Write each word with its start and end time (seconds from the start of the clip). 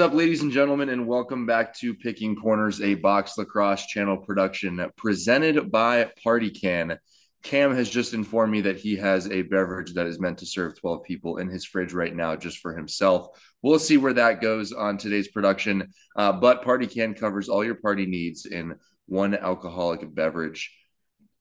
up, 0.00 0.14
ladies 0.14 0.40
and 0.40 0.50
gentlemen, 0.50 0.88
and 0.88 1.06
welcome 1.06 1.44
back 1.44 1.74
to 1.74 1.92
Picking 1.92 2.34
Corners, 2.34 2.80
a 2.80 2.94
box 2.94 3.36
lacrosse 3.36 3.84
channel 3.84 4.16
production 4.16 4.90
presented 4.96 5.70
by 5.70 6.10
Party 6.24 6.48
Can. 6.48 6.98
Cam 7.42 7.74
has 7.74 7.90
just 7.90 8.14
informed 8.14 8.50
me 8.50 8.62
that 8.62 8.78
he 8.78 8.96
has 8.96 9.30
a 9.30 9.42
beverage 9.42 9.92
that 9.92 10.06
is 10.06 10.18
meant 10.18 10.38
to 10.38 10.46
serve 10.46 10.80
12 10.80 11.02
people 11.04 11.36
in 11.36 11.48
his 11.48 11.66
fridge 11.66 11.92
right 11.92 12.16
now, 12.16 12.34
just 12.34 12.60
for 12.60 12.74
himself. 12.74 13.26
We'll 13.60 13.78
see 13.78 13.98
where 13.98 14.14
that 14.14 14.40
goes 14.40 14.72
on 14.72 14.96
today's 14.96 15.28
production. 15.28 15.92
Uh, 16.16 16.32
but 16.32 16.62
Party 16.62 16.86
Can 16.86 17.12
covers 17.12 17.50
all 17.50 17.62
your 17.62 17.74
party 17.74 18.06
needs 18.06 18.46
in 18.46 18.76
one 19.04 19.34
alcoholic 19.34 20.14
beverage. 20.14 20.74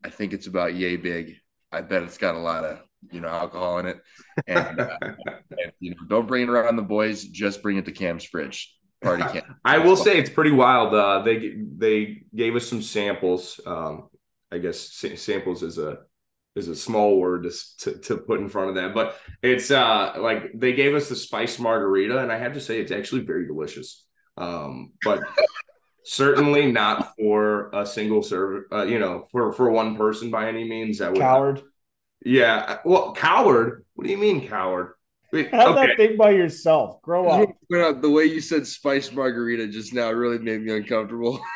I 0.04 0.10
think 0.10 0.34
it's 0.34 0.48
about 0.48 0.76
yay 0.76 0.98
big. 0.98 1.36
I 1.72 1.80
bet 1.80 2.04
it's 2.04 2.18
got 2.18 2.36
a 2.36 2.40
lot 2.40 2.66
of 2.66 2.80
you 3.12 3.22
know 3.22 3.28
alcohol 3.28 3.80
in 3.80 3.88
it, 3.88 4.02
and, 4.48 4.80
uh, 4.80 4.98
and 5.02 5.72
you 5.80 5.92
know 5.92 5.98
don't 6.08 6.28
bring 6.28 6.44
it 6.44 6.50
around 6.50 6.76
the 6.76 6.82
boys. 6.82 7.24
Just 7.26 7.62
bring 7.62 7.78
it 7.78 7.86
to 7.86 7.92
Cam's 7.92 8.24
fridge. 8.24 8.76
Party 9.02 9.24
can. 9.24 9.56
I 9.66 9.78
will 9.78 9.96
say 9.96 10.18
it's 10.18 10.30
pretty 10.30 10.52
wild. 10.52 10.94
Uh, 10.94 11.22
they 11.22 11.56
they 11.78 12.24
gave 12.36 12.56
us 12.56 12.68
some 12.68 12.82
samples. 12.82 13.60
Um, 13.66 14.10
I 14.52 14.58
guess 14.58 14.80
samples 15.16 15.64
is 15.64 15.78
a 15.78 16.00
is 16.56 16.68
a 16.68 16.76
small 16.76 17.20
word 17.20 17.44
to, 17.44 17.52
to, 17.78 18.00
to 18.00 18.18
put 18.18 18.40
in 18.40 18.50
front 18.50 18.70
of 18.70 18.76
that, 18.76 18.94
but 18.94 19.18
it's 19.42 19.72
uh 19.72 20.14
like 20.20 20.52
they 20.54 20.74
gave 20.74 20.96
us 20.96 21.10
the 21.10 21.16
spice 21.16 21.60
margarita, 21.60 22.20
and 22.20 22.32
I 22.32 22.38
have 22.38 22.54
to 22.54 22.62
say 22.62 22.80
it's 22.80 22.92
actually 22.92 23.22
very 23.22 23.48
delicious. 23.48 24.06
Um, 24.38 24.94
but 25.04 25.22
certainly 26.04 26.72
not 26.72 27.14
for 27.16 27.70
a 27.74 27.86
single 27.86 28.24
serve. 28.24 28.64
Uh, 28.72 28.84
you 28.84 29.00
know, 29.00 29.28
for 29.32 29.54
for 29.54 29.70
one 29.70 29.96
person 29.96 30.32
by 30.32 30.48
any 30.48 30.68
means. 30.68 30.98
That 31.00 31.14
would 31.14 31.22
coward. 31.22 31.62
Yeah, 32.24 32.80
well, 32.86 33.14
coward. 33.14 33.86
What 33.96 34.06
do 34.06 34.12
you 34.12 34.18
mean, 34.18 34.48
coward? 34.48 34.94
Wait, 35.32 35.50
Have 35.54 35.70
okay. 35.70 35.88
that 35.88 35.98
thing 35.98 36.18
by 36.18 36.32
yourself. 36.32 37.02
Grow 37.02 37.28
up. 37.30 37.50
The 37.70 38.10
way 38.10 38.26
you 38.26 38.42
said 38.42 38.66
spice 38.66 39.12
margarita 39.12 39.68
just 39.68 39.94
now 39.94 40.12
really 40.12 40.40
made 40.40 40.62
me 40.62 40.76
uncomfortable. 40.76 41.40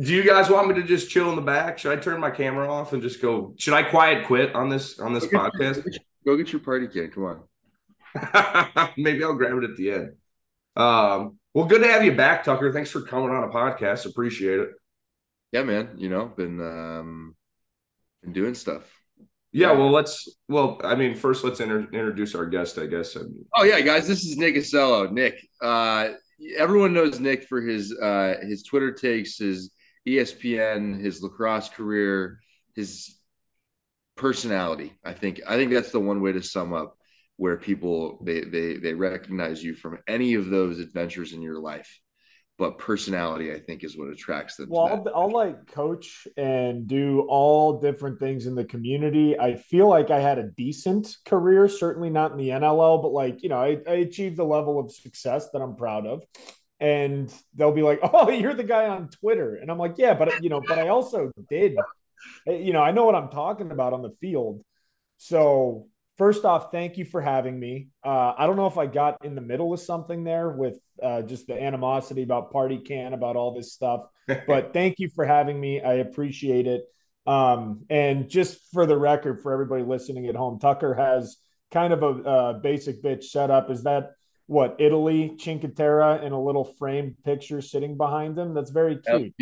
Do 0.00 0.14
you 0.14 0.24
guys 0.24 0.48
want 0.48 0.68
me 0.68 0.74
to 0.76 0.82
just 0.82 1.10
chill 1.10 1.28
in 1.28 1.36
the 1.36 1.42
back? 1.42 1.78
Should 1.78 1.98
I 1.98 2.00
turn 2.00 2.20
my 2.20 2.30
camera 2.30 2.72
off 2.72 2.94
and 2.94 3.02
just 3.02 3.20
go? 3.20 3.54
Should 3.58 3.74
I 3.74 3.82
quiet 3.82 4.26
quit 4.26 4.54
on 4.54 4.70
this 4.70 4.98
on 4.98 5.12
this 5.12 5.26
go 5.26 5.38
podcast? 5.38 5.84
Get 5.84 5.94
your, 5.94 6.02
go 6.24 6.36
get 6.36 6.52
your 6.52 6.60
party 6.60 6.88
can. 6.88 7.10
Come 7.10 7.24
on. 7.24 8.90
Maybe 8.96 9.22
I'll 9.22 9.34
grab 9.34 9.58
it 9.58 9.64
at 9.64 9.76
the 9.76 9.90
end. 9.90 10.12
Um, 10.74 11.38
well, 11.52 11.66
good 11.66 11.82
to 11.82 11.88
have 11.88 12.04
you 12.04 12.12
back, 12.12 12.44
Tucker. 12.44 12.72
Thanks 12.72 12.90
for 12.90 13.02
coming 13.02 13.30
on 13.30 13.44
a 13.44 13.48
podcast. 13.48 14.06
Appreciate 14.06 14.60
it. 14.60 14.70
Yeah, 15.52 15.64
man. 15.64 15.90
You 15.96 16.08
know, 16.08 16.26
been 16.26 16.60
um, 16.60 17.36
been 18.22 18.32
doing 18.32 18.54
stuff. 18.54 18.82
Yeah, 19.52 19.72
well, 19.72 19.90
let's. 19.90 20.28
Well, 20.48 20.80
I 20.84 20.94
mean, 20.94 21.16
first 21.16 21.42
let's 21.42 21.58
inter- 21.58 21.88
introduce 21.92 22.36
our 22.36 22.46
guest. 22.46 22.78
I 22.78 22.86
guess. 22.86 23.16
Oh 23.56 23.64
yeah, 23.64 23.80
guys, 23.80 24.06
this 24.06 24.24
is 24.24 24.36
Nick 24.36 24.56
Ossello. 24.56 25.10
Nick, 25.10 25.44
uh, 25.60 26.10
everyone 26.56 26.92
knows 26.92 27.18
Nick 27.18 27.44
for 27.44 27.60
his 27.60 27.92
uh, 28.00 28.34
his 28.42 28.62
Twitter 28.62 28.92
takes, 28.92 29.38
his 29.38 29.72
ESPN, 30.06 31.00
his 31.00 31.20
lacrosse 31.22 31.68
career, 31.68 32.38
his 32.76 33.18
personality. 34.16 34.92
I 35.04 35.14
think 35.14 35.40
I 35.48 35.56
think 35.56 35.72
that's 35.72 35.90
the 35.90 36.00
one 36.00 36.20
way 36.20 36.32
to 36.32 36.42
sum 36.42 36.72
up 36.72 36.96
where 37.36 37.56
people 37.56 38.22
they 38.22 38.42
they 38.42 38.76
they 38.76 38.94
recognize 38.94 39.64
you 39.64 39.74
from 39.74 39.98
any 40.06 40.34
of 40.34 40.46
those 40.46 40.78
adventures 40.78 41.32
in 41.32 41.42
your 41.42 41.58
life. 41.58 41.98
But 42.60 42.76
personality, 42.76 43.52
I 43.52 43.58
think, 43.58 43.84
is 43.84 43.96
what 43.96 44.10
attracts 44.10 44.56
them. 44.56 44.68
Well, 44.68 44.86
I'll, 44.86 45.22
I'll 45.22 45.32
like 45.32 45.66
coach 45.66 46.28
and 46.36 46.86
do 46.86 47.24
all 47.26 47.80
different 47.80 48.20
things 48.20 48.44
in 48.44 48.54
the 48.54 48.66
community. 48.66 49.38
I 49.38 49.56
feel 49.56 49.88
like 49.88 50.10
I 50.10 50.20
had 50.20 50.38
a 50.38 50.50
decent 50.50 51.16
career, 51.24 51.68
certainly 51.68 52.10
not 52.10 52.32
in 52.32 52.36
the 52.36 52.50
NLL, 52.50 53.00
but 53.00 53.12
like 53.12 53.42
you 53.42 53.48
know, 53.48 53.58
I, 53.58 53.78
I 53.88 53.94
achieved 53.94 54.36
the 54.36 54.44
level 54.44 54.78
of 54.78 54.92
success 54.92 55.48
that 55.54 55.62
I'm 55.62 55.74
proud 55.74 56.06
of 56.06 56.22
and 56.80 57.32
they'll 57.54 57.72
be 57.72 57.80
like, 57.82 58.00
"Oh, 58.12 58.28
you're 58.30 58.52
the 58.52 58.62
guy 58.62 58.88
on 58.88 59.08
Twitter," 59.08 59.54
and 59.56 59.70
I'm 59.70 59.78
like, 59.78 59.94
"Yeah, 59.96 60.12
but 60.12 60.42
you 60.42 60.50
know, 60.50 60.60
but 60.60 60.78
I 60.78 60.88
also 60.88 61.32
did, 61.48 61.76
you 62.46 62.74
know, 62.74 62.82
I 62.82 62.90
know 62.90 63.06
what 63.06 63.14
I'm 63.14 63.30
talking 63.30 63.70
about 63.70 63.94
on 63.94 64.02
the 64.02 64.10
field." 64.10 64.62
So 65.16 65.88
first 66.20 66.44
off, 66.44 66.70
thank 66.70 66.98
you 66.98 67.06
for 67.06 67.22
having 67.22 67.58
me. 67.58 67.88
Uh, 68.04 68.34
I 68.36 68.46
don't 68.46 68.56
know 68.56 68.66
if 68.66 68.76
I 68.76 68.84
got 68.84 69.24
in 69.24 69.34
the 69.34 69.40
middle 69.40 69.72
of 69.72 69.80
something 69.80 70.22
there 70.22 70.50
with 70.50 70.78
uh, 71.02 71.22
just 71.22 71.46
the 71.46 71.60
animosity 71.60 72.22
about 72.22 72.52
Party 72.52 72.76
Can 72.76 73.14
about 73.14 73.36
all 73.36 73.54
this 73.54 73.72
stuff, 73.72 74.02
but 74.46 74.74
thank 74.74 74.98
you 74.98 75.08
for 75.08 75.24
having 75.24 75.58
me. 75.58 75.80
I 75.80 75.94
appreciate 75.94 76.66
it. 76.66 76.84
Um, 77.26 77.86
and 77.88 78.28
just 78.28 78.60
for 78.70 78.84
the 78.84 78.98
record, 78.98 79.40
for 79.40 79.50
everybody 79.50 79.82
listening 79.82 80.26
at 80.26 80.36
home, 80.36 80.58
Tucker 80.58 80.92
has 80.92 81.38
kind 81.70 81.94
of 81.94 82.02
a, 82.02 82.08
a 82.08 82.54
basic 82.62 83.02
bitch 83.02 83.24
setup. 83.24 83.70
Is 83.70 83.84
that 83.84 84.10
what 84.46 84.76
Italy, 84.78 85.36
Cinque 85.38 85.74
Terre, 85.74 86.20
and 86.22 86.34
a 86.34 86.38
little 86.38 86.64
framed 86.64 87.14
picture 87.24 87.62
sitting 87.62 87.96
behind 87.96 88.36
him. 88.36 88.52
That's 88.52 88.72
very 88.72 88.96
cute. 88.96 89.32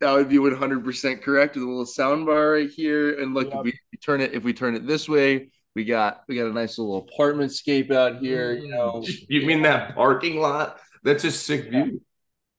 That 0.00 0.12
would 0.12 0.28
be, 0.28 0.38
would 0.38 0.52
be 0.52 0.66
100% 0.66 1.20
correct 1.20 1.56
with 1.56 1.64
a 1.64 1.66
little 1.66 1.86
sound 1.86 2.26
bar 2.26 2.52
right 2.52 2.70
here. 2.70 3.18
And 3.18 3.34
look, 3.34 3.48
yep. 3.48 3.66
if 3.66 3.74
we 3.90 3.98
turn 4.04 4.20
it, 4.20 4.34
if 4.34 4.44
we 4.44 4.52
turn 4.52 4.76
it 4.76 4.86
this 4.86 5.08
way, 5.08 5.48
we 5.78 5.84
got 5.84 6.22
we 6.26 6.34
got 6.34 6.46
a 6.46 6.52
nice 6.52 6.76
little 6.76 6.98
apartment 6.98 7.52
scape 7.52 7.92
out 7.92 8.18
here. 8.18 8.52
You 8.52 8.66
know, 8.68 9.04
you 9.28 9.46
mean 9.46 9.62
that 9.62 9.94
parking 9.94 10.40
lot? 10.40 10.80
That's 11.04 11.22
a 11.22 11.30
sick 11.30 11.70
view. 11.70 12.02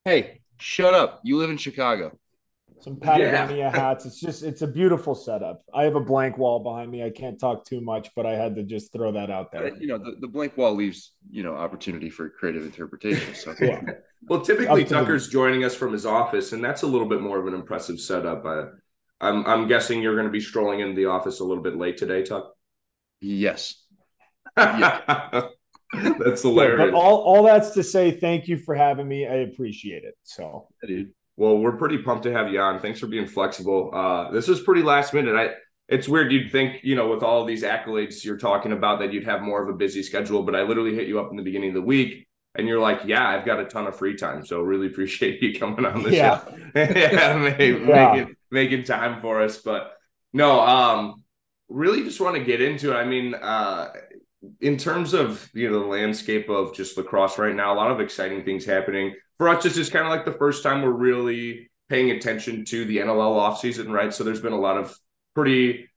Hey, 0.05 0.39
shut 0.57 0.93
up! 0.93 1.19
You 1.25 1.35
live 1.35 1.49
in 1.49 1.57
Chicago 1.57 2.17
some 2.81 2.95
Patagonia 2.95 3.57
yeah. 3.57 3.75
hats. 3.75 4.05
It's 4.05 4.19
just 4.19 4.43
it's 4.43 4.61
a 4.61 4.67
beautiful 4.67 5.15
setup. 5.15 5.63
I 5.73 5.83
have 5.83 5.95
a 5.95 5.99
blank 5.99 6.37
wall 6.37 6.59
behind 6.59 6.89
me. 6.89 7.03
I 7.03 7.09
can't 7.09 7.37
talk 7.39 7.65
too 7.65 7.81
much, 7.81 8.09
but 8.15 8.25
I 8.25 8.35
had 8.35 8.55
to 8.55 8.63
just 8.63 8.93
throw 8.93 9.11
that 9.11 9.29
out 9.29 9.51
there. 9.51 9.75
You 9.75 9.87
know, 9.87 9.97
the, 9.97 10.15
the 10.21 10.27
blank 10.27 10.57
wall 10.57 10.73
leaves 10.73 11.11
you 11.29 11.43
know 11.43 11.55
opportunity 11.55 12.09
for 12.09 12.29
creative 12.29 12.63
interpretation. 12.63 13.35
So 13.35 13.53
yeah. 13.59 13.81
well, 14.27 14.41
typically 14.41 14.85
Tucker's 14.85 15.25
the... 15.25 15.31
joining 15.33 15.63
us 15.63 15.75
from 15.75 15.91
his 15.91 16.05
office, 16.05 16.53
and 16.53 16.63
that's 16.63 16.83
a 16.83 16.87
little 16.87 17.07
bit 17.07 17.21
more 17.21 17.39
of 17.39 17.47
an 17.47 17.53
impressive 17.53 17.99
setup. 17.99 18.45
Uh, 18.45 18.65
I'm 19.21 19.45
I'm 19.45 19.67
guessing 19.67 20.01
you're 20.01 20.15
going 20.15 20.27
to 20.27 20.31
be 20.31 20.41
strolling 20.41 20.79
into 20.79 20.95
the 20.95 21.05
office 21.05 21.41
a 21.41 21.43
little 21.43 21.63
bit 21.63 21.75
late 21.75 21.97
today, 21.97 22.23
Tuck. 22.23 22.53
Yes. 23.21 23.83
Yeah. 24.57 25.47
That's 25.93 26.43
hilarious. 26.43 26.91
But 26.91 26.93
all, 26.93 27.17
all 27.21 27.43
that's 27.43 27.71
to 27.71 27.83
say, 27.83 28.11
thank 28.11 28.47
you 28.47 28.57
for 28.57 28.75
having 28.75 29.07
me. 29.07 29.25
I 29.25 29.37
appreciate 29.37 30.03
it. 30.03 30.15
So, 30.21 30.67
dude. 30.85 31.13
Well, 31.35 31.57
we're 31.57 31.77
pretty 31.77 31.97
pumped 31.97 32.23
to 32.23 32.31
have 32.31 32.51
you 32.51 32.59
on. 32.59 32.79
Thanks 32.79 32.99
for 32.99 33.07
being 33.07 33.25
flexible. 33.25 33.89
Uh, 33.91 34.29
this 34.29 34.49
is 34.49 34.59
pretty 34.59 34.83
last 34.83 35.15
minute. 35.15 35.35
I 35.35 35.55
it's 35.87 36.07
weird 36.07 36.31
you'd 36.31 36.51
think, 36.51 36.83
you 36.83 36.95
know, 36.95 37.09
with 37.09 37.23
all 37.23 37.43
these 37.45 37.63
accolades 37.63 38.23
you're 38.23 38.37
talking 38.37 38.71
about 38.71 38.99
that 38.99 39.11
you'd 39.11 39.25
have 39.25 39.41
more 39.41 39.61
of 39.63 39.69
a 39.69 39.73
busy 39.73 40.03
schedule, 40.03 40.43
but 40.43 40.55
I 40.55 40.61
literally 40.61 40.93
hit 40.93 41.07
you 41.07 41.19
up 41.19 41.31
in 41.31 41.37
the 41.37 41.43
beginning 41.43 41.69
of 41.69 41.75
the 41.75 41.81
week 41.81 42.27
and 42.55 42.67
you're 42.67 42.79
like, 42.79 43.01
yeah, 43.05 43.27
I've 43.27 43.45
got 43.45 43.59
a 43.59 43.65
ton 43.65 43.87
of 43.87 43.97
free 43.97 44.15
time. 44.15 44.45
So 44.45 44.61
really 44.61 44.87
appreciate 44.87 45.41
you 45.41 45.59
coming 45.59 45.85
on 45.85 46.03
the 46.03 46.15
yeah. 46.15 46.43
show. 46.43 46.55
yeah, 46.75 47.37
make, 47.37 47.59
yeah. 47.59 48.11
Making, 48.13 48.35
making 48.51 48.83
time 48.83 49.21
for 49.21 49.41
us. 49.41 49.57
But 49.57 49.93
no, 50.31 50.59
um, 50.61 51.23
really 51.69 52.03
just 52.03 52.19
want 52.19 52.35
to 52.35 52.43
get 52.43 52.61
into 52.61 52.91
it. 52.91 52.95
I 52.95 53.05
mean, 53.05 53.35
uh, 53.35 53.89
in 54.61 54.77
terms 54.77 55.13
of 55.13 55.49
you 55.53 55.69
know 55.69 55.79
the 55.79 55.85
landscape 55.85 56.49
of 56.49 56.73
just 56.73 56.97
lacrosse 56.97 57.37
right 57.37 57.55
now, 57.55 57.73
a 57.73 57.75
lot 57.75 57.91
of 57.91 57.99
exciting 57.99 58.43
things 58.43 58.65
happening 58.65 59.13
for 59.37 59.49
us. 59.49 59.63
This 59.63 59.77
is 59.77 59.89
kind 59.89 60.05
of 60.05 60.11
like 60.11 60.25
the 60.25 60.37
first 60.37 60.63
time 60.63 60.81
we're 60.81 60.91
really 60.91 61.69
paying 61.89 62.11
attention 62.11 62.63
to 62.65 62.85
the 62.85 62.97
NLL 62.97 63.39
offseason, 63.39 63.89
right? 63.89 64.13
So 64.13 64.23
there's 64.23 64.41
been 64.41 64.53
a 64.53 64.59
lot 64.59 64.77
of 64.77 64.95
pretty 65.33 65.89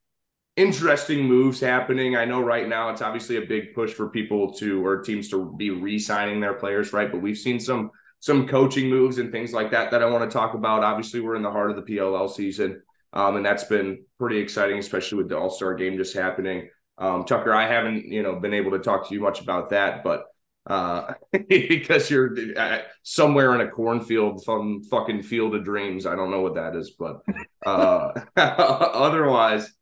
interesting 0.56 1.24
moves 1.24 1.60
happening. 1.60 2.16
I 2.16 2.24
know 2.24 2.40
right 2.42 2.68
now 2.68 2.90
it's 2.90 3.02
obviously 3.02 3.36
a 3.36 3.46
big 3.46 3.74
push 3.74 3.92
for 3.92 4.08
people 4.08 4.52
to 4.54 4.84
or 4.84 5.02
teams 5.02 5.28
to 5.30 5.54
be 5.56 5.70
re-signing 5.70 6.40
their 6.40 6.54
players, 6.54 6.92
right? 6.92 7.10
But 7.10 7.22
we've 7.22 7.38
seen 7.38 7.60
some 7.60 7.90
some 8.20 8.46
coaching 8.46 8.88
moves 8.88 9.18
and 9.18 9.32
things 9.32 9.52
like 9.52 9.72
that 9.72 9.90
that 9.90 10.02
I 10.02 10.06
want 10.06 10.30
to 10.30 10.32
talk 10.32 10.54
about. 10.54 10.84
Obviously, 10.84 11.20
we're 11.20 11.34
in 11.34 11.42
the 11.42 11.50
heart 11.50 11.70
of 11.70 11.76
the 11.76 11.82
PLL 11.82 12.30
season, 12.30 12.82
um, 13.12 13.36
and 13.36 13.44
that's 13.44 13.64
been 13.64 14.04
pretty 14.18 14.38
exciting, 14.38 14.78
especially 14.78 15.18
with 15.18 15.28
the 15.28 15.38
All 15.38 15.50
Star 15.50 15.74
game 15.74 15.96
just 15.96 16.14
happening. 16.14 16.68
Um, 16.98 17.24
Tucker, 17.24 17.52
I 17.52 17.66
haven't, 17.66 18.06
you 18.06 18.22
know, 18.22 18.36
been 18.36 18.54
able 18.54 18.72
to 18.72 18.78
talk 18.78 19.08
to 19.08 19.14
you 19.14 19.20
much 19.20 19.40
about 19.40 19.70
that, 19.70 20.04
but 20.04 20.26
uh, 20.66 21.14
because 21.48 22.10
you're 22.10 22.34
uh, 22.56 22.78
somewhere 23.02 23.54
in 23.54 23.60
a 23.60 23.70
cornfield 23.70 24.44
from 24.44 24.82
fucking 24.84 25.22
field 25.22 25.54
of 25.54 25.64
dreams. 25.64 26.06
I 26.06 26.14
don't 26.14 26.30
know 26.30 26.40
what 26.40 26.54
that 26.54 26.76
is, 26.76 26.92
but 26.98 27.22
uh, 27.66 28.12
otherwise, 28.36 29.72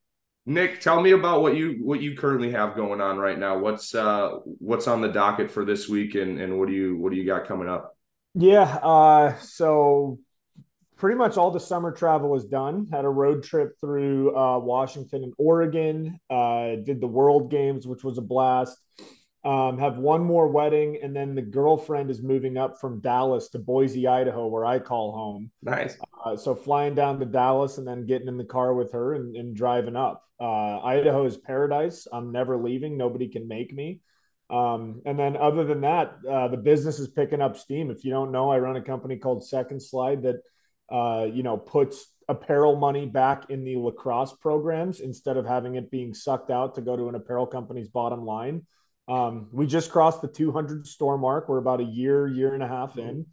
Nick, 0.47 0.81
tell 0.81 1.01
me 1.01 1.11
about 1.11 1.43
what 1.43 1.57
you 1.57 1.79
what 1.83 2.01
you 2.01 2.17
currently 2.17 2.51
have 2.53 2.75
going 2.75 3.01
on 3.01 3.19
right 3.19 3.39
now. 3.39 3.59
What's 3.59 3.95
uh 3.95 4.39
what's 4.45 4.89
on 4.89 5.01
the 5.01 5.09
docket 5.09 5.51
for 5.51 5.65
this 5.65 5.89
week, 5.89 6.15
and 6.15 6.41
and 6.41 6.59
what 6.59 6.69
do 6.69 6.75
you 6.75 6.97
what 6.97 7.13
do 7.13 7.19
you 7.19 7.27
got 7.27 7.47
coming 7.47 7.69
up? 7.69 7.97
Yeah, 8.35 8.63
uh, 8.83 9.37
so 9.41 10.19
pretty 11.01 11.17
much 11.17 11.39
all 11.39 11.51
the 11.51 11.59
summer 11.59 11.91
travel 11.91 12.29
was 12.29 12.45
done. 12.45 12.87
Had 12.93 13.07
a 13.07 13.09
road 13.09 13.43
trip 13.43 13.73
through 13.81 14.37
uh, 14.37 14.59
Washington 14.59 15.25
and 15.25 15.33
Oregon. 15.39 16.21
Uh, 16.29 16.77
did 16.85 17.01
the 17.01 17.07
World 17.07 17.51
Games, 17.51 17.87
which 17.87 18.05
was 18.05 18.19
a 18.19 18.23
blast. 18.23 18.79
Um, 19.43 19.79
have 19.79 19.97
one 19.97 20.23
more 20.23 20.49
wedding, 20.49 20.99
and 21.03 21.17
then 21.17 21.35
the 21.35 21.41
girlfriend 21.41 22.11
is 22.11 22.23
moving 22.23 22.59
up 22.59 22.79
from 22.79 23.01
Dallas 23.01 23.49
to 23.49 23.59
Boise, 23.59 24.07
Idaho, 24.07 24.47
where 24.49 24.67
I 24.67 24.79
call 24.79 25.13
home. 25.13 25.51
Nice. 25.63 25.97
Uh, 26.23 26.37
so 26.37 26.55
flying 26.55 26.95
down 26.95 27.19
to 27.21 27.25
Dallas 27.25 27.79
and 27.79 27.89
then 27.89 28.05
getting 28.05 28.29
in 28.29 28.37
the 28.37 28.45
car 28.45 28.75
with 28.75 28.93
her 28.93 29.15
and, 29.15 29.35
and 29.35 29.57
driving 29.57 29.97
up. 29.97 30.23
Uh, 30.39 30.81
Idaho 30.81 31.25
is 31.25 31.39
paradise. 31.39 32.07
I'm 32.13 32.31
never 32.31 32.59
leaving. 32.59 32.99
Nobody 32.99 33.29
can 33.29 33.49
make 33.49 33.73
me. 33.73 34.01
Um, 34.51 35.01
and 35.07 35.19
then 35.19 35.39
other 35.39 35.65
than 35.65 35.81
that, 35.81 36.19
uh, 36.29 36.49
the 36.49 36.59
business 36.59 36.99
is 36.99 37.09
picking 37.09 37.41
up 37.41 37.57
steam. 37.57 37.91
If 37.91 38.05
you 38.05 38.11
don't 38.11 38.33
know, 38.33 38.51
I 38.51 38.59
run 38.59 38.77
a 38.77 38.83
company 38.83 39.17
called 39.17 39.47
Second 39.47 39.81
Slide 39.81 40.25
that, 40.25 40.43
uh, 40.91 41.27
you 41.33 41.43
know, 41.43 41.57
puts 41.57 42.07
apparel 42.29 42.77
money 42.77 43.07
back 43.07 43.51
in 43.51 43.65
the 43.65 43.77
lacrosse 43.77 44.33
programs 44.35 45.01
instead 45.01 45.37
of 45.37 45.47
having 45.47 45.75
it 45.75 45.91
being 45.91 46.15
sucked 46.15 46.51
out 46.51 46.75
to 46.75 46.81
go 46.81 46.97
to 46.97 47.09
an 47.09 47.15
apparel 47.15 47.47
company's 47.47 47.89
bottom 47.89 48.25
line. 48.25 48.67
Um, 49.09 49.49
we 49.53 49.67
just 49.67 49.91
crossed 49.91 50.23
the 50.23 50.29
200 50.29 50.87
store 50.87 51.19
mark. 51.19 51.49
We're 51.49 51.59
about 51.59 51.81
a 51.81 51.85
year, 51.85 52.29
year 52.29 52.55
and 52.55 52.63
a 52.63 52.69
half 52.69 52.97
in. 52.97 53.27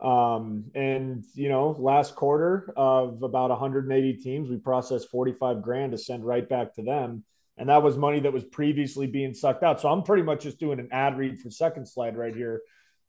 Um, 0.00 0.70
and 0.74 1.24
you 1.34 1.48
know, 1.48 1.76
last 1.78 2.14
quarter 2.14 2.72
of 2.76 3.22
about 3.22 3.50
180 3.50 4.14
teams, 4.22 4.48
we 4.48 4.56
processed 4.56 5.10
45 5.10 5.60
grand 5.60 5.92
to 5.92 5.98
send 5.98 6.24
right 6.24 6.48
back 6.48 6.74
to 6.74 6.82
them. 6.82 7.24
And 7.58 7.68
that 7.68 7.82
was 7.82 7.98
money 7.98 8.20
that 8.20 8.32
was 8.32 8.44
previously 8.44 9.08
being 9.08 9.34
sucked 9.34 9.64
out. 9.64 9.80
So 9.80 9.88
I'm 9.88 10.04
pretty 10.04 10.22
much 10.22 10.42
just 10.42 10.60
doing 10.60 10.78
an 10.78 10.88
ad 10.92 11.18
read 11.18 11.40
for 11.40 11.50
second 11.50 11.86
slide 11.86 12.16
right 12.16 12.34
here. 12.34 12.62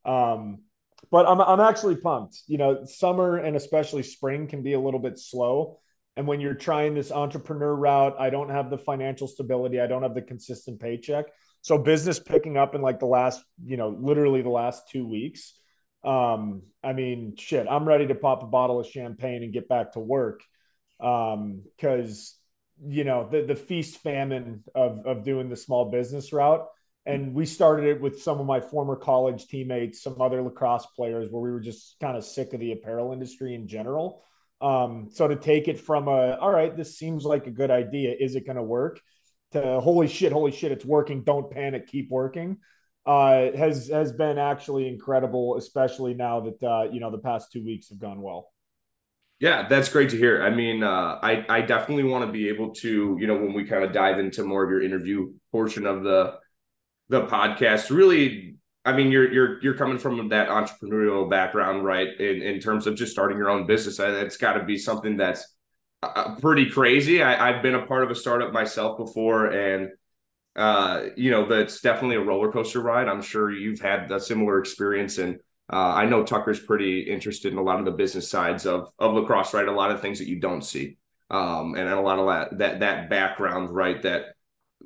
Um, 0.03 0.63
but 1.11 1.27
I'm, 1.27 1.41
I'm 1.41 1.59
actually 1.59 1.95
pumped. 1.95 2.41
You 2.47 2.57
know, 2.57 2.85
summer 2.85 3.37
and 3.37 3.55
especially 3.55 4.03
spring 4.03 4.47
can 4.47 4.63
be 4.63 4.73
a 4.73 4.79
little 4.79 4.99
bit 4.99 5.17
slow. 5.17 5.79
And 6.15 6.27
when 6.27 6.41
you're 6.41 6.53
trying 6.53 6.95
this 6.95 7.11
entrepreneur 7.11 7.73
route, 7.73 8.15
I 8.19 8.29
don't 8.29 8.49
have 8.49 8.69
the 8.69 8.77
financial 8.77 9.27
stability. 9.27 9.79
I 9.79 9.87
don't 9.87 10.03
have 10.03 10.15
the 10.15 10.21
consistent 10.21 10.79
paycheck. 10.79 11.25
So 11.61 11.77
business 11.77 12.19
picking 12.19 12.57
up 12.57 12.75
in 12.75 12.81
like 12.81 12.99
the 12.99 13.05
last, 13.05 13.41
you 13.63 13.77
know, 13.77 13.89
literally 13.89 14.41
the 14.41 14.49
last 14.49 14.89
two 14.89 15.07
weeks. 15.07 15.53
Um, 16.03 16.63
I 16.83 16.93
mean, 16.93 17.35
shit, 17.37 17.67
I'm 17.69 17.85
ready 17.85 18.07
to 18.07 18.15
pop 18.15 18.43
a 18.43 18.47
bottle 18.47 18.79
of 18.79 18.87
champagne 18.87 19.43
and 19.43 19.53
get 19.53 19.67
back 19.67 19.93
to 19.93 19.99
work. 19.99 20.41
Um, 20.99 21.63
cause 21.79 22.35
you 22.85 23.03
know, 23.03 23.27
the, 23.29 23.41
the 23.41 23.55
feast 23.55 23.97
famine 23.97 24.63
of, 24.73 25.05
of 25.05 25.23
doing 25.23 25.49
the 25.49 25.57
small 25.57 25.91
business 25.91 26.31
route 26.31 26.65
and 27.05 27.33
we 27.33 27.45
started 27.45 27.85
it 27.85 28.01
with 28.01 28.21
some 28.21 28.39
of 28.39 28.45
my 28.45 28.59
former 28.59 28.95
college 28.95 29.47
teammates, 29.47 30.03
some 30.03 30.21
other 30.21 30.41
lacrosse 30.41 30.85
players, 30.95 31.29
where 31.29 31.41
we 31.41 31.51
were 31.51 31.59
just 31.59 31.95
kind 31.99 32.17
of 32.17 32.23
sick 32.23 32.53
of 32.53 32.59
the 32.59 32.71
apparel 32.71 33.13
industry 33.13 33.55
in 33.55 33.67
general. 33.67 34.23
Um, 34.61 35.09
so 35.11 35.27
to 35.27 35.35
take 35.35 35.67
it 35.67 35.79
from 35.79 36.07
a, 36.07 36.35
all 36.37 36.51
right, 36.51 36.75
this 36.75 36.97
seems 36.97 37.23
like 37.23 37.47
a 37.47 37.51
good 37.51 37.71
idea. 37.71 38.15
Is 38.19 38.35
it 38.35 38.45
going 38.45 38.57
to 38.57 38.63
work? 38.63 38.99
To 39.53 39.79
holy 39.79 40.07
shit, 40.07 40.31
holy 40.31 40.51
shit, 40.51 40.71
it's 40.71 40.85
working. 40.85 41.23
Don't 41.23 41.49
panic, 41.49 41.87
keep 41.87 42.11
working. 42.11 42.57
Uh, 43.05 43.51
has 43.57 43.87
has 43.87 44.11
been 44.11 44.37
actually 44.37 44.87
incredible, 44.87 45.57
especially 45.57 46.13
now 46.13 46.41
that 46.41 46.61
uh, 46.61 46.83
you 46.91 46.99
know 46.99 47.09
the 47.09 47.17
past 47.17 47.51
two 47.51 47.65
weeks 47.65 47.89
have 47.89 47.97
gone 47.97 48.21
well. 48.21 48.51
Yeah, 49.39 49.67
that's 49.67 49.89
great 49.89 50.09
to 50.09 50.17
hear. 50.17 50.43
I 50.43 50.49
mean, 50.49 50.83
uh, 50.83 51.17
I 51.23 51.45
I 51.49 51.61
definitely 51.61 52.03
want 52.03 52.27
to 52.27 52.31
be 52.31 52.49
able 52.49 52.75
to, 52.75 53.17
you 53.19 53.25
know, 53.25 53.35
when 53.35 53.53
we 53.53 53.63
kind 53.63 53.83
of 53.83 53.93
dive 53.93 54.19
into 54.19 54.43
more 54.43 54.63
of 54.63 54.69
your 54.69 54.83
interview 54.83 55.33
portion 55.51 55.87
of 55.87 56.03
the 56.03 56.38
the 57.09 57.25
podcast 57.25 57.89
really 57.89 58.49
I 58.85 58.95
mean, 58.95 59.11
you're 59.11 59.31
you're 59.31 59.61
you're 59.61 59.73
coming 59.75 59.97
from 59.97 60.29
that 60.29 60.47
entrepreneurial 60.47 61.29
background, 61.29 61.83
right? 61.83 62.07
In 62.19 62.41
in 62.41 62.59
terms 62.59 62.87
of 62.87 62.95
just 62.95 63.11
starting 63.11 63.37
your 63.37 63.49
own 63.49 63.67
business, 63.67 63.99
it's 63.99 64.37
got 64.37 64.53
to 64.53 64.63
be 64.63 64.77
something 64.77 65.17
that's 65.17 65.45
uh, 66.01 66.35
pretty 66.35 66.69
crazy. 66.69 67.21
I, 67.21 67.51
have 67.51 67.61
been 67.61 67.75
a 67.75 67.85
part 67.85 68.03
of 68.03 68.09
a 68.09 68.15
startup 68.15 68.53
myself 68.53 68.97
before, 68.97 69.47
and 69.47 69.89
uh, 70.55 71.07
you 71.17 71.29
know, 71.29 71.45
that's 71.47 71.81
definitely 71.81 72.15
a 72.15 72.21
roller 72.21 72.51
coaster 72.51 72.79
ride. 72.79 73.07
I'm 73.07 73.21
sure 73.21 73.51
you've 73.51 73.81
had 73.81 74.11
a 74.11 74.19
similar 74.19 74.59
experience, 74.59 75.17
and 75.17 75.35
uh, 75.71 75.93
I 75.93 76.05
know 76.05 76.23
Tucker's 76.23 76.59
pretty 76.59 77.01
interested 77.01 77.51
in 77.51 77.59
a 77.59 77.63
lot 77.63 77.79
of 77.79 77.85
the 77.85 77.91
business 77.91 78.29
sides 78.29 78.65
of 78.65 78.91
of 78.97 79.13
lacrosse, 79.13 79.53
right? 79.53 79.67
A 79.67 79.71
lot 79.71 79.91
of 79.91 80.01
things 80.01 80.19
that 80.19 80.27
you 80.27 80.39
don't 80.39 80.63
see, 80.63 80.97
um, 81.29 81.75
and 81.75 81.89
a 81.89 81.99
lot 81.99 82.17
of 82.17 82.27
that 82.27 82.57
that 82.59 82.79
that 82.79 83.09
background, 83.09 83.69
right? 83.69 84.01
That 84.03 84.35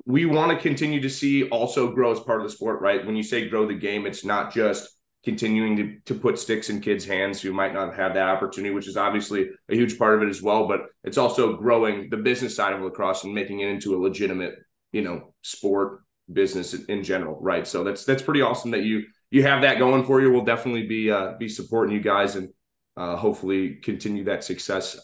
we 0.06 0.26
want 0.26 0.50
to 0.50 0.58
continue 0.58 1.00
to 1.00 1.10
see 1.10 1.48
also 1.48 1.92
grow 1.92 2.12
as 2.12 2.20
part 2.20 2.40
of 2.40 2.46
the 2.46 2.52
sport, 2.52 2.80
right? 2.80 3.04
When 3.04 3.16
you 3.16 3.22
say 3.22 3.48
grow 3.48 3.66
the 3.66 3.74
game, 3.74 4.06
it's 4.06 4.24
not 4.24 4.52
just 4.52 4.88
continuing 5.24 5.76
to, 5.76 5.98
to 6.04 6.14
put 6.14 6.38
sticks 6.38 6.68
in 6.68 6.80
kids' 6.80 7.04
hands 7.04 7.40
who 7.40 7.52
might 7.52 7.72
not 7.72 7.94
have 7.96 8.14
that 8.14 8.28
opportunity, 8.28 8.74
which 8.74 8.88
is 8.88 8.96
obviously 8.96 9.48
a 9.70 9.74
huge 9.74 9.98
part 9.98 10.14
of 10.14 10.22
it 10.22 10.28
as 10.28 10.42
well. 10.42 10.68
But 10.68 10.82
it's 11.02 11.16
also 11.16 11.56
growing 11.56 12.10
the 12.10 12.18
business 12.18 12.54
side 12.54 12.74
of 12.74 12.82
lacrosse 12.82 13.24
and 13.24 13.34
making 13.34 13.60
it 13.60 13.68
into 13.68 13.94
a 13.94 13.98
legitimate, 13.98 14.54
you 14.92 15.02
know, 15.02 15.32
sport 15.42 16.00
business 16.32 16.74
in, 16.74 16.84
in 16.88 17.04
general, 17.04 17.38
right? 17.40 17.66
So 17.66 17.84
that's 17.84 18.04
that's 18.04 18.22
pretty 18.22 18.42
awesome 18.42 18.72
that 18.72 18.82
you 18.82 19.04
you 19.30 19.42
have 19.42 19.62
that 19.62 19.78
going 19.78 20.04
for 20.04 20.20
you. 20.20 20.30
We'll 20.30 20.44
definitely 20.44 20.86
be 20.86 21.10
uh, 21.10 21.34
be 21.38 21.48
supporting 21.48 21.94
you 21.94 22.00
guys 22.02 22.36
and 22.36 22.50
uh, 22.96 23.16
hopefully 23.16 23.76
continue 23.82 24.24
that 24.24 24.44
success 24.44 24.98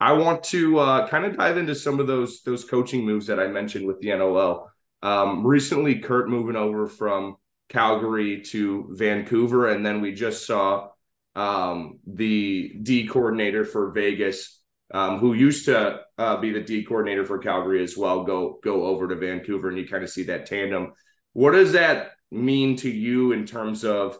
I 0.00 0.12
want 0.12 0.42
to 0.44 0.78
uh, 0.78 1.08
kind 1.08 1.26
of 1.26 1.36
dive 1.36 1.58
into 1.58 1.74
some 1.74 2.00
of 2.00 2.06
those 2.06 2.42
those 2.42 2.64
coaching 2.64 3.04
moves 3.04 3.26
that 3.26 3.38
I 3.38 3.48
mentioned 3.48 3.86
with 3.86 4.00
the 4.00 4.08
NLL. 4.08 4.66
Um, 5.02 5.46
recently, 5.46 5.98
Curt 5.98 6.28
moving 6.28 6.56
over 6.56 6.86
from 6.86 7.36
Calgary 7.68 8.42
to 8.42 8.88
Vancouver, 8.92 9.68
and 9.68 9.84
then 9.84 10.00
we 10.00 10.12
just 10.12 10.46
saw 10.46 10.88
um, 11.36 11.98
the 12.06 12.76
D 12.82 13.06
coordinator 13.06 13.64
for 13.64 13.92
Vegas, 13.92 14.62
um, 14.92 15.18
who 15.18 15.34
used 15.34 15.66
to 15.66 16.00
uh, 16.18 16.36
be 16.38 16.50
the 16.52 16.60
D 16.60 16.82
coordinator 16.84 17.24
for 17.24 17.38
Calgary 17.38 17.82
as 17.82 17.96
well, 17.96 18.24
go 18.24 18.58
go 18.62 18.84
over 18.86 19.06
to 19.06 19.16
Vancouver, 19.16 19.68
and 19.68 19.78
you 19.78 19.86
kind 19.86 20.02
of 20.02 20.10
see 20.10 20.24
that 20.24 20.46
tandem. 20.46 20.92
What 21.34 21.52
does 21.52 21.72
that 21.72 22.12
mean 22.30 22.76
to 22.76 22.90
you 22.90 23.32
in 23.32 23.44
terms 23.44 23.84
of 23.84 24.18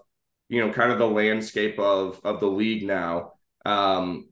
you 0.49 0.65
know 0.65 0.73
kind 0.73 0.93
of 0.93 0.99
the 0.99 1.09
landscape 1.09 1.79
of 1.79 2.21
of 2.23 2.41
the 2.41 2.49
league 2.49 2.87
now? 2.87 3.33
Um, 3.65 4.30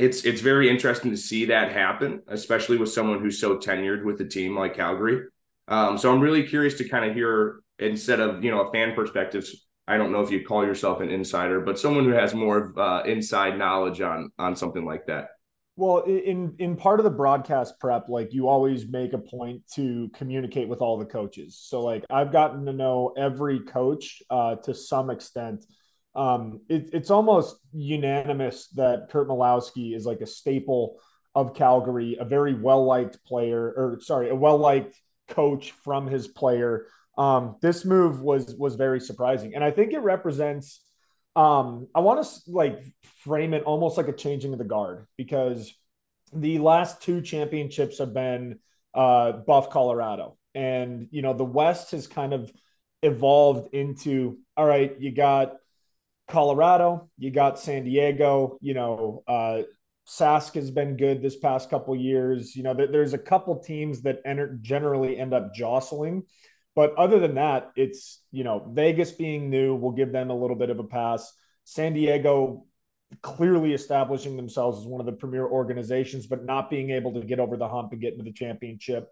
it's 0.00 0.24
it's 0.24 0.40
very 0.40 0.68
interesting 0.68 1.10
to 1.10 1.16
see 1.16 1.46
that 1.46 1.72
happen, 1.72 2.22
especially 2.28 2.78
with 2.78 2.90
someone 2.90 3.20
who's 3.20 3.38
so 3.38 3.58
tenured 3.58 4.04
with 4.04 4.18
the 4.18 4.24
team 4.24 4.56
like 4.56 4.74
Calgary. 4.74 5.26
Um, 5.68 5.98
so 5.98 6.12
I'm 6.12 6.20
really 6.20 6.46
curious 6.46 6.74
to 6.78 6.88
kind 6.88 7.08
of 7.08 7.14
hear 7.14 7.60
instead 7.78 8.18
of 8.18 8.42
you 8.42 8.50
know 8.50 8.62
a 8.62 8.72
fan 8.72 8.94
perspective. 8.94 9.48
I 9.86 9.96
don't 9.96 10.12
know 10.12 10.20
if 10.20 10.30
you 10.30 10.44
call 10.44 10.64
yourself 10.64 11.00
an 11.00 11.10
insider, 11.10 11.60
but 11.60 11.78
someone 11.78 12.04
who 12.04 12.12
has 12.12 12.32
more 12.32 12.72
uh, 12.78 13.02
inside 13.02 13.58
knowledge 13.58 14.00
on 14.00 14.30
on 14.38 14.56
something 14.56 14.84
like 14.84 15.06
that. 15.06 15.28
Well, 15.76 16.00
in 16.02 16.54
in 16.58 16.76
part 16.76 17.00
of 17.00 17.04
the 17.04 17.10
broadcast 17.10 17.78
prep, 17.78 18.08
like 18.08 18.32
you 18.32 18.48
always 18.48 18.88
make 18.88 19.12
a 19.12 19.18
point 19.18 19.62
to 19.74 20.10
communicate 20.14 20.68
with 20.68 20.80
all 20.80 20.98
the 20.98 21.06
coaches. 21.06 21.58
So 21.62 21.82
like 21.82 22.04
I've 22.10 22.32
gotten 22.32 22.64
to 22.66 22.72
know 22.72 23.12
every 23.16 23.60
coach 23.60 24.22
uh, 24.30 24.56
to 24.56 24.74
some 24.74 25.10
extent 25.10 25.64
um, 26.14 26.60
it, 26.68 26.90
it's 26.92 27.10
almost 27.10 27.56
unanimous 27.72 28.68
that 28.68 29.08
Curt 29.10 29.28
Malawsky 29.28 29.94
is 29.94 30.04
like 30.04 30.20
a 30.20 30.26
staple 30.26 31.00
of 31.34 31.54
Calgary, 31.54 32.16
a 32.18 32.24
very 32.24 32.54
well 32.54 32.84
liked 32.84 33.24
player, 33.24 33.72
or 33.76 33.98
sorry, 34.00 34.30
a 34.30 34.34
well 34.34 34.58
liked 34.58 34.96
coach 35.28 35.70
from 35.70 36.06
his 36.06 36.26
player. 36.26 36.86
Um, 37.16 37.56
this 37.62 37.84
move 37.84 38.20
was 38.20 38.54
was 38.56 38.74
very 38.74 39.00
surprising, 39.00 39.54
and 39.54 39.62
I 39.62 39.70
think 39.70 39.92
it 39.92 40.00
represents. 40.00 40.82
Um, 41.36 41.86
I 41.94 42.00
want 42.00 42.24
to 42.24 42.40
like 42.48 42.82
frame 43.22 43.54
it 43.54 43.62
almost 43.62 43.96
like 43.96 44.08
a 44.08 44.12
changing 44.12 44.52
of 44.52 44.58
the 44.58 44.64
guard 44.64 45.06
because 45.16 45.72
the 46.32 46.58
last 46.58 47.02
two 47.02 47.20
championships 47.20 47.98
have 47.98 48.12
been 48.12 48.58
uh, 48.94 49.32
Buff 49.32 49.70
Colorado, 49.70 50.36
and 50.56 51.06
you 51.12 51.22
know 51.22 51.34
the 51.34 51.44
West 51.44 51.92
has 51.92 52.08
kind 52.08 52.32
of 52.32 52.52
evolved 53.02 53.72
into 53.72 54.38
all 54.56 54.66
right. 54.66 55.00
You 55.00 55.12
got 55.12 55.54
Colorado, 56.30 57.10
you 57.18 57.30
got 57.30 57.58
San 57.58 57.84
Diego, 57.84 58.58
you 58.60 58.74
know, 58.74 59.22
uh, 59.26 59.62
Sask 60.08 60.54
has 60.54 60.70
been 60.70 60.96
good 60.96 61.22
this 61.22 61.36
past 61.36 61.70
couple 61.70 61.94
years. 61.94 62.56
You 62.56 62.64
know, 62.64 62.74
there's 62.74 63.14
a 63.14 63.18
couple 63.18 63.58
teams 63.60 64.02
that 64.02 64.20
enter, 64.24 64.58
generally 64.60 65.16
end 65.16 65.32
up 65.32 65.54
jostling. 65.54 66.24
But 66.74 66.94
other 66.96 67.20
than 67.20 67.36
that, 67.36 67.70
it's, 67.76 68.22
you 68.32 68.42
know, 68.42 68.66
Vegas 68.72 69.12
being 69.12 69.50
new 69.50 69.76
will 69.76 69.92
give 69.92 70.10
them 70.12 70.30
a 70.30 70.36
little 70.36 70.56
bit 70.56 70.70
of 70.70 70.78
a 70.78 70.84
pass. 70.84 71.32
San 71.64 71.92
Diego 71.92 72.64
clearly 73.22 73.72
establishing 73.72 74.36
themselves 74.36 74.80
as 74.80 74.86
one 74.86 75.00
of 75.00 75.06
the 75.06 75.12
premier 75.12 75.46
organizations, 75.46 76.26
but 76.26 76.44
not 76.44 76.70
being 76.70 76.90
able 76.90 77.12
to 77.14 77.20
get 77.20 77.40
over 77.40 77.56
the 77.56 77.68
hump 77.68 77.92
and 77.92 78.00
get 78.00 78.12
into 78.12 78.24
the 78.24 78.32
championship. 78.32 79.08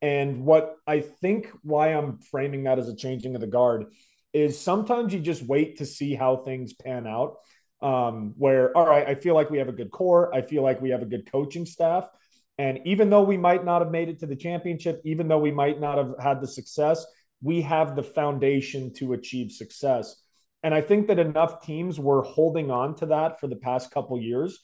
And 0.00 0.44
what 0.44 0.76
I 0.86 1.00
think 1.00 1.48
why 1.62 1.94
I'm 1.94 2.18
framing 2.18 2.64
that 2.64 2.78
as 2.78 2.88
a 2.88 2.96
changing 2.96 3.34
of 3.34 3.40
the 3.40 3.46
guard 3.46 3.86
is 4.32 4.58
sometimes 4.58 5.12
you 5.12 5.20
just 5.20 5.42
wait 5.42 5.78
to 5.78 5.86
see 5.86 6.14
how 6.14 6.36
things 6.36 6.72
pan 6.72 7.06
out. 7.06 7.36
Um, 7.80 8.34
where, 8.36 8.76
all 8.76 8.86
right, 8.86 9.06
I 9.08 9.16
feel 9.16 9.34
like 9.34 9.50
we 9.50 9.58
have 9.58 9.68
a 9.68 9.72
good 9.72 9.90
core. 9.90 10.32
I 10.32 10.42
feel 10.42 10.62
like 10.62 10.80
we 10.80 10.90
have 10.90 11.02
a 11.02 11.06
good 11.06 11.30
coaching 11.30 11.66
staff. 11.66 12.08
And 12.56 12.78
even 12.84 13.10
though 13.10 13.22
we 13.22 13.36
might 13.36 13.64
not 13.64 13.82
have 13.82 13.90
made 13.90 14.08
it 14.08 14.20
to 14.20 14.26
the 14.26 14.36
championship, 14.36 15.02
even 15.04 15.26
though 15.26 15.40
we 15.40 15.50
might 15.50 15.80
not 15.80 15.98
have 15.98 16.14
had 16.20 16.40
the 16.40 16.46
success, 16.46 17.04
we 17.42 17.60
have 17.62 17.96
the 17.96 18.02
foundation 18.02 18.92
to 18.94 19.14
achieve 19.14 19.50
success. 19.50 20.14
And 20.62 20.72
I 20.72 20.80
think 20.80 21.08
that 21.08 21.18
enough 21.18 21.64
teams 21.64 21.98
were 21.98 22.22
holding 22.22 22.70
on 22.70 22.94
to 22.96 23.06
that 23.06 23.40
for 23.40 23.48
the 23.48 23.56
past 23.56 23.90
couple 23.90 24.20
years. 24.20 24.60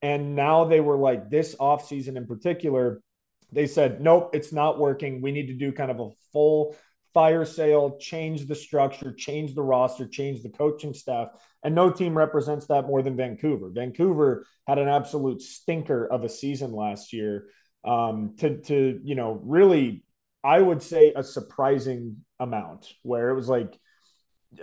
And 0.00 0.36
now 0.36 0.64
they 0.64 0.80
were 0.80 0.96
like, 0.96 1.28
this 1.28 1.56
offseason 1.56 2.16
in 2.16 2.26
particular, 2.26 3.02
they 3.50 3.66
said, 3.66 4.00
nope, 4.00 4.30
it's 4.32 4.52
not 4.52 4.78
working. 4.78 5.20
We 5.20 5.32
need 5.32 5.48
to 5.48 5.54
do 5.54 5.72
kind 5.72 5.90
of 5.90 5.98
a 5.98 6.10
full 6.32 6.76
fire 7.12 7.44
sale, 7.44 7.98
change 7.98 8.46
the 8.46 8.54
structure, 8.54 9.12
change 9.12 9.54
the 9.54 9.62
roster, 9.62 10.06
change 10.06 10.42
the 10.42 10.48
coaching 10.48 10.94
staff. 10.94 11.28
And 11.62 11.74
no 11.74 11.90
team 11.90 12.16
represents 12.16 12.66
that 12.66 12.86
more 12.86 13.02
than 13.02 13.16
Vancouver. 13.16 13.70
Vancouver 13.70 14.46
had 14.66 14.78
an 14.78 14.88
absolute 14.88 15.42
stinker 15.42 16.06
of 16.06 16.24
a 16.24 16.28
season 16.28 16.72
last 16.72 17.12
year 17.12 17.48
um, 17.84 18.34
to, 18.38 18.58
to, 18.62 19.00
you 19.02 19.14
know, 19.14 19.40
really 19.42 20.04
I 20.42 20.60
would 20.60 20.82
say 20.82 21.12
a 21.14 21.22
surprising 21.22 22.24
amount 22.38 22.92
where 23.02 23.30
it 23.30 23.34
was 23.34 23.48
like 23.48 23.78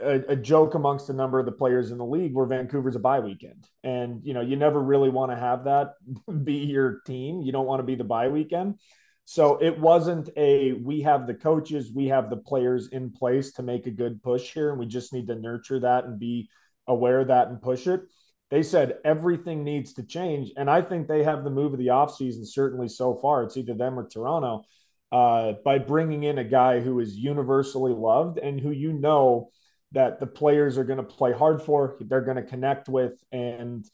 a, 0.01 0.32
a, 0.32 0.36
joke 0.36 0.74
amongst 0.74 1.10
a 1.10 1.13
number 1.13 1.39
of 1.39 1.46
the 1.46 1.51
players 1.51 1.92
in 1.92 1.98
the 1.98 2.06
league 2.06 2.34
where 2.34 2.48
Vancouver's 2.48 2.96
a 2.96 3.00
bye 3.00 3.20
weekend. 3.20 3.68
And, 3.84 4.22
you 4.24 4.34
know, 4.34 4.42
you 4.42 4.56
never 4.56 4.82
really 4.82 5.10
want 5.10 5.32
to 5.32 5.38
have 5.38 5.66
that 5.66 5.94
be 6.44 6.66
your 6.66 7.01
team. 7.06 7.42
You 7.42 7.51
don't 7.51 7.68
want 7.68 7.80
to 7.80 7.86
be 7.86 7.96
the 7.96 8.04
bye 8.04 8.30
weekend. 8.30 8.80
So 9.29 9.62
it 9.62 9.77
wasn't 9.77 10.29
a 10.38 10.72
we 10.72 11.01
have 11.01 11.27
the 11.27 11.34
coaches, 11.34 11.91
we 11.93 12.07
have 12.07 12.29
the 12.29 12.38
players 12.38 12.88
in 12.93 13.12
place 13.12 13.51
to 13.53 13.62
make 13.62 13.86
a 13.86 13.91
good 13.91 14.24
push 14.24 14.53
here, 14.53 14.69
and 14.69 14.79
we 14.79 14.86
just 14.86 15.12
need 15.12 15.27
to 15.27 15.36
nurture 15.36 15.81
that 15.81 16.05
and 16.05 16.17
be 16.17 16.50
aware 16.88 17.19
of 17.19 17.27
that 17.27 17.50
and 17.50 17.62
push 17.62 17.88
it. 17.88 18.03
They 18.51 18.63
said 18.63 19.00
everything 19.03 19.65
needs 19.65 19.91
to 19.96 20.03
change. 20.03 20.53
And 20.55 20.69
I 20.69 20.81
think 20.81 21.10
they 21.10 21.25
have 21.25 21.43
the 21.43 21.50
move 21.50 21.74
of 21.74 21.77
the 21.77 21.88
offseason, 21.88 22.48
certainly 22.48 22.88
so 22.88 23.15
far. 23.15 23.43
It's 23.43 23.57
either 23.57 23.74
them 23.74 24.00
or 24.00 24.07
Toronto, 24.07 24.63
uh, 25.12 25.55
by 25.65 25.79
bringing 25.79 26.24
in 26.24 26.38
a 26.38 26.46
guy 26.46 26.79
who 26.79 27.01
is 27.01 27.17
universally 27.17 27.91
loved 27.91 28.38
and 28.38 28.62
who 28.62 28.72
you 28.72 28.93
know 28.93 29.50
that 29.91 30.22
the 30.22 30.27
players 30.27 30.77
are 30.77 30.86
going 30.86 31.00
to 31.00 31.03
play 31.03 31.34
hard 31.34 31.62
for, 31.62 31.98
they're 32.00 32.22
going 32.22 32.38
to 32.38 32.43
connect 32.43 32.88
with, 32.88 33.22
and 33.34 33.86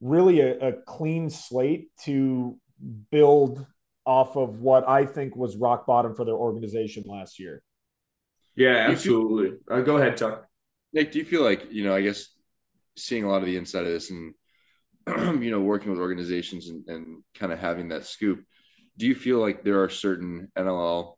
really 0.00 0.40
a, 0.40 0.58
a 0.70 0.72
clean 0.72 1.30
slate 1.30 1.90
to 2.02 2.58
build 3.12 3.64
off 4.06 4.36
of 4.36 4.60
what 4.60 4.88
I 4.88 5.04
think 5.04 5.36
was 5.36 5.56
rock 5.56 5.86
bottom 5.86 6.14
for 6.14 6.24
their 6.24 6.34
organization 6.34 7.04
last 7.06 7.38
year. 7.38 7.62
Yeah, 8.56 8.88
absolutely. 8.88 9.58
Uh, 9.70 9.80
go 9.80 9.96
ahead, 9.96 10.16
Chuck. 10.16 10.46
Nick, 10.92 11.12
do 11.12 11.18
you 11.18 11.24
feel 11.24 11.42
like, 11.42 11.70
you 11.70 11.84
know, 11.84 11.94
I 11.94 12.02
guess 12.02 12.26
seeing 12.96 13.24
a 13.24 13.28
lot 13.28 13.42
of 13.42 13.46
the 13.46 13.56
inside 13.56 13.86
of 13.86 13.92
this 13.92 14.10
and, 14.10 14.34
you 15.42 15.50
know, 15.50 15.60
working 15.60 15.90
with 15.90 16.00
organizations 16.00 16.68
and, 16.68 16.84
and 16.88 17.22
kind 17.34 17.52
of 17.52 17.58
having 17.58 17.88
that 17.88 18.06
scoop, 18.06 18.44
do 18.96 19.06
you 19.06 19.14
feel 19.14 19.38
like 19.38 19.64
there 19.64 19.82
are 19.82 19.88
certain 19.88 20.48
NLL 20.58 21.14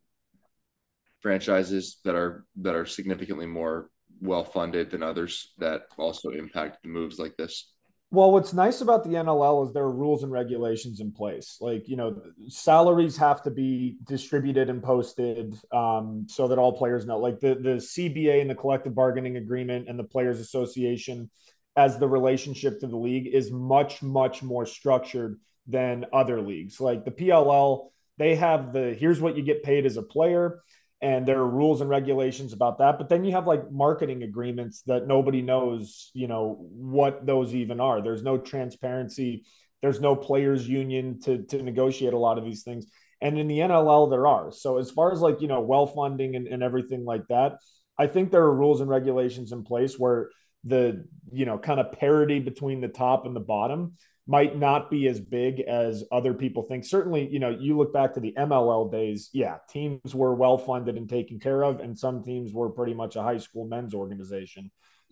franchises 1.20 1.98
that 2.04 2.14
are 2.14 2.44
that 2.60 2.74
are 2.74 2.86
significantly 2.86 3.46
more 3.46 3.88
well 4.20 4.44
funded 4.44 4.90
than 4.90 5.02
others 5.02 5.52
that 5.58 5.82
also 5.98 6.30
impact 6.30 6.84
moves 6.84 7.18
like 7.18 7.36
this? 7.36 7.71
Well, 8.12 8.30
what's 8.30 8.52
nice 8.52 8.82
about 8.82 9.04
the 9.04 9.14
NLL 9.14 9.66
is 9.66 9.72
there 9.72 9.84
are 9.84 9.90
rules 9.90 10.22
and 10.22 10.30
regulations 10.30 11.00
in 11.00 11.12
place. 11.12 11.56
Like, 11.62 11.88
you 11.88 11.96
know, 11.96 12.20
salaries 12.46 13.16
have 13.16 13.42
to 13.44 13.50
be 13.50 13.96
distributed 14.04 14.68
and 14.68 14.82
posted 14.82 15.56
um, 15.72 16.26
so 16.28 16.46
that 16.48 16.58
all 16.58 16.76
players 16.76 17.06
know. 17.06 17.16
Like 17.16 17.40
the, 17.40 17.54
the 17.54 17.76
CBA 17.76 18.42
and 18.42 18.50
the 18.50 18.54
collective 18.54 18.94
bargaining 18.94 19.38
agreement 19.38 19.88
and 19.88 19.98
the 19.98 20.04
Players 20.04 20.40
Association, 20.40 21.30
as 21.74 21.98
the 21.98 22.06
relationship 22.06 22.80
to 22.80 22.86
the 22.86 22.98
league, 22.98 23.28
is 23.28 23.50
much, 23.50 24.02
much 24.02 24.42
more 24.42 24.66
structured 24.66 25.40
than 25.66 26.04
other 26.12 26.42
leagues. 26.42 26.82
Like 26.82 27.06
the 27.06 27.12
PLL, 27.12 27.92
they 28.18 28.34
have 28.34 28.74
the 28.74 28.92
here's 28.92 29.22
what 29.22 29.38
you 29.38 29.42
get 29.42 29.62
paid 29.62 29.86
as 29.86 29.96
a 29.96 30.02
player 30.02 30.60
and 31.02 31.26
there 31.26 31.40
are 31.40 31.48
rules 31.48 31.80
and 31.80 31.90
regulations 31.90 32.52
about 32.52 32.78
that 32.78 32.96
but 32.96 33.08
then 33.08 33.24
you 33.24 33.32
have 33.32 33.46
like 33.46 33.70
marketing 33.70 34.22
agreements 34.22 34.82
that 34.82 35.06
nobody 35.06 35.42
knows 35.42 36.10
you 36.14 36.28
know 36.28 36.56
what 36.60 37.26
those 37.26 37.54
even 37.54 37.80
are. 37.80 38.00
There's 38.00 38.22
no 38.22 38.38
transparency. 38.38 39.44
There's 39.82 40.00
no 40.00 40.14
players 40.16 40.68
union 40.68 41.20
to 41.22 41.42
to 41.44 41.62
negotiate 41.62 42.12
a 42.12 42.18
lot 42.18 42.38
of 42.38 42.44
these 42.44 42.62
things. 42.62 42.86
And 43.20 43.38
in 43.38 43.48
the 43.48 43.58
nll 43.58 44.10
there 44.10 44.26
are. 44.26 44.52
So 44.52 44.78
as 44.78 44.90
far 44.90 45.12
as 45.12 45.20
like 45.20 45.40
you 45.40 45.48
know 45.48 45.60
well 45.60 45.86
funding 45.86 46.36
and, 46.36 46.46
and 46.46 46.62
everything 46.62 47.04
like 47.04 47.26
that 47.28 47.58
i 47.98 48.06
think 48.06 48.30
there 48.30 48.42
are 48.42 48.54
rules 48.54 48.80
and 48.80 48.90
regulations 48.90 49.52
in 49.52 49.62
place 49.62 49.98
where 49.98 50.30
the 50.64 51.04
you 51.32 51.44
know 51.44 51.58
kind 51.58 51.80
of 51.80 51.92
parity 51.92 52.38
between 52.38 52.80
the 52.80 52.88
top 52.88 53.26
and 53.26 53.34
the 53.34 53.40
bottom 53.40 53.94
might 54.26 54.56
not 54.56 54.90
be 54.90 55.08
as 55.08 55.20
big 55.20 55.60
as 55.60 56.04
other 56.12 56.32
people 56.32 56.62
think. 56.62 56.84
Certainly, 56.84 57.28
you 57.28 57.40
know, 57.40 57.50
you 57.50 57.76
look 57.76 57.92
back 57.92 58.14
to 58.14 58.20
the 58.20 58.32
MLL 58.38 58.90
days, 58.90 59.30
yeah, 59.32 59.56
teams 59.68 60.14
were 60.14 60.34
well 60.34 60.58
funded 60.58 60.96
and 60.96 61.08
taken 61.08 61.40
care 61.40 61.62
of, 61.64 61.80
and 61.80 61.98
some 61.98 62.22
teams 62.22 62.52
were 62.52 62.70
pretty 62.70 62.94
much 62.94 63.16
a 63.16 63.22
high 63.22 63.38
school 63.38 63.66
men's 63.66 63.94
organization. 63.94 64.70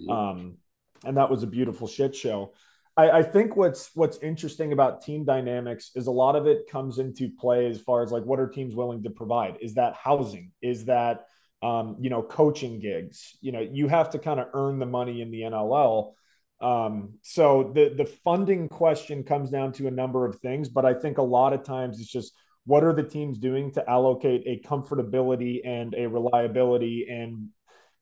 Um, 0.08 0.56
and 1.04 1.16
that 1.16 1.30
was 1.30 1.42
a 1.42 1.48
beautiful 1.48 1.88
shit 1.88 2.14
show. 2.14 2.52
I, 2.96 3.10
I 3.10 3.22
think 3.22 3.56
what's 3.56 3.90
what's 3.94 4.18
interesting 4.18 4.72
about 4.72 5.02
team 5.02 5.24
dynamics 5.24 5.90
is 5.94 6.06
a 6.06 6.12
lot 6.12 6.36
of 6.36 6.46
it 6.46 6.70
comes 6.70 6.98
into 6.98 7.30
play 7.30 7.66
as 7.66 7.80
far 7.80 8.02
as 8.02 8.12
like 8.12 8.24
what 8.24 8.40
are 8.40 8.48
teams 8.48 8.74
willing 8.74 9.02
to 9.02 9.10
provide? 9.10 9.58
Is 9.60 9.74
that 9.74 9.94
housing? 9.94 10.52
Is 10.62 10.86
that 10.86 11.26
um, 11.62 11.96
you 12.00 12.10
know, 12.10 12.22
coaching 12.22 12.78
gigs? 12.78 13.36
You 13.40 13.52
know, 13.52 13.60
you 13.60 13.88
have 13.88 14.10
to 14.10 14.18
kind 14.18 14.40
of 14.40 14.48
earn 14.54 14.78
the 14.78 14.86
money 14.86 15.20
in 15.20 15.30
the 15.30 15.42
NLL 15.42 16.12
um, 16.60 17.14
so 17.22 17.72
the 17.74 17.94
the 17.96 18.04
funding 18.04 18.68
question 18.68 19.24
comes 19.24 19.50
down 19.50 19.72
to 19.72 19.86
a 19.86 19.90
number 19.90 20.26
of 20.26 20.38
things, 20.40 20.68
but 20.68 20.84
I 20.84 20.94
think 20.94 21.18
a 21.18 21.22
lot 21.22 21.52
of 21.52 21.64
times 21.64 22.00
it's 22.00 22.10
just 22.10 22.34
what 22.66 22.84
are 22.84 22.92
the 22.92 23.02
teams 23.02 23.38
doing 23.38 23.72
to 23.72 23.90
allocate 23.90 24.42
a 24.46 24.66
comfortability 24.68 25.66
and 25.66 25.94
a 25.94 26.06
reliability 26.06 27.06
and 27.08 27.48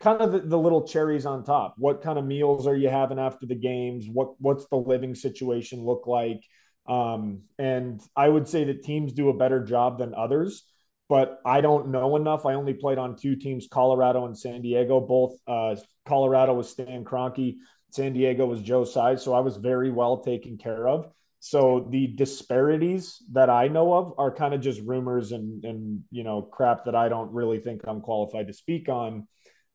kind 0.01 0.21
of 0.21 0.33
the, 0.33 0.41
the, 0.41 0.59
little 0.59 0.87
cherries 0.87 1.27
on 1.27 1.45
top. 1.45 1.75
What 1.79 2.03
kind 2.03 2.19
of 2.19 2.25
meals 2.25 2.67
are 2.67 2.77
you 2.77 2.89
having 2.89 3.19
after 3.19 3.47
the 3.47 3.55
games? 3.55 4.07
What 4.13 4.41
what's 4.41 4.67
the 4.67 4.77
living 4.77 5.15
situation 5.15 5.85
look 5.85 6.07
like? 6.07 6.43
Um, 6.89 7.43
and 7.59 8.01
I 8.17 8.29
would 8.29 8.49
say 8.49 8.65
that 8.65 8.83
teams 8.83 9.13
do 9.13 9.29
a 9.29 9.37
better 9.37 9.63
job 9.63 9.99
than 9.99 10.15
others, 10.15 10.65
but 11.09 11.39
I 11.45 11.61
don't 11.61 11.89
know 11.89 12.17
enough. 12.17 12.47
I 12.47 12.55
only 12.55 12.75
played 12.75 12.99
on 12.99 13.17
two 13.17 13.37
teams, 13.37 13.69
Colorado 13.71 14.25
and 14.27 14.37
San 14.37 14.63
Diego. 14.63 15.01
Both 15.01 15.37
uh, 15.47 15.77
Colorado 16.07 16.55
was 16.55 16.71
Stan 16.71 17.05
Kroenke, 17.05 17.57
San 17.91 18.13
Diego 18.13 18.47
was 18.47 18.63
Joe 18.63 18.85
Tsai, 18.85 19.17
so 19.17 19.35
I 19.35 19.41
was 19.41 19.57
very 19.57 19.91
well 19.91 20.19
taken 20.19 20.59
care 20.59 20.89
of. 20.89 21.11
So 21.41 21.87
the 21.91 22.09
disparities 22.09 23.23
that 23.33 23.49
I 23.49 23.69
know 23.69 23.93
of 23.95 24.15
are 24.19 24.35
kind 24.35 24.55
of 24.55 24.61
just 24.61 24.81
rumors 24.83 25.33
and 25.33 25.65
and 25.65 26.03
you 26.11 26.25
know 26.25 26.43
crap 26.43 26.85
that 26.87 26.97
I 26.97 27.09
don't 27.09 27.33
really 27.33 27.61
think 27.61 27.83
I'm 27.87 28.01
qualified 28.01 28.49
to 28.49 28.53
speak 28.53 28.89
on. 28.89 29.29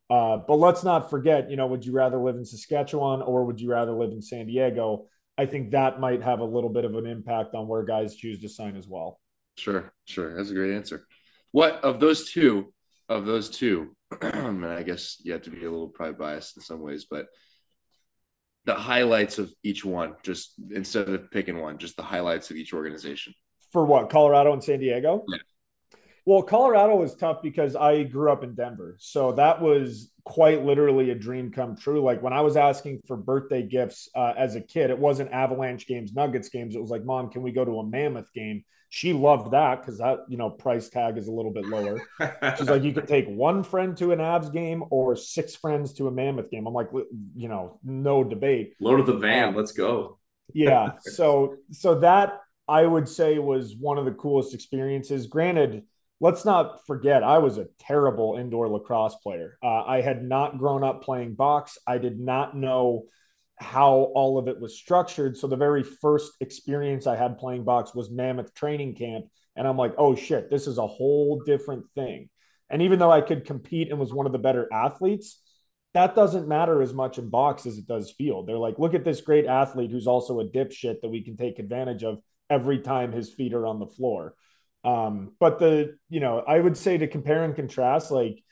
Uh, 0.10 0.38
but 0.38 0.56
let's 0.56 0.84
not 0.84 1.10
forget, 1.10 1.50
you 1.50 1.56
know, 1.56 1.66
would 1.66 1.86
you 1.86 1.94
rather 1.94 2.18
live 2.18 2.36
in 2.36 2.46
Saskatchewan 2.46 3.22
or 3.22 3.46
would 3.46 3.60
you 3.60 3.72
rather 3.72 3.94
live 3.94 4.12
in 4.12 4.22
San 4.22 4.46
Diego? 4.46 5.08
I 5.38 5.46
think 5.46 5.72
that 5.72 6.00
might 6.00 6.22
have 6.22 6.40
a 6.40 6.46
little 6.46 6.70
bit 6.70 6.86
of 6.86 6.94
an 6.96 7.08
impact 7.08 7.56
on 7.56 7.68
where 7.68 7.84
guys 7.84 8.16
choose 8.16 8.40
to 8.42 8.50
sign 8.50 8.76
as 8.76 8.88
well. 8.88 9.20
Sure, 9.58 9.92
sure. 10.06 10.36
That's 10.36 10.52
a 10.52 10.54
great 10.54 10.76
answer. 10.76 11.08
What 11.52 11.84
of 11.84 12.00
those 12.00 12.32
two? 12.32 12.74
Of 13.10 13.26
those 13.26 13.50
two, 13.50 13.96
and 14.22 14.66
I 14.66 14.82
guess 14.82 15.18
you 15.24 15.34
have 15.34 15.42
to 15.44 15.50
be 15.50 15.66
a 15.66 15.70
little 15.70 15.90
probably 15.90 16.16
biased 16.16 16.56
in 16.56 16.64
some 16.64 16.80
ways, 16.80 17.06
but 17.10 17.28
the 18.66 18.76
highlights 18.76 19.40
of 19.40 19.52
each 19.64 19.84
one, 19.84 20.16
just 20.24 20.54
instead 20.72 21.10
of 21.10 21.30
picking 21.32 21.60
one, 21.60 21.78
just 21.78 21.98
the 21.98 22.04
highlights 22.04 22.50
of 22.50 22.58
each 22.58 22.74
organization. 22.74 23.34
For 23.72 23.86
what? 23.86 24.10
Colorado 24.10 24.54
and 24.54 24.64
San 24.64 24.80
Diego? 24.80 25.26
Yeah. 25.28 25.38
Well, 26.26 26.42
Colorado 26.42 26.96
was 26.96 27.16
tough 27.16 27.42
because 27.42 27.76
I 27.76 28.04
grew 28.04 28.32
up 28.32 28.44
in 28.44 28.56
Denver. 28.56 28.96
So 29.00 29.34
that 29.34 29.62
was 29.62 30.12
quite 30.24 30.64
literally 30.64 31.10
a 31.10 31.16
dream 31.16 31.52
come 31.52 31.76
true. 31.76 32.02
Like 32.02 32.22
when 32.22 32.32
I 32.32 32.40
was 32.40 32.56
asking 32.56 33.02
for 33.08 33.18
birthday 33.18 33.62
gifts 33.62 34.08
uh, 34.16 34.34
as 34.38 34.56
a 34.56 34.62
kid, 34.62 34.90
it 34.90 34.98
wasn't 34.98 35.34
Avalanche 35.34 35.86
games, 35.86 36.14
Nuggets 36.14 36.48
games. 36.48 36.76
It 36.76 36.82
was 36.82 36.92
like, 36.92 37.04
Mom, 37.04 37.30
can 37.30 37.42
we 37.42 37.52
go 37.52 37.66
to 37.66 37.80
a 37.80 37.86
Mammoth 37.86 38.32
game? 38.32 38.64
She 38.96 39.12
loved 39.12 39.54
that 39.54 39.82
because 39.82 39.98
that, 39.98 40.20
you 40.28 40.38
know, 40.38 40.52
price 40.52 40.88
tag 40.88 41.18
is 41.18 41.28
a 41.28 41.32
little 41.32 41.50
bit 41.50 41.66
lower. 41.66 42.00
She's 42.60 42.70
like, 42.70 42.84
you 42.84 42.94
could 42.94 43.08
take 43.08 43.26
one 43.26 43.64
friend 43.64 43.98
to 43.98 44.12
an 44.12 44.20
Avs 44.20 44.54
game 44.54 44.84
or 44.92 45.16
six 45.16 45.56
friends 45.56 45.94
to 45.94 46.06
a 46.06 46.12
Mammoth 46.12 46.52
game. 46.52 46.68
I'm 46.68 46.76
like, 46.76 46.90
you 47.36 47.48
know, 47.48 47.80
no 47.84 48.24
debate. 48.24 48.76
Load 48.80 49.00
of 49.00 49.08
the 49.08 49.18
van. 49.18 49.50
Um, 49.50 49.56
let's 49.56 49.72
go. 49.72 50.20
yeah. 50.54 50.92
So, 51.02 51.56
so 51.72 52.02
that 52.02 52.40
I 52.68 52.86
would 52.86 53.10
say 53.10 53.40
was 53.40 53.76
one 53.76 53.98
of 53.98 54.06
the 54.06 54.12
coolest 54.12 54.54
experiences. 54.54 55.26
Granted, 55.26 55.86
let's 56.20 56.46
not 56.46 56.86
forget 56.86 57.24
I 57.24 57.40
was 57.40 57.58
a 57.58 57.66
terrible 57.80 58.38
indoor 58.38 58.70
lacrosse 58.70 59.16
player. 59.16 59.58
Uh, 59.64 59.86
I 59.86 60.02
had 60.02 60.24
not 60.24 60.60
grown 60.60 60.84
up 60.84 61.04
playing 61.04 61.34
box. 61.34 61.80
I 61.88 61.98
did 61.98 62.20
not 62.20 62.56
know 62.56 63.06
how 63.64 64.12
all 64.14 64.38
of 64.38 64.48
it 64.48 64.60
was 64.60 64.78
structured. 64.78 65.38
So 65.38 65.48
the 65.48 65.56
very 65.56 65.84
first 65.84 66.34
experience 66.42 67.08
I 67.08 67.16
had 67.16 67.38
playing 67.38 67.64
box 67.64 67.96
was 67.96 68.12
Mammoth 68.12 68.54
training 68.54 68.96
camp. 68.96 69.26
And 69.56 69.68
I'm 69.68 69.78
like, 69.78 69.94
oh 69.98 70.16
shit, 70.16 70.50
this 70.50 70.68
is 70.68 70.78
a 70.78 70.88
whole 70.88 71.42
different 71.46 71.86
thing. 71.96 72.30
And 72.70 72.82
even 72.82 73.00
though 73.00 73.12
I 73.12 73.22
could 73.22 73.46
compete 73.46 73.90
and 73.90 74.00
was 74.00 74.14
one 74.14 74.26
of 74.26 74.32
the 74.32 74.40
better 74.40 74.68
athletes, 74.72 75.40
that 75.94 76.16
doesn't 76.16 76.48
matter 76.48 76.82
as 76.82 76.94
much 76.94 77.20
in 77.20 77.30
box 77.30 77.66
as 77.66 77.78
it 77.78 77.88
does 77.88 78.12
field. 78.12 78.48
They're 78.48 78.58
like, 78.58 78.80
look 78.80 78.96
at 78.96 79.06
this 79.06 79.22
great 79.22 79.46
athlete 79.46 79.92
who's 79.92 80.08
also 80.08 80.40
a 80.40 80.46
dipshit 80.46 81.02
that 81.02 81.10
we 81.10 81.24
can 81.24 81.38
take 81.38 81.60
advantage 81.60 82.04
of 82.04 82.20
every 82.50 82.80
time 82.80 83.12
his 83.12 83.32
feet 83.32 83.54
are 83.54 83.68
on 83.68 83.80
the 83.80 83.88
floor. 83.88 84.34
Um, 84.84 85.34
but 85.40 85.60
the, 85.60 85.96
you 86.10 86.20
know, 86.20 86.40
I 86.40 86.60
would 86.60 86.78
say 86.78 86.98
to 86.98 87.08
compare 87.08 87.44
and 87.44 87.56
contrast, 87.56 88.12
like 88.12 88.44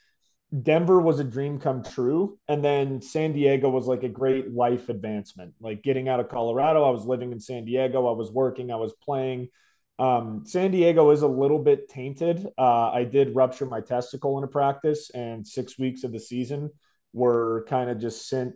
Denver 0.60 1.00
was 1.00 1.20
a 1.20 1.24
dream 1.24 1.60
come 1.60 1.84
true. 1.84 2.38
And 2.48 2.63
then 2.63 3.01
San 3.01 3.31
Diego 3.34 3.70
was 3.70 3.88
like 3.88 4.03
a 4.03 4.10
great 4.10 4.51
life 4.51 4.89
advancement. 4.89 5.53
Like 5.62 5.81
getting 5.81 6.10
out 6.10 6.20
of 6.20 6.29
Colorado, 6.29 6.84
I 6.84 6.89
was 6.89 7.05
living 7.05 7.31
in 7.31 7.39
San 7.39 7.65
Diego, 7.65 8.08
I 8.08 8.12
was 8.12 8.31
working, 8.31 8.72
I 8.72 8.75
was 8.75 8.93
playing. 9.01 9.50
Um, 9.98 10.43
San 10.46 10.72
Diego 10.72 11.12
is 11.12 11.22
a 11.22 11.27
little 11.27 11.60
bit 11.60 11.88
tainted. 11.88 12.48
Uh, 12.58 12.89
I 12.89 13.03
did 13.03 13.36
rupture 13.36 13.65
my 13.65 13.81
testicle 13.81 14.38
in 14.39 14.43
a 14.43 14.48
practice, 14.48 15.12
and 15.12 15.48
six 15.48 15.77
weeks 15.77 16.03
of 16.03 16.12
the 16.12 16.20
season 16.20 16.72
were 17.13 17.65
kind 17.70 17.89
of 17.89 18.00
just 18.00 18.27
sent, 18.27 18.55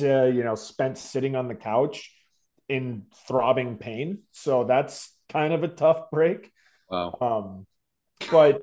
uh, 0.00 0.24
you 0.24 0.42
know, 0.42 0.54
spent 0.54 0.96
sitting 0.96 1.36
on 1.36 1.46
the 1.46 1.54
couch 1.54 2.10
in 2.68 3.04
throbbing 3.26 3.76
pain. 3.76 4.20
So 4.32 4.64
that's 4.64 5.14
kind 5.28 5.52
of 5.52 5.62
a 5.62 5.68
tough 5.68 6.10
break. 6.10 6.50
Wow. 6.90 7.18
Um, 7.20 7.66
but 8.30 8.62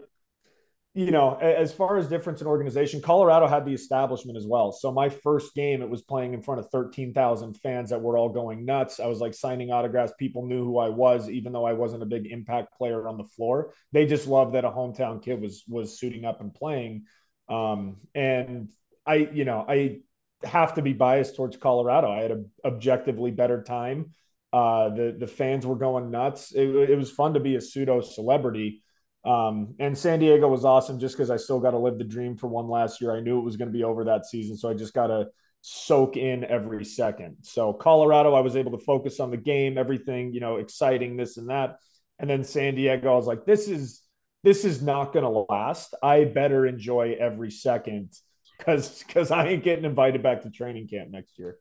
you 0.96 1.12
know, 1.12 1.36
as 1.36 1.74
far 1.74 1.98
as 1.98 2.08
difference 2.08 2.40
in 2.40 2.48
organization, 2.48 3.02
Colorado 3.02 3.48
had 3.48 3.66
the 3.66 3.74
establishment 3.74 4.38
as 4.38 4.48
well. 4.48 4.72
So 4.72 4.94
my 4.94 5.10
first 5.10 5.54
game, 5.54 5.82
it 5.82 5.90
was 5.90 6.02
playing 6.02 6.34
in 6.34 6.42
front 6.42 6.62
of 6.62 6.70
13,000 6.70 7.56
fans 7.56 7.90
that 7.90 8.02
were 8.02 8.18
all 8.18 8.30
going 8.30 8.64
nuts. 8.64 9.02
I 9.02 9.08
was 9.08 9.20
like 9.20 9.34
signing 9.34 9.72
autographs. 9.72 10.14
People 10.18 10.48
knew 10.48 10.64
who 10.64 10.78
I 10.78 10.88
was, 10.88 11.30
even 11.30 11.52
though 11.52 11.66
I 11.66 11.74
wasn't 11.74 12.04
a 12.04 12.06
big 12.06 12.28
impact 12.28 12.78
player 12.78 13.10
on 13.10 13.18
the 13.18 13.26
floor. 13.26 13.74
They 13.92 14.06
just 14.06 14.26
loved 14.26 14.56
that 14.56 14.64
a 14.64 14.70
hometown 14.70 15.22
kid 15.22 15.42
was 15.42 15.66
was 15.68 16.00
suiting 16.00 16.24
up 16.24 16.40
and 16.40 16.54
playing. 16.54 17.04
Um, 17.50 17.98
and 18.16 18.70
I, 19.06 19.16
you 19.16 19.44
know, 19.44 19.66
I 19.68 19.98
have 20.46 20.76
to 20.76 20.82
be 20.82 20.94
biased 20.94 21.36
towards 21.36 21.58
Colorado. 21.58 22.10
I 22.10 22.22
had 22.22 22.32
an 22.32 22.52
objectively 22.64 23.32
better 23.32 23.64
time. 23.64 24.12
Uh, 24.54 24.88
the 24.96 25.16
the 25.20 25.28
fans 25.28 25.66
were 25.66 25.76
going 25.76 26.10
nuts. 26.10 26.54
It, 26.54 26.70
it 26.70 26.98
was 26.98 27.12
fun 27.12 27.34
to 27.34 27.42
be 27.42 27.58
a 27.58 27.62
pseudo 27.62 28.00
celebrity 28.00 28.82
um, 29.26 29.76
and 29.80 29.98
San 29.98 30.20
Diego 30.20 30.48
was 30.48 30.66
awesome 30.66 31.00
just 31.00 31.16
because 31.16 31.32
I 31.32 31.38
still 31.38 31.60
got 31.60 31.72
to 31.72 31.80
live 31.80 31.98
the 31.98 32.04
dream 32.04 32.38
for 32.38 32.48
one 32.48 32.68
last 32.68 33.02
year. 33.02 33.16
I 33.16 33.22
knew 33.22 33.40
it 33.40 33.44
was 33.44 33.58
going 33.58 33.70
to 33.70 33.78
be 33.78 33.84
over 33.84 34.04
that 34.06 34.26
season. 34.26 34.56
So 34.56 34.70
I 34.70 34.74
just 34.74 34.94
got 34.94 35.08
to 35.08 35.28
soak 35.62 36.16
in 36.16 36.44
every 36.44 36.86
second. 36.86 37.38
So 37.42 37.74
Colorado, 37.74 38.36
I 38.36 38.42
was 38.42 38.56
able 38.56 38.78
to 38.78 38.86
focus 38.86 39.20
on 39.20 39.32
the 39.32 39.38
game, 39.38 39.80
everything, 39.80 40.32
you 40.32 40.40
know, 40.40 40.58
exciting, 40.58 41.18
this 41.18 41.38
and 41.38 41.50
that. 41.50 41.78
And 42.20 42.30
then 42.30 42.44
San 42.44 42.76
Diego, 42.76 43.12
I 43.12 43.16
was 43.16 43.26
like, 43.26 43.46
this 43.46 43.68
is 43.68 44.02
this 44.44 44.64
is 44.64 44.84
not 44.84 45.12
going 45.12 45.24
to 45.26 45.46
last. 45.50 45.96
I 46.04 46.26
better 46.26 46.68
enjoy 46.68 47.18
every 47.20 47.50
second 47.50 48.12
because 48.60 49.04
because 49.04 49.32
I 49.32 49.48
ain't 49.48 49.64
getting 49.64 49.86
invited 49.86 50.22
back 50.22 50.44
to 50.44 50.52
training 50.52 50.88
camp 50.88 51.10
next 51.10 51.40
year. 51.40 51.58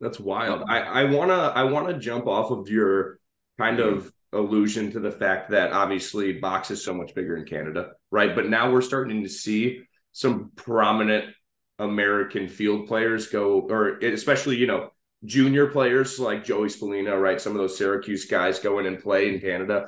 That's 0.00 0.20
wild. 0.20 0.64
I, 0.68 0.80
I 0.80 1.04
wanna 1.04 1.52
I 1.54 1.64
wanna 1.64 1.98
jump 1.98 2.26
off 2.26 2.50
of 2.50 2.68
your 2.68 3.18
kind 3.58 3.80
of 3.80 4.12
allusion 4.32 4.90
to 4.92 5.00
the 5.00 5.10
fact 5.10 5.50
that 5.50 5.72
obviously 5.72 6.34
box 6.34 6.70
is 6.70 6.84
so 6.84 6.92
much 6.92 7.14
bigger 7.14 7.36
in 7.36 7.44
Canada, 7.44 7.92
right? 8.10 8.34
But 8.34 8.48
now 8.48 8.70
we're 8.70 8.82
starting 8.82 9.22
to 9.22 9.28
see 9.28 9.80
some 10.12 10.52
prominent 10.56 11.34
American 11.78 12.48
field 12.48 12.86
players 12.88 13.28
go, 13.28 13.60
or 13.60 13.98
especially, 13.98 14.56
you 14.56 14.66
know, 14.66 14.90
junior 15.24 15.66
players 15.66 16.18
like 16.18 16.44
Joey 16.44 16.68
Spallina, 16.68 17.20
right? 17.20 17.40
Some 17.40 17.52
of 17.52 17.58
those 17.58 17.78
Syracuse 17.78 18.26
guys 18.26 18.58
go 18.58 18.78
in 18.78 18.86
and 18.86 18.98
play 18.98 19.32
in 19.32 19.40
Canada. 19.40 19.86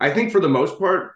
I 0.00 0.10
think 0.10 0.32
for 0.32 0.40
the 0.40 0.48
most 0.48 0.78
part, 0.78 1.12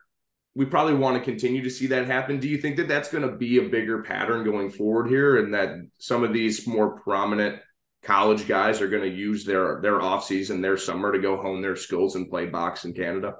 we 0.55 0.65
probably 0.65 0.95
want 0.95 1.17
to 1.17 1.25
continue 1.25 1.63
to 1.63 1.71
see 1.71 1.87
that 1.89 2.07
happen. 2.07 2.41
Do 2.41 2.49
you 2.49 2.59
think 2.59 2.77
that 2.77 2.89
that's 2.89 3.11
going 3.11 3.29
to 3.29 3.37
be 3.37 3.59
a 3.59 3.69
bigger 3.69 4.03
pattern 4.03 4.45
going 4.45 4.71
forward 4.71 5.09
here 5.09 5.39
and 5.43 5.55
that 5.55 5.77
some 5.99 6.25
of 6.25 6.33
these 6.33 6.67
more 6.67 6.99
prominent 7.01 7.61
college 8.03 8.49
guys 8.49 8.81
are 8.81 8.89
going 8.89 9.03
to 9.03 9.17
use 9.17 9.45
their 9.45 9.81
their 9.83 10.01
offseason, 10.01 10.63
their 10.63 10.77
summer 10.77 11.13
to 11.13 11.19
go 11.19 11.37
hone 11.37 11.61
their 11.61 11.77
skills 11.77 12.17
and 12.17 12.29
play 12.29 12.47
box 12.47 12.85
in 12.85 12.93
Canada? 12.93 13.37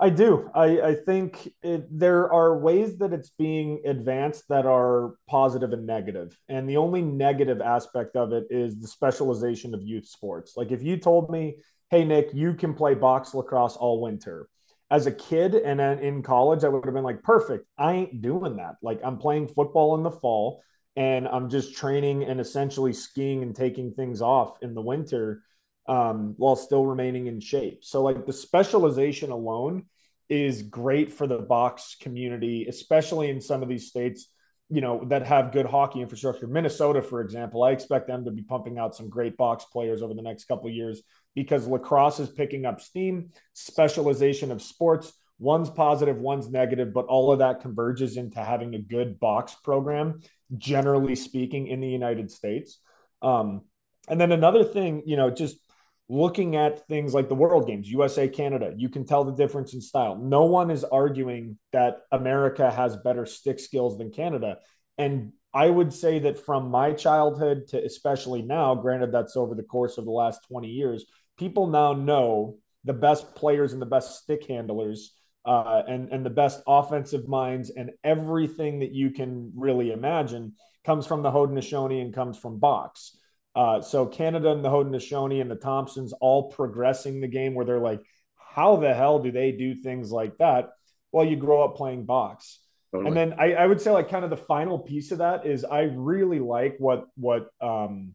I 0.00 0.10
do. 0.10 0.50
I, 0.54 0.80
I 0.80 0.94
think 0.94 1.48
it, 1.62 1.86
there 1.90 2.30
are 2.32 2.58
ways 2.58 2.98
that 2.98 3.12
it's 3.12 3.30
being 3.30 3.80
advanced 3.84 4.44
that 4.48 4.66
are 4.66 5.14
positive 5.28 5.72
and 5.72 5.86
negative. 5.86 6.36
And 6.48 6.68
the 6.68 6.78
only 6.78 7.00
negative 7.00 7.60
aspect 7.60 8.16
of 8.16 8.32
it 8.32 8.46
is 8.50 8.80
the 8.80 8.88
specialization 8.88 9.72
of 9.72 9.82
youth 9.82 10.06
sports. 10.08 10.56
Like 10.56 10.72
if 10.72 10.82
you 10.82 10.96
told 10.96 11.30
me, 11.30 11.58
hey, 11.90 12.04
Nick, 12.04 12.30
you 12.34 12.54
can 12.54 12.74
play 12.74 12.94
box 12.94 13.34
lacrosse 13.34 13.76
all 13.76 14.00
winter. 14.00 14.48
As 14.90 15.06
a 15.06 15.12
kid 15.12 15.54
and 15.54 15.80
in 16.00 16.22
college, 16.22 16.64
I 16.64 16.68
would 16.68 16.84
have 16.84 16.94
been 16.94 17.04
like, 17.04 17.22
perfect. 17.22 17.66
I 17.78 17.92
ain't 17.92 18.20
doing 18.20 18.56
that. 18.56 18.76
Like 18.82 19.00
I'm 19.04 19.18
playing 19.18 19.48
football 19.48 19.94
in 19.94 20.02
the 20.02 20.10
fall 20.10 20.60
and 20.96 21.26
I'm 21.26 21.50
just 21.50 21.76
training 21.76 22.24
and 22.24 22.40
essentially 22.40 22.92
skiing 22.92 23.42
and 23.42 23.54
taking 23.54 23.92
things 23.92 24.22
off 24.22 24.58
in 24.62 24.74
the 24.74 24.82
winter 24.82 25.42
um, 25.86 26.34
while 26.36 26.56
still 26.56 26.86
remaining 26.86 27.26
in 27.26 27.40
shape. 27.40 27.84
So, 27.84 28.02
like 28.02 28.26
the 28.26 28.32
specialization 28.32 29.30
alone 29.30 29.86
is 30.28 30.62
great 30.62 31.12
for 31.12 31.26
the 31.26 31.38
box 31.38 31.96
community, 32.00 32.66
especially 32.68 33.28
in 33.28 33.40
some 33.40 33.62
of 33.62 33.68
these 33.68 33.88
states, 33.88 34.28
you 34.70 34.80
know, 34.80 35.04
that 35.08 35.26
have 35.26 35.52
good 35.52 35.66
hockey 35.66 36.00
infrastructure. 36.00 36.46
Minnesota, 36.46 37.02
for 37.02 37.20
example, 37.20 37.62
I 37.62 37.72
expect 37.72 38.06
them 38.06 38.24
to 38.24 38.30
be 38.30 38.42
pumping 38.42 38.78
out 38.78 38.94
some 38.94 39.10
great 39.10 39.36
box 39.36 39.64
players 39.64 40.00
over 40.00 40.14
the 40.14 40.22
next 40.22 40.44
couple 40.44 40.70
years 40.70 41.02
because 41.34 41.66
lacrosse 41.66 42.20
is 42.20 42.30
picking 42.30 42.64
up 42.64 42.80
steam, 42.80 43.30
specialization 43.52 44.50
of 44.50 44.62
sports 44.62 45.12
one's 45.38 45.70
positive, 45.70 46.18
one's 46.18 46.50
negative, 46.50 46.92
but 46.92 47.06
all 47.06 47.32
of 47.32 47.40
that 47.40 47.60
converges 47.60 48.16
into 48.16 48.42
having 48.42 48.74
a 48.74 48.78
good 48.78 49.18
box 49.18 49.54
program, 49.62 50.20
generally 50.56 51.14
speaking, 51.14 51.66
in 51.68 51.80
the 51.80 51.88
United 51.88 52.30
States. 52.30 52.78
Um, 53.22 53.62
and 54.08 54.20
then 54.20 54.32
another 54.32 54.64
thing, 54.64 55.02
you 55.06 55.16
know, 55.16 55.30
just 55.30 55.56
looking 56.08 56.56
at 56.56 56.86
things 56.86 57.14
like 57.14 57.28
the 57.28 57.34
World 57.34 57.66
Games, 57.66 57.90
USA, 57.90 58.28
Canada, 58.28 58.74
you 58.76 58.88
can 58.88 59.06
tell 59.06 59.24
the 59.24 59.32
difference 59.32 59.72
in 59.72 59.80
style. 59.80 60.16
No 60.16 60.44
one 60.44 60.70
is 60.70 60.84
arguing 60.84 61.58
that 61.72 62.02
America 62.12 62.70
has 62.70 62.96
better 62.98 63.24
stick 63.24 63.58
skills 63.58 63.96
than 63.96 64.10
Canada. 64.10 64.58
And 64.98 65.32
I 65.54 65.70
would 65.70 65.92
say 65.92 66.18
that 66.20 66.38
from 66.38 66.70
my 66.70 66.92
childhood 66.92 67.68
to 67.68 67.82
especially 67.82 68.42
now, 68.42 68.74
granted, 68.74 69.12
that's 69.12 69.36
over 69.36 69.54
the 69.54 69.62
course 69.62 69.96
of 69.96 70.04
the 70.04 70.10
last 70.10 70.40
20 70.48 70.68
years, 70.68 71.06
people 71.38 71.68
now 71.68 71.94
know 71.94 72.58
the 72.84 72.92
best 72.92 73.34
players 73.34 73.72
and 73.72 73.80
the 73.80 73.86
best 73.86 74.22
stick 74.22 74.46
handlers 74.46 75.12
uh, 75.44 75.82
and 75.86 76.08
and 76.10 76.24
the 76.24 76.30
best 76.30 76.62
offensive 76.66 77.28
minds 77.28 77.70
and 77.70 77.90
everything 78.02 78.80
that 78.80 78.92
you 78.92 79.10
can 79.10 79.52
really 79.54 79.92
imagine 79.92 80.54
comes 80.84 81.06
from 81.06 81.22
the 81.22 81.30
Haudenosaunee 81.30 82.00
and 82.00 82.14
comes 82.14 82.38
from 82.38 82.58
box. 82.58 83.16
Uh, 83.54 83.80
so 83.80 84.06
Canada 84.06 84.50
and 84.50 84.64
the 84.64 84.68
Haudenosaunee 84.68 85.40
and 85.40 85.50
the 85.50 85.56
Thompsons 85.56 86.12
all 86.20 86.50
progressing 86.50 87.20
the 87.20 87.28
game 87.28 87.54
where 87.54 87.64
they're 87.64 87.78
like, 87.78 88.02
how 88.36 88.76
the 88.76 88.92
hell 88.92 89.20
do 89.20 89.30
they 89.30 89.52
do 89.52 89.74
things 89.74 90.10
like 90.10 90.36
that? 90.38 90.70
Well, 91.12 91.24
you 91.24 91.36
grow 91.36 91.64
up 91.64 91.76
playing 91.76 92.04
box. 92.04 92.60
Totally. 92.92 93.08
And 93.08 93.16
then 93.16 93.38
I, 93.38 93.54
I, 93.54 93.66
would 93.66 93.80
say 93.80 93.90
like 93.90 94.08
kind 94.08 94.24
of 94.24 94.30
the 94.30 94.36
final 94.36 94.78
piece 94.78 95.10
of 95.10 95.18
that 95.18 95.46
is 95.46 95.64
I 95.64 95.82
really 95.82 96.38
like 96.38 96.76
what 96.78 97.06
what 97.16 97.48
um 97.60 98.14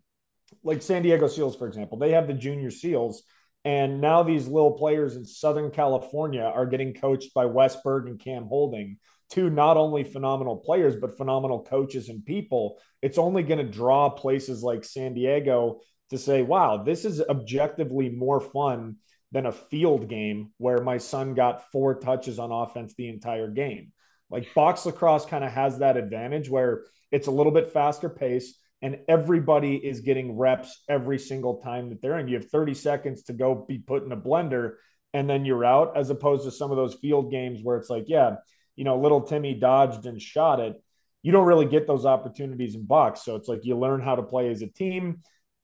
like 0.64 0.82
San 0.82 1.04
Diego 1.04 1.28
Seals, 1.28 1.56
for 1.56 1.68
example, 1.68 1.98
they 1.98 2.12
have 2.12 2.28
the 2.28 2.34
junior 2.34 2.72
seals 2.72 3.24
and 3.66 4.00
now 4.00 4.24
these 4.24 4.48
little 4.48 4.72
players 4.72 5.16
in 5.16 5.26
Southern 5.26 5.72
California 5.72 6.42
are 6.42 6.66
getting 6.66 6.94
coached 6.94 7.34
by 7.34 7.46
Wes 7.46 7.76
Berg 7.84 8.08
and 8.08 8.20
Cam 8.20 8.46
Holding, 8.46 8.98
two 9.30 9.50
not 9.50 9.78
only 9.78 10.04
phenomenal 10.04 10.58
players, 10.58 10.96
but 10.96 11.18
phenomenal 11.18 11.64
coaches 11.64 12.10
and 12.10 12.26
people. 12.26 12.80
It's 13.02 13.18
only 13.18 13.44
going 13.44 13.66
to 13.66 13.72
draw 13.72 14.10
places 14.10 14.64
like 14.64 14.84
San 14.84 15.14
Diego 15.14 15.82
to 16.10 16.18
say, 16.18 16.42
wow, 16.42 16.84
this 16.84 17.06
is 17.06 17.22
objectively 17.22 18.10
more 18.10 18.40
fun 18.40 18.98
than 19.32 19.46
a 19.46 19.52
field 19.52 20.08
game 20.08 20.52
where 20.58 20.80
my 20.80 20.98
son 20.98 21.36
got 21.36 21.72
four 21.72 22.00
touches 22.00 22.40
on 22.40 22.52
offense 22.52 22.96
the 22.96 23.10
entire 23.10 23.50
game. 23.50 23.92
Like 24.30 24.54
box 24.54 24.86
lacrosse 24.86 25.26
kind 25.26 25.44
of 25.44 25.52
has 25.52 25.80
that 25.80 25.98
advantage 25.98 26.50
where 26.50 26.86
it's 27.12 27.28
a 27.28 27.32
little 27.32 27.52
bit 27.52 27.74
faster 27.74 28.10
pace 28.10 28.58
and 28.82 29.00
everybody 29.08 29.76
is 29.76 30.02
getting 30.02 30.38
reps 30.38 30.84
every 30.88 31.20
single 31.20 31.58
time 31.58 31.90
that 31.90 32.02
they're 32.02 32.20
in. 32.20 32.28
You 32.28 32.36
have 32.36 32.50
30 32.50 32.74
seconds 32.74 33.24
to 33.24 33.34
go 33.34 33.66
be 33.68 33.78
put 33.78 34.04
in 34.04 34.12
a 34.12 34.18
blender 34.18 34.76
and 35.14 35.30
then 35.30 35.46
you're 35.46 35.66
out, 35.66 35.98
as 35.98 36.10
opposed 36.10 36.46
to 36.46 36.52
some 36.52 36.72
of 36.72 36.78
those 36.78 36.96
field 36.96 37.32
games 37.32 37.62
where 37.64 37.78
it's 37.78 37.90
like, 37.90 38.06
yeah, 38.08 38.36
you 38.76 38.84
know, 38.84 39.00
little 39.00 39.22
Timmy 39.22 39.54
dodged 39.54 40.06
and 40.06 40.22
shot 40.22 40.60
it. 40.60 40.76
You 41.24 41.32
don't 41.32 41.48
really 41.48 41.66
get 41.66 41.88
those 41.88 42.06
opportunities 42.06 42.76
in 42.76 42.86
box. 42.86 43.24
So 43.24 43.36
it's 43.36 43.48
like 43.48 43.66
you 43.66 43.78
learn 43.78 44.02
how 44.02 44.16
to 44.16 44.24
play 44.24 44.50
as 44.50 44.62
a 44.62 44.68
team. 44.68 45.22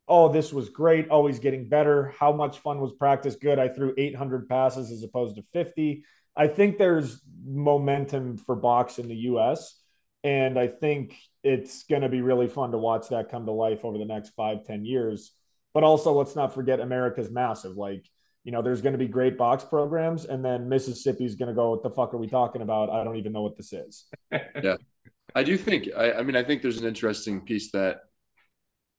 Oh, 0.08 0.32
this 0.32 0.52
was 0.52 0.70
great. 0.70 1.10
Always 1.10 1.40
getting 1.40 1.70
better. 1.70 2.14
How 2.20 2.34
much 2.34 2.60
fun 2.60 2.80
was 2.80 2.92
practice? 2.94 3.36
Good. 3.36 3.60
I 3.60 3.70
threw 3.70 3.94
800 3.98 4.50
passes 4.50 4.92
as 4.92 5.04
opposed 5.04 5.38
to 5.38 5.44
50. 5.54 6.04
I 6.36 6.48
think 6.48 6.78
there's 6.78 7.22
momentum 7.46 8.38
for 8.38 8.56
box 8.56 9.00
in 9.00 9.08
the 9.08 9.16
US. 9.16 9.80
And 10.26 10.58
I 10.58 10.68
think 10.68 11.16
it's 11.44 11.84
going 11.84 12.02
to 12.02 12.10
be 12.10 12.22
really 12.22 12.48
fun 12.48 12.72
to 12.72 12.80
watch 12.80 13.10
that 13.10 13.30
come 13.30 13.46
to 13.46 13.52
life 13.52 13.86
over 13.86 14.00
the 14.00 14.06
next 14.06 14.30
five, 14.30 14.66
ten 14.66 14.84
years. 14.84 15.32
But 15.72 15.84
also, 15.84 16.14
let's 16.14 16.36
not 16.36 16.56
forget 16.56 16.80
America's 16.80 17.30
massive. 17.30 17.78
Like, 17.78 18.04
you 18.44 18.52
know, 18.52 18.64
there's 18.64 18.82
going 18.82 18.94
to 18.94 18.98
be 18.98 19.08
great 19.08 19.38
box 19.38 19.64
programs, 19.64 20.26
and 20.26 20.44
then 20.44 20.68
Mississippi's 20.68 21.36
going 21.36 21.50
to 21.50 21.54
go, 21.54 21.70
"What 21.70 21.84
the 21.84 21.92
fuck 21.92 22.12
are 22.16 22.18
we 22.18 22.26
talking 22.26 22.64
about? 22.64 22.90
I 22.90 23.04
don't 23.04 23.18
even 23.18 23.34
know 23.34 23.44
what 23.44 23.56
this 23.56 23.72
is." 23.72 24.06
yeah, 24.32 24.78
I 25.36 25.44
do 25.44 25.58
think. 25.58 25.90
I, 25.96 26.14
I 26.14 26.24
mean, 26.24 26.36
I 26.36 26.44
think 26.44 26.64
there's 26.64 26.80
an 26.80 26.88
interesting 26.88 27.42
piece 27.42 27.70
that 27.74 27.98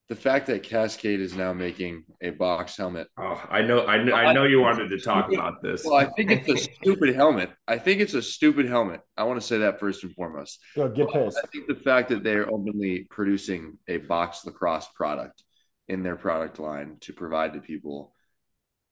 the 0.09 0.15
fact 0.15 0.47
that 0.47 0.63
Cascade 0.63 1.21
is 1.21 1.35
now 1.35 1.53
making 1.53 2.05
a 2.23 2.31
box 2.31 2.77
helmet. 2.77 3.09
Oh, 3.19 3.43
I 3.51 3.63
know, 3.63 3.87
I 3.87 4.03
know, 4.03 4.15
I 4.15 4.33
know 4.33 4.45
you 4.45 4.61
wanted 4.61 4.89
to 4.91 5.01
talk 5.01 5.33
about 5.33 5.63
this. 5.63 5.85
Well, 5.85 5.97
I 5.97 6.07
think 6.11 6.31
it's 6.31 6.49
a 6.49 6.57
stupid 6.57 7.17
helmet. 7.17 7.51
I 7.67 7.79
think 7.79 8.01
it's 8.01 8.15
a 8.15 8.23
stupid 8.23 8.69
helmet. 8.69 9.01
I 9.17 9.25
want 9.25 9.41
to 9.41 9.47
say 9.47 9.59
that 9.59 9.81
first 9.81 10.05
and 10.05 10.15
foremost. 10.15 10.61
Go 10.77 10.89
get 10.89 11.11
pissed. 11.11 11.41
I 11.43 11.47
think 11.49 11.67
the 11.67 11.75
fact 11.75 12.11
that 12.11 12.23
they're 12.23 12.49
openly 12.49 13.07
producing 13.11 13.79
a 13.89 13.97
box 13.97 14.45
lacrosse 14.47 14.87
product 14.95 15.43
in 15.89 16.05
their 16.05 16.17
product 16.17 16.61
line 16.61 16.99
to 17.01 17.13
provide 17.13 17.55
to 17.55 17.61
people 17.61 18.15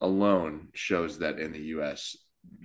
alone 0.01 0.69
shows 0.75 1.21
that 1.21 1.39
in 1.39 1.53
the 1.53 1.63
U.S. 1.77 2.17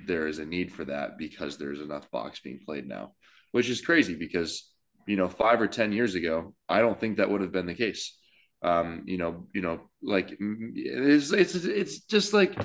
there 0.08 0.28
is 0.28 0.40
a 0.40 0.46
need 0.46 0.74
for 0.74 0.86
that 0.86 1.20
because 1.20 1.58
there's 1.58 1.82
enough 1.82 2.10
box 2.10 2.40
being 2.40 2.60
played 2.66 2.88
now, 2.88 3.14
which 3.52 3.70
is 3.70 3.82
crazy 3.82 4.16
because 4.16 4.72
you 5.08 5.18
know 5.18 5.30
five 5.30 5.62
or 5.62 5.68
ten 5.68 5.92
years 5.92 6.16
ago 6.16 6.54
I 6.68 6.80
don't 6.80 7.00
think 7.00 7.18
that 7.18 7.30
would 7.30 7.42
have 7.42 7.52
been 7.52 7.66
the 7.66 7.74
case 7.74 8.19
um, 8.62 9.04
you 9.06 9.18
know, 9.18 9.48
you 9.54 9.62
know, 9.62 9.82
like 10.02 10.36
it's 10.40 11.32
it's 11.32 11.56
it's 11.56 12.00
just 12.02 12.34
like 12.34 12.56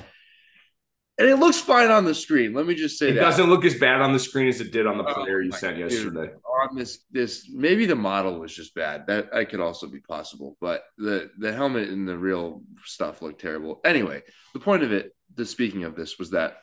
and 1.17 1.29
it 1.29 1.37
looks 1.37 1.57
fine 1.59 1.91
on 1.91 2.03
the 2.03 2.13
screen. 2.13 2.53
Let 2.53 2.65
me 2.65 2.75
just 2.75 2.99
say 2.99 3.09
it 3.09 3.13
that. 3.13 3.21
doesn't 3.21 3.49
look 3.49 3.63
as 3.63 3.75
bad 3.79 4.01
on 4.01 4.11
the 4.11 4.19
screen 4.19 4.49
as 4.49 4.59
it 4.59 4.73
did 4.73 4.85
on 4.85 4.97
the 4.97 5.05
Oh, 5.05 5.13
player 5.13 5.41
you 5.41 5.51
sent 5.53 5.77
dude. 5.77 5.89
yesterday. 5.91 6.33
on 6.61 6.75
this 6.75 7.05
this 7.11 7.49
maybe 7.53 7.85
the 7.85 7.95
model 7.95 8.39
was 8.39 8.53
just 8.53 8.75
bad. 8.75 9.07
That 9.07 9.33
I 9.33 9.45
could 9.45 9.61
also 9.61 9.87
be 9.87 9.99
possible, 10.01 10.57
but 10.59 10.83
the 10.97 11.29
the 11.39 11.53
helmet 11.53 11.89
and 11.89 12.05
the 12.07 12.17
real 12.17 12.61
stuff 12.83 13.21
looked 13.21 13.39
terrible. 13.41 13.79
Anyway, 13.85 14.23
the 14.53 14.59
point 14.59 14.83
of 14.83 14.91
it, 14.91 15.15
the 15.35 15.45
speaking 15.45 15.85
of 15.85 15.95
this, 15.95 16.19
was 16.19 16.31
that 16.31 16.57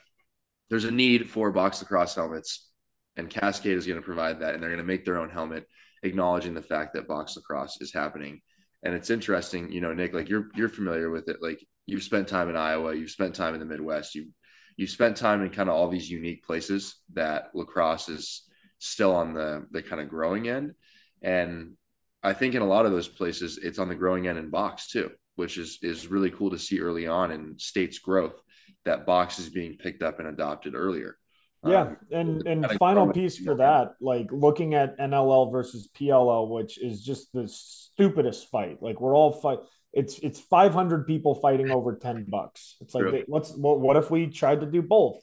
there's 0.69 0.85
a 0.85 0.91
need 0.91 1.31
for 1.31 1.51
box 1.51 1.81
lacrosse 1.81 2.15
helmets, 2.15 2.69
and 3.17 3.31
Cascade 3.31 3.77
is 3.79 3.87
going 3.87 3.99
to 4.01 4.05
provide 4.05 4.41
that, 4.41 4.53
and 4.55 4.63
they're 4.63 4.71
going 4.71 4.79
to 4.79 4.85
make 4.87 5.05
their 5.07 5.19
own 5.19 5.31
helmet, 5.31 5.67
acknowledging 6.03 6.53
the 6.53 6.63
fact 6.63 6.93
that 6.95 7.09
box 7.09 7.37
lacrosse 7.37 7.79
is 7.81 7.93
happening. 7.95 8.43
And 8.83 8.95
it's 8.95 9.11
interesting, 9.11 9.71
you 9.71 9.81
know, 9.81 9.95
Nick, 9.95 10.13
like 10.13 10.29
you're 10.29 10.49
you're 10.55 10.69
familiar 10.69 11.11
with 11.11 11.29
it. 11.29 11.37
Like 11.41 11.65
you've 11.87 12.03
spent 12.03 12.29
time 12.29 12.49
in 12.49 12.57
Iowa, 12.57 12.95
you've 12.95 13.11
spent 13.11 13.35
time 13.35 13.55
in 13.55 13.61
the 13.61 13.67
Midwest, 13.67 14.15
you 14.15 14.29
you've 14.77 14.91
spent 14.91 15.17
time 15.17 15.43
in 15.43 15.51
kind 15.51 15.69
of 15.69 15.77
all 15.77 15.89
these 15.89 16.11
unique 16.11 16.45
places 16.45 16.97
that 17.13 17.51
lacrosse 17.55 18.09
is 18.09 18.43
still 18.79 19.15
on 19.15 19.35
the 19.35 19.67
the 19.71 19.83
kind 19.83 20.01
of 20.01 20.09
growing 20.09 20.49
end. 20.49 20.75
And 21.23 21.75
I 22.23 22.33
think 22.33 22.55
in 22.55 22.63
a 22.63 22.67
lot 22.67 22.87
of 22.87 22.93
those 22.93 23.09
places, 23.09 23.59
it's 23.59 23.79
on 23.79 23.89
the 23.89 23.95
growing 23.95 24.27
end 24.27 24.39
in 24.39 24.51
box 24.51 24.89
too, 24.89 25.11
which 25.37 25.59
is 25.59 25.79
is 25.83 26.09
really 26.09 26.31
cool 26.31 26.51
to 26.51 26.59
see 26.59 26.81
early 26.81 27.07
on 27.07 27.31
in 27.31 27.59
states 27.59 27.99
growth 27.99 28.41
that 28.85 29.07
box 29.07 29.39
is 29.39 29.49
being 29.49 29.77
picked 29.77 30.03
up 30.03 30.19
and 30.19 30.29
adopted 30.29 30.75
earlier. 30.75 31.17
Yeah, 31.65 31.83
Um, 31.83 31.97
and 32.11 32.47
and 32.47 32.65
final 32.79 33.07
piece 33.13 33.39
for 33.39 33.55
that, 33.57 33.95
like 34.01 34.27
looking 34.33 34.75
at 34.75 34.99
NLL 34.99 35.53
versus 35.53 35.89
PLL, 35.97 36.49
which 36.49 36.77
is 36.83 37.03
just 37.05 37.33
the 37.33 37.47
stupidest 37.49 38.49
fight. 38.51 38.83
Like 38.83 39.01
we're 39.01 39.15
all 39.15 39.33
fight. 39.33 39.59
It's 39.93 40.19
it's 40.19 40.41
500 40.41 41.07
people 41.07 41.35
fighting 41.37 41.71
over 41.71 41.95
10 41.97 42.25
bucks. 42.29 42.77
It's 42.81 42.95
like 42.95 43.05
they- 43.13 43.25
let's. 43.29 43.55
Well, 43.57 43.79
what 43.79 43.97
if 43.97 44.11
we 44.11 44.27
tried 44.27 44.61
to 44.61 44.67
do 44.67 44.83
both? 44.83 45.21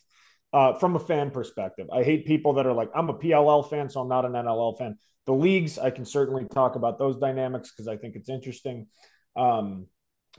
Uh, 0.52 0.74
from 0.74 0.96
a 0.96 1.00
fan 1.00 1.30
perspective, 1.30 1.88
I 1.94 2.02
hate 2.04 2.26
people 2.26 2.54
that 2.54 2.66
are 2.66 2.74
like, 2.74 2.90
I'm 2.96 3.10
a 3.10 3.14
PLL 3.14 3.70
fan, 3.70 3.88
so 3.90 4.02
I'm 4.02 4.08
not 4.08 4.26
an 4.26 4.32
NLL 4.32 4.78
fan. 4.80 4.98
The 5.28 5.34
leagues, 5.34 5.78
I 5.78 5.92
can 5.92 6.06
certainly 6.06 6.46
talk 6.46 6.76
about 6.76 6.98
those 6.98 7.18
dynamics 7.18 7.70
because 7.72 7.88
I 7.88 7.98
think 7.98 8.16
it's 8.16 8.30
interesting. 8.30 8.88
Um, 9.36 9.86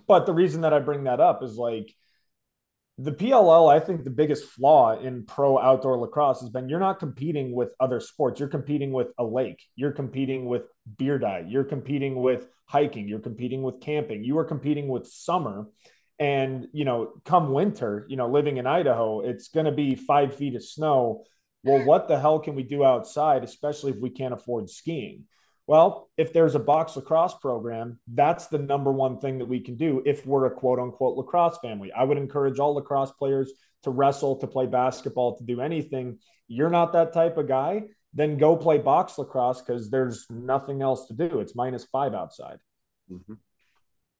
but 0.08 0.26
the 0.26 0.32
reason 0.32 0.62
that 0.62 0.72
I 0.72 0.80
bring 0.80 1.04
that 1.04 1.20
up 1.20 1.44
is 1.44 1.54
like 1.56 1.94
the 3.02 3.12
PLL, 3.12 3.72
I 3.72 3.80
think 3.80 4.04
the 4.04 4.10
biggest 4.10 4.44
flaw 4.44 4.98
in 4.98 5.24
pro 5.24 5.58
outdoor 5.58 5.96
lacrosse 5.96 6.40
has 6.42 6.50
been 6.50 6.68
you're 6.68 6.78
not 6.78 6.98
competing 6.98 7.54
with 7.54 7.72
other 7.80 7.98
sports. 7.98 8.38
You're 8.38 8.48
competing 8.50 8.92
with 8.92 9.12
a 9.18 9.24
lake. 9.24 9.62
You're 9.74 9.92
competing 9.92 10.44
with 10.44 10.64
beer 10.98 11.18
dive. 11.18 11.48
You're 11.48 11.64
competing 11.64 12.20
with 12.20 12.46
hiking. 12.66 13.08
You're 13.08 13.20
competing 13.20 13.62
with 13.62 13.80
camping. 13.80 14.22
You 14.22 14.36
are 14.38 14.44
competing 14.44 14.88
with 14.88 15.06
summer. 15.06 15.66
And, 16.18 16.68
you 16.72 16.84
know, 16.84 17.14
come 17.24 17.52
winter, 17.52 18.04
you 18.10 18.18
know, 18.18 18.28
living 18.28 18.58
in 18.58 18.66
Idaho, 18.66 19.20
it's 19.20 19.48
going 19.48 19.64
to 19.64 19.72
be 19.72 19.94
five 19.94 20.34
feet 20.34 20.54
of 20.54 20.62
snow. 20.62 21.24
Well, 21.64 21.82
what 21.86 22.06
the 22.06 22.20
hell 22.20 22.38
can 22.38 22.54
we 22.54 22.64
do 22.64 22.84
outside, 22.84 23.44
especially 23.44 23.92
if 23.92 23.98
we 23.98 24.10
can't 24.10 24.34
afford 24.34 24.68
skiing? 24.68 25.24
Well, 25.70 26.10
if 26.16 26.32
there's 26.32 26.56
a 26.56 26.58
box 26.58 26.96
lacrosse 26.96 27.34
program, 27.34 28.00
that's 28.12 28.48
the 28.48 28.58
number 28.58 28.90
one 28.90 29.20
thing 29.20 29.38
that 29.38 29.46
we 29.46 29.60
can 29.60 29.76
do 29.76 30.02
if 30.04 30.26
we're 30.26 30.46
a 30.46 30.50
quote 30.50 30.80
unquote 30.80 31.16
lacrosse 31.16 31.58
family. 31.58 31.92
I 31.92 32.02
would 32.02 32.18
encourage 32.18 32.58
all 32.58 32.74
lacrosse 32.74 33.12
players 33.12 33.52
to 33.84 33.90
wrestle, 33.90 34.34
to 34.38 34.48
play 34.48 34.66
basketball, 34.66 35.36
to 35.38 35.44
do 35.44 35.60
anything. 35.60 36.18
You're 36.48 36.70
not 36.70 36.92
that 36.94 37.12
type 37.12 37.38
of 37.38 37.46
guy, 37.46 37.84
then 38.12 38.36
go 38.36 38.56
play 38.56 38.78
box 38.78 39.16
lacrosse 39.16 39.60
because 39.62 39.90
there's 39.90 40.26
nothing 40.28 40.82
else 40.82 41.06
to 41.06 41.14
do. 41.14 41.38
It's 41.38 41.54
minus 41.54 41.84
five 41.84 42.14
outside. 42.14 42.58
Mhm. 43.08 43.38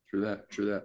True 0.09 0.21
that. 0.21 0.51
True 0.51 0.67
that. 0.67 0.85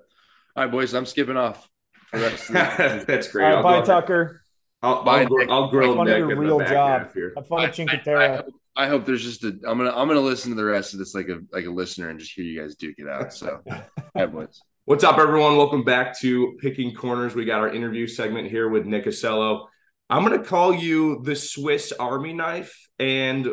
All 0.55 0.63
right, 0.63 0.71
boys, 0.71 0.95
I'm 0.95 1.05
skipping 1.05 1.37
off. 1.37 1.69
For 2.09 2.17
the 2.17 2.25
rest 2.25 2.49
of 2.49 2.53
the- 2.55 3.03
That's 3.07 3.31
great. 3.31 3.43
All 3.45 3.61
right, 3.61 3.65
I'll, 3.75 3.81
bye, 3.81 3.85
Tucker. 3.85 4.41
I'll, 4.81 5.07
I'll. 5.07 5.51
I'll 5.51 5.69
grill 5.69 5.89
Have 5.89 5.97
fun 5.97 6.07
at 6.07 6.11
Nick 6.13 6.17
your 6.21 6.31
in 6.31 6.37
the 6.39 6.43
real 6.43 6.57
back 6.57 6.69
job. 6.69 7.01
half 7.03 7.13
here. 7.13 7.33
Have 7.37 7.47
fun 7.47 7.59
at 7.59 7.63
I- 7.63 7.67
I- 7.67 7.67
I 7.67 7.71
Cinque 7.71 8.03
Terre. 8.03 8.35
hope- 8.37 8.45
I 8.75 8.87
hope 8.87 9.05
there's 9.05 9.23
just 9.23 9.43
a. 9.43 9.47
I'm 9.47 9.77
gonna 9.77 9.95
I'm 9.95 10.07
gonna 10.07 10.19
listen 10.19 10.51
to 10.51 10.55
the 10.55 10.65
rest 10.65 10.93
of 10.93 10.99
this 10.99 11.15
like 11.15 11.29
a 11.29 11.39
like 11.51 11.65
a 11.65 11.71
listener 11.71 12.09
and 12.09 12.19
just 12.19 12.33
hear 12.33 12.43
you 12.43 12.59
guys 12.59 12.75
duke 12.75 12.95
it 12.97 13.07
out. 13.07 13.33
So, 13.33 13.61
all 13.71 13.81
right, 14.13 14.31
boys. 14.31 14.61
What's 14.83 15.03
up, 15.03 15.17
everyone? 15.17 15.57
Welcome 15.57 15.83
back 15.83 16.19
to 16.19 16.57
Picking 16.61 16.93
Corners. 16.93 17.33
We 17.33 17.45
got 17.45 17.59
our 17.59 17.73
interview 17.73 18.05
segment 18.05 18.51
here 18.51 18.69
with 18.69 18.85
Nick 18.85 19.07
Ossello. 19.07 19.67
I'm 20.11 20.23
going 20.23 20.39
to 20.39 20.47
call 20.47 20.75
you 20.75 21.23
the 21.23 21.35
Swiss 21.35 21.91
Army 21.91 22.33
knife. 22.33 22.87
And 22.99 23.47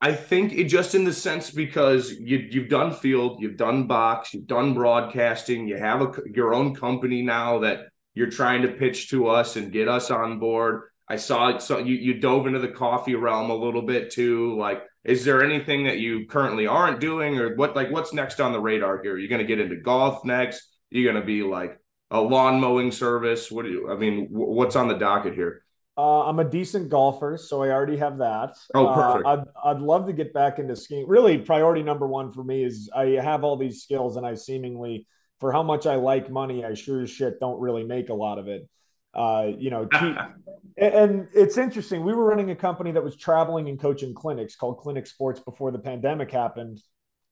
I 0.00 0.12
think 0.12 0.52
it 0.52 0.64
just 0.64 0.94
in 0.94 1.04
the 1.04 1.14
sense 1.14 1.50
because 1.50 2.12
you, 2.12 2.36
you've 2.50 2.68
done 2.68 2.92
field, 2.92 3.40
you've 3.40 3.56
done 3.56 3.86
box, 3.86 4.34
you've 4.34 4.46
done 4.46 4.74
broadcasting, 4.74 5.68
you 5.68 5.78
have 5.78 6.02
a, 6.02 6.12
your 6.30 6.52
own 6.52 6.74
company 6.74 7.22
now 7.22 7.60
that 7.60 7.86
you're 8.12 8.28
trying 8.28 8.60
to 8.60 8.68
pitch 8.68 9.08
to 9.10 9.28
us 9.28 9.56
and 9.56 9.72
get 9.72 9.88
us 9.88 10.10
on 10.10 10.38
board. 10.38 10.82
I 11.08 11.16
saw. 11.16 11.58
So 11.58 11.78
you, 11.78 11.94
you 11.94 12.20
dove 12.20 12.46
into 12.46 12.58
the 12.58 12.68
coffee 12.68 13.14
realm 13.14 13.50
a 13.50 13.54
little 13.54 13.82
bit 13.82 14.10
too. 14.10 14.58
Like, 14.58 14.82
is 15.04 15.24
there 15.24 15.44
anything 15.44 15.84
that 15.84 15.98
you 15.98 16.26
currently 16.26 16.66
aren't 16.66 17.00
doing 17.00 17.38
or 17.38 17.54
what, 17.54 17.76
like, 17.76 17.90
what's 17.90 18.12
next 18.12 18.40
on 18.40 18.52
the 18.52 18.60
radar 18.60 19.02
here? 19.02 19.12
You're 19.12 19.20
you 19.20 19.28
going 19.28 19.40
to 19.40 19.46
get 19.46 19.60
into 19.60 19.76
golf 19.76 20.24
next? 20.24 20.68
You're 20.90 21.10
going 21.12 21.22
to 21.22 21.26
be 21.26 21.42
like 21.42 21.78
a 22.10 22.20
lawn 22.20 22.60
mowing 22.60 22.90
service? 22.90 23.50
What 23.50 23.64
do 23.64 23.70
you, 23.70 23.90
I 23.90 23.96
mean, 23.96 24.26
wh- 24.26 24.50
what's 24.50 24.76
on 24.76 24.88
the 24.88 24.98
docket 24.98 25.34
here? 25.34 25.62
Uh, 25.98 26.24
I'm 26.24 26.40
a 26.40 26.44
decent 26.44 26.90
golfer, 26.90 27.38
so 27.38 27.62
I 27.62 27.70
already 27.70 27.96
have 27.96 28.18
that. 28.18 28.54
Oh, 28.74 28.86
Uh, 28.88 28.94
perfect. 28.94 29.26
I'd, 29.26 29.70
I'd 29.70 29.80
love 29.80 30.06
to 30.06 30.12
get 30.12 30.34
back 30.34 30.58
into 30.58 30.76
skiing. 30.76 31.08
Really, 31.08 31.38
priority 31.38 31.82
number 31.82 32.06
one 32.06 32.32
for 32.32 32.44
me 32.44 32.64
is 32.64 32.90
I 32.94 33.06
have 33.22 33.44
all 33.44 33.56
these 33.56 33.82
skills, 33.82 34.16
and 34.16 34.26
I 34.26 34.34
seemingly, 34.34 35.06
for 35.40 35.52
how 35.52 35.62
much 35.62 35.86
I 35.86 35.94
like 35.94 36.30
money, 36.30 36.64
I 36.64 36.74
sure 36.74 37.00
as 37.02 37.10
shit 37.10 37.40
don't 37.40 37.58
really 37.60 37.84
make 37.84 38.10
a 38.10 38.14
lot 38.14 38.38
of 38.38 38.46
it. 38.46 38.68
Uh, 39.16 39.52
you 39.58 39.70
know, 39.70 39.88
and 40.76 41.26
it's 41.34 41.56
interesting. 41.56 42.04
We 42.04 42.14
were 42.14 42.24
running 42.24 42.50
a 42.50 42.56
company 42.56 42.92
that 42.92 43.02
was 43.02 43.16
traveling 43.16 43.68
and 43.68 43.80
coaching 43.80 44.14
clinics 44.14 44.54
called 44.54 44.78
Clinic 44.78 45.06
Sports 45.06 45.40
before 45.40 45.72
the 45.72 45.78
pandemic 45.78 46.30
happened. 46.30 46.80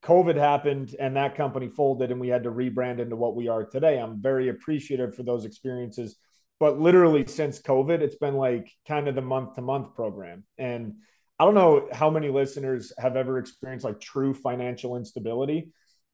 COVID 0.03 0.37
happened 0.37 0.97
and 0.99 1.17
that 1.17 1.35
company 1.35 1.69
folded, 1.69 2.11
and 2.11 2.21
we 2.21 2.29
had 2.29 2.45
to 2.45 2.51
rebrand 2.51 2.99
into 3.01 3.17
what 3.17 3.37
we 3.37 3.49
are 3.49 3.65
today. 3.65 3.99
I'm 3.99 4.21
very 4.21 4.49
appreciative 4.49 5.15
for 5.15 5.23
those 5.23 5.45
experiences. 5.45 6.17
But 6.59 6.81
literally, 6.81 7.27
since 7.27 7.61
COVID, 7.61 8.01
it's 8.01 8.17
been 8.17 8.37
like 8.37 8.71
kind 8.89 9.07
of 9.07 9.15
the 9.15 9.23
month 9.23 9.57
to 9.57 9.63
month 9.63 9.95
program. 9.95 10.45
And 10.57 10.95
I 11.39 11.45
don't 11.45 11.55
know 11.55 11.89
how 11.93 12.11
many 12.11 12.29
listeners 12.29 12.93
have 12.97 13.17
ever 13.17 13.39
experienced 13.39 13.85
like 13.85 14.01
true 14.01 14.33
financial 14.33 14.97
instability. 14.97 15.73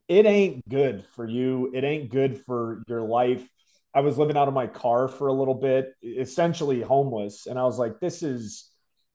It 0.09 0.27
ain't 0.27 0.69
good 0.69 1.05
for 1.15 1.29
you, 1.29 1.71
it 1.75 1.85
ain't 1.85 2.11
good 2.11 2.41
for 2.45 2.83
your 2.89 3.03
life. 3.03 3.49
I 3.95 4.01
was 4.01 4.19
living 4.19 4.37
out 4.37 4.49
of 4.49 4.55
my 4.55 4.67
car 4.67 5.09
for 5.09 5.27
a 5.29 5.33
little 5.33 5.55
bit, 5.55 5.93
essentially 6.03 6.81
homeless. 6.81 7.47
And 7.47 7.59
I 7.59 7.65
was 7.65 7.79
like, 7.79 7.99
this 8.01 8.23
is, 8.23 8.71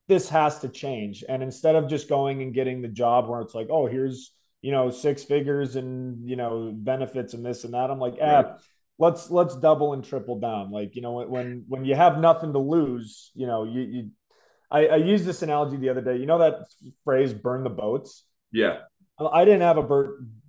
this 0.07 0.29
has 0.29 0.59
to 0.59 0.69
change. 0.69 1.23
And 1.27 1.41
instead 1.41 1.75
of 1.75 1.87
just 1.89 2.09
going 2.09 2.41
and 2.41 2.53
getting 2.53 2.81
the 2.81 2.87
job 2.89 3.29
where 3.29 3.41
it's 3.41 3.55
like, 3.55 3.67
oh, 3.69 3.85
here's, 3.87 4.33
you 4.61 4.71
know, 4.71 4.89
six 4.89 5.23
figures 5.23 5.75
and, 5.77 6.27
you 6.29 6.35
know, 6.35 6.71
benefits 6.75 7.33
and 7.33 7.45
this 7.45 7.63
and 7.63 7.73
that, 7.73 7.89
I'm 7.89 7.99
like, 7.99 8.15
ah, 8.21 8.25
Right. 8.25 8.45
let's, 8.97 9.29
let's 9.31 9.55
double 9.55 9.93
and 9.93 10.03
triple 10.03 10.39
down. 10.39 10.71
Like, 10.71 10.95
you 10.95 11.01
know, 11.01 11.21
when, 11.23 11.63
when 11.67 11.85
you 11.85 11.95
have 11.95 12.19
nothing 12.19 12.51
to 12.53 12.59
lose, 12.59 13.31
you 13.33 13.47
know, 13.47 13.63
you, 13.63 13.81
you, 13.81 14.09
I, 14.69 14.87
I 14.87 14.95
used 14.97 15.25
this 15.25 15.41
analogy 15.41 15.77
the 15.77 15.89
other 15.89 16.01
day. 16.01 16.17
You 16.17 16.25
know 16.25 16.39
that 16.39 16.65
phrase, 17.03 17.33
burn 17.33 17.63
the 17.63 17.69
boats? 17.69 18.25
Yeah. 18.51 18.79
I 19.17 19.45
didn't 19.45 19.61
have 19.61 19.77
a 19.77 19.83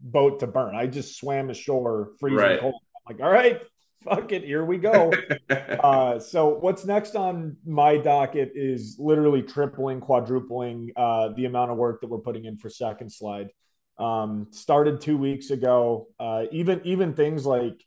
boat 0.03 0.41
to 0.41 0.47
burn. 0.49 0.75
I 0.75 0.87
just 0.89 1.17
swam 1.17 1.51
ashore 1.51 2.11
freezing 2.19 2.39
Right. 2.39 2.59
cold. 2.61 2.75
I'm 2.75 3.15
like, 3.17 3.25
all 3.25 3.31
right, 3.31 3.61
fuck 4.09 4.33
it, 4.33 4.45
here 4.45 4.65
we 4.65 4.79
go. 4.79 5.13
uh, 5.51 6.19
so 6.21 6.49
what's 6.49 6.85
next 6.85 7.17
on 7.17 7.57
my 7.67 7.97
docket 7.97 8.53
is 8.55 8.97
literally 8.99 9.43
tripling, 9.43 10.01
quadrupling 10.01 10.91
uh, 10.97 11.31
the 11.37 11.45
amount 11.45 11.71
of 11.71 11.77
work 11.77 12.01
that 12.01 12.09
we're 12.09 12.19
putting 12.19 12.45
in 12.45 12.57
for 12.57 12.71
Second 12.71 13.11
Slide. 13.11 13.49
Um, 13.99 14.49
started 14.51 15.01
two 15.01 15.17
weeks 15.17 15.51
ago. 15.51 16.09
Uh, 16.21 16.45
even 16.53 16.83
even 16.85 17.15
things 17.15 17.47
like 17.47 17.83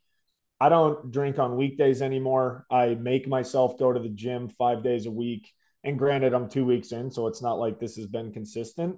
I 0.59 0.69
don't 0.69 1.11
drink 1.11 1.39
on 1.39 1.55
weekdays 1.55 2.01
anymore. 2.01 2.65
I 2.69 2.95
make 2.95 3.27
myself 3.27 3.77
go 3.77 3.93
to 3.93 3.99
the 3.99 4.09
gym 4.09 4.49
five 4.49 4.83
days 4.83 5.05
a 5.05 5.11
week. 5.11 5.51
And 5.83 5.97
granted, 5.97 6.33
I'm 6.33 6.49
two 6.49 6.65
weeks 6.65 6.91
in, 6.91 7.09
so 7.09 7.27
it's 7.27 7.41
not 7.41 7.59
like 7.59 7.79
this 7.79 7.95
has 7.95 8.07
been 8.07 8.33
consistent, 8.33 8.97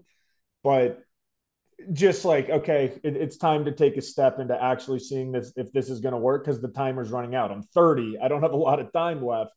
but 0.63 1.03
just 1.93 2.25
like 2.25 2.49
okay 2.49 2.99
it, 3.03 3.15
it's 3.15 3.37
time 3.37 3.65
to 3.65 3.71
take 3.71 3.97
a 3.97 4.01
step 4.01 4.39
into 4.39 4.61
actually 4.61 4.99
seeing 4.99 5.31
this 5.31 5.53
if 5.55 5.71
this 5.71 5.89
is 5.89 5.99
going 5.99 6.13
to 6.13 6.19
work 6.19 6.43
because 6.43 6.61
the 6.61 6.67
timer's 6.67 7.09
running 7.11 7.35
out 7.35 7.51
i'm 7.51 7.63
30 7.63 8.17
i 8.19 8.27
don't 8.27 8.41
have 8.41 8.53
a 8.53 8.57
lot 8.57 8.79
of 8.79 8.91
time 8.91 9.23
left 9.23 9.51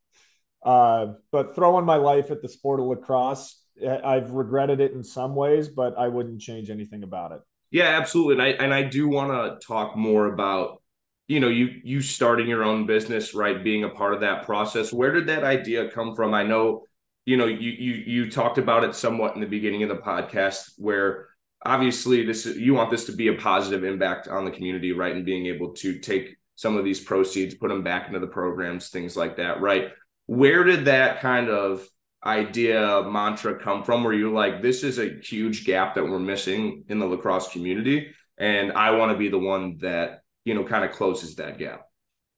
uh, 0.65 1.13
but 1.31 1.55
throwing 1.55 1.85
my 1.85 1.97
life 1.97 2.31
at 2.31 2.41
the 2.41 2.49
sport 2.49 2.81
of 2.81 2.87
lacrosse 2.87 3.63
i've 4.05 4.31
regretted 4.31 4.81
it 4.81 4.93
in 4.93 5.03
some 5.05 5.35
ways 5.35 5.69
but 5.69 5.97
i 5.99 6.09
wouldn't 6.09 6.41
change 6.41 6.71
anything 6.71 7.03
about 7.03 7.33
it 7.33 7.41
Yeah, 7.71 7.87
absolutely. 7.99 8.35
And 8.35 8.43
I 8.43 8.49
and 8.65 8.75
I 8.75 8.83
do 8.85 9.09
want 9.09 9.31
to 9.33 9.67
talk 9.67 9.97
more 9.97 10.27
about, 10.33 10.81
you 11.27 11.41
know, 11.41 11.49
you 11.49 11.81
you 11.83 12.01
starting 12.01 12.47
your 12.47 12.63
own 12.63 12.87
business, 12.87 13.35
right? 13.35 13.65
Being 13.65 13.83
a 13.85 13.89
part 13.89 14.15
of 14.15 14.21
that 14.21 14.45
process. 14.45 14.93
Where 14.93 15.11
did 15.13 15.27
that 15.27 15.43
idea 15.43 15.91
come 15.91 16.15
from? 16.15 16.35
I 16.35 16.45
know, 16.45 16.85
you 17.27 17.37
know, 17.37 17.47
you 17.47 17.71
you 17.71 17.93
you 18.07 18.31
talked 18.31 18.59
about 18.59 18.85
it 18.85 18.95
somewhat 18.95 19.35
in 19.35 19.41
the 19.41 19.47
beginning 19.49 19.83
of 19.83 19.89
the 19.89 19.97
podcast 19.97 20.75
where 20.79 21.29
obviously 21.65 22.25
this 22.25 22.47
you 22.47 22.75
want 22.75 22.91
this 22.91 23.07
to 23.07 23.13
be 23.13 23.29
a 23.29 23.35
positive 23.35 23.85
impact 23.85 24.29
on 24.29 24.45
the 24.45 24.51
community, 24.51 24.93
right? 24.93 25.15
And 25.15 25.25
being 25.25 25.47
able 25.47 25.73
to 25.75 25.99
take 25.99 26.37
some 26.57 26.77
of 26.77 26.85
these 26.85 27.01
proceeds, 27.01 27.55
put 27.55 27.69
them 27.69 27.83
back 27.83 28.07
into 28.07 28.21
the 28.21 28.27
programs, 28.27 28.89
things 28.89 29.17
like 29.17 29.37
that, 29.37 29.61
right? 29.61 29.89
Where 30.27 30.65
did 30.65 30.85
that 30.87 31.21
kind 31.21 31.49
of 31.49 31.87
idea 32.25 33.03
mantra 33.03 33.59
come 33.59 33.83
from 33.83 34.03
where 34.03 34.15
you're 34.15 34.33
like 34.33 34.63
this 34.63 34.83
is 34.83 34.99
a 34.99 35.21
huge 35.23 35.67
gap 35.67 35.95
that 35.95 36.05
we're 36.05 36.19
missing 36.19 36.85
in 36.89 36.99
the 36.99 37.05
lacrosse 37.05 37.53
community 37.53 38.15
and 38.39 38.73
i 38.73 38.91
want 38.91 39.13
to 39.13 39.19
be 39.19 39.29
the 39.29 39.39
one 39.39 39.77
that 39.77 40.23
you 40.47 40.55
know 40.55 40.65
kind 40.65 40.85
of 40.85 40.93
closes 40.93 41.35
that 41.35 41.59
gap 41.59 41.83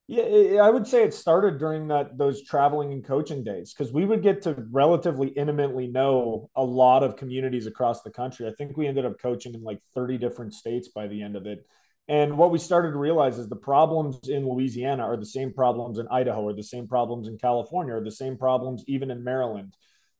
yeah 0.09 0.63
i 0.63 0.71
would 0.71 0.87
say 0.87 1.03
it 1.03 1.13
started 1.13 1.59
during 1.59 1.89
that 1.89 2.17
those 2.17 2.43
traveling 2.43 2.93
and 2.93 3.05
coaching 3.05 3.43
days 3.43 3.75
because 3.75 3.93
we 3.93 4.05
would 4.05 4.23
get 4.23 4.43
to 4.43 4.55
relatively 4.71 5.29
intimately 5.29 5.87
know 5.87 6.49
a 6.57 6.63
lot 6.63 7.03
of 7.03 7.17
communities 7.17 7.67
across 7.67 8.03
the 8.03 8.11
country 8.11 8.47
i 8.47 8.53
think 8.57 8.77
we 8.77 8.87
ended 8.87 9.05
up 9.05 9.19
coaching 9.19 9.55
in 9.55 9.63
like 9.63 9.81
30 9.95 10.19
different 10.19 10.55
states 10.55 10.89
by 10.89 11.07
the 11.07 11.23
end 11.23 11.37
of 11.37 11.47
it 11.47 11.67
and 12.09 12.39
what 12.39 12.53
we 12.53 12.59
started 12.59 12.93
to 12.93 12.99
realize 12.99 13.39
is 13.39 13.49
the 13.49 13.57
problems 13.57 14.29
in 14.29 14.49
Louisiana 14.49 15.03
are 15.03 15.17
the 15.17 15.27
same 15.27 15.53
problems 15.53 15.99
in 15.99 16.07
Idaho, 16.09 16.43
or 16.43 16.53
the 16.53 16.63
same 16.63 16.87
problems 16.87 17.27
in 17.27 17.37
California, 17.37 17.95
or 17.95 18.01
the 18.01 18.13
same 18.13 18.37
problems 18.37 18.85
even 18.87 19.11
in 19.11 19.25
Maryland. 19.25 19.75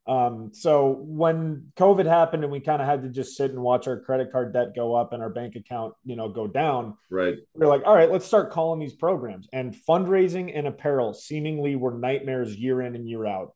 Um, 0.07 0.51
so 0.53 0.99
when 1.01 1.73
COVID 1.77 2.07
happened 2.07 2.45
and 2.45 2.53
we 2.53 2.61
kind 2.61 2.81
of 2.81 2.87
had 2.87 3.03
to 3.03 3.09
just 3.09 3.37
sit 3.37 3.51
and 3.51 3.61
watch 3.61 3.89
our 3.89 3.99
credit 3.99 4.31
card 4.31 4.53
debt 4.53 4.75
go 4.75 4.95
up 4.95 5.13
and 5.13 5.21
our 5.21 5.31
bank 5.31 5.57
account, 5.57 5.95
you 6.05 6.15
know, 6.15 6.29
go 6.29 6.47
down. 6.47 6.97
Right. 7.11 7.35
We 7.55 7.65
are 7.65 7.69
like, 7.69 7.83
all 7.85 7.95
right, 7.95 8.11
let's 8.11 8.25
start 8.25 8.53
calling 8.53 8.79
these 8.79 8.95
programs. 8.95 9.49
And 9.53 9.75
fundraising 9.75 10.57
and 10.57 10.69
apparel 10.69 11.13
seemingly 11.13 11.75
were 11.75 11.93
nightmares 11.93 12.55
year 12.55 12.83
in 12.83 12.95
and 12.95 13.09
year 13.09 13.27
out. 13.27 13.55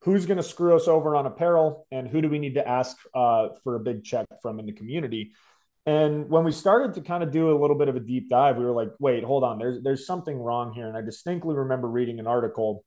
Who's 0.00 0.26
going 0.26 0.38
to 0.38 0.42
screw 0.42 0.74
us 0.74 0.88
over 0.88 1.14
on 1.14 1.26
apparel, 1.26 1.86
and 1.92 2.08
who 2.08 2.20
do 2.20 2.28
we 2.28 2.40
need 2.40 2.54
to 2.54 2.68
ask 2.68 2.96
uh, 3.14 3.50
for 3.62 3.76
a 3.76 3.80
big 3.80 4.02
check 4.02 4.26
from 4.42 4.58
in 4.58 4.66
the 4.66 4.72
community? 4.72 5.30
And 5.86 6.28
when 6.28 6.42
we 6.42 6.50
started 6.50 6.94
to 6.94 7.00
kind 7.00 7.22
of 7.22 7.30
do 7.30 7.56
a 7.56 7.58
little 7.60 7.76
bit 7.78 7.88
of 7.88 7.94
a 7.94 8.00
deep 8.00 8.28
dive, 8.28 8.56
we 8.56 8.64
were 8.64 8.72
like, 8.72 8.90
wait, 8.98 9.22
hold 9.22 9.44
on, 9.44 9.58
there's 9.58 9.80
there's 9.84 10.04
something 10.04 10.36
wrong 10.36 10.72
here. 10.72 10.88
And 10.88 10.96
I 10.96 11.02
distinctly 11.02 11.54
remember 11.54 11.86
reading 11.86 12.18
an 12.18 12.26
article. 12.26 12.84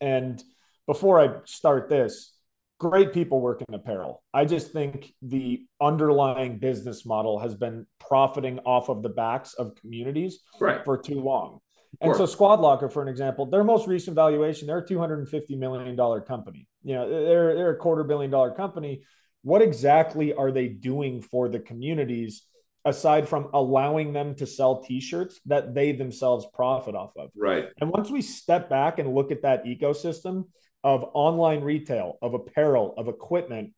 And 0.00 0.42
before 0.86 1.20
I 1.20 1.40
start 1.44 1.90
this, 1.90 2.32
great 2.78 3.12
people 3.12 3.40
work 3.40 3.62
in 3.68 3.74
apparel. 3.74 4.22
I 4.32 4.44
just 4.44 4.72
think 4.72 5.12
the 5.22 5.66
underlying 5.80 6.58
business 6.58 7.04
model 7.04 7.38
has 7.38 7.54
been 7.54 7.86
profiting 7.98 8.60
off 8.60 8.88
of 8.88 9.02
the 9.02 9.08
backs 9.08 9.54
of 9.54 9.74
communities 9.74 10.40
right. 10.60 10.84
for 10.84 10.96
too 10.96 11.20
long. 11.20 11.58
And 12.00 12.14
so 12.14 12.26
Squad 12.26 12.60
Locker, 12.60 12.88
for 12.88 13.02
an 13.02 13.08
example, 13.08 13.46
their 13.46 13.64
most 13.64 13.88
recent 13.88 14.14
valuation, 14.14 14.66
they're 14.66 14.78
a 14.78 14.86
$250 14.86 15.58
million 15.58 15.96
company. 16.22 16.68
You 16.84 16.94
know, 16.94 17.08
they're, 17.08 17.54
they're 17.56 17.70
a 17.70 17.76
quarter 17.76 18.04
billion 18.04 18.30
dollar 18.30 18.52
company 18.52 19.02
what 19.42 19.62
exactly 19.62 20.34
are 20.34 20.50
they 20.50 20.68
doing 20.68 21.22
for 21.22 21.48
the 21.48 21.60
communities 21.60 22.42
aside 22.84 23.28
from 23.28 23.48
allowing 23.54 24.12
them 24.12 24.34
to 24.36 24.46
sell 24.46 24.82
t-shirts 24.82 25.40
that 25.46 25.74
they 25.74 25.92
themselves 25.92 26.46
profit 26.54 26.94
off 26.94 27.12
of 27.16 27.30
right 27.36 27.68
and 27.80 27.90
once 27.90 28.10
we 28.10 28.22
step 28.22 28.70
back 28.70 28.98
and 28.98 29.14
look 29.14 29.30
at 29.30 29.42
that 29.42 29.64
ecosystem 29.64 30.44
of 30.84 31.04
online 31.14 31.60
retail 31.60 32.18
of 32.22 32.34
apparel 32.34 32.94
of 32.96 33.08
equipment 33.08 33.72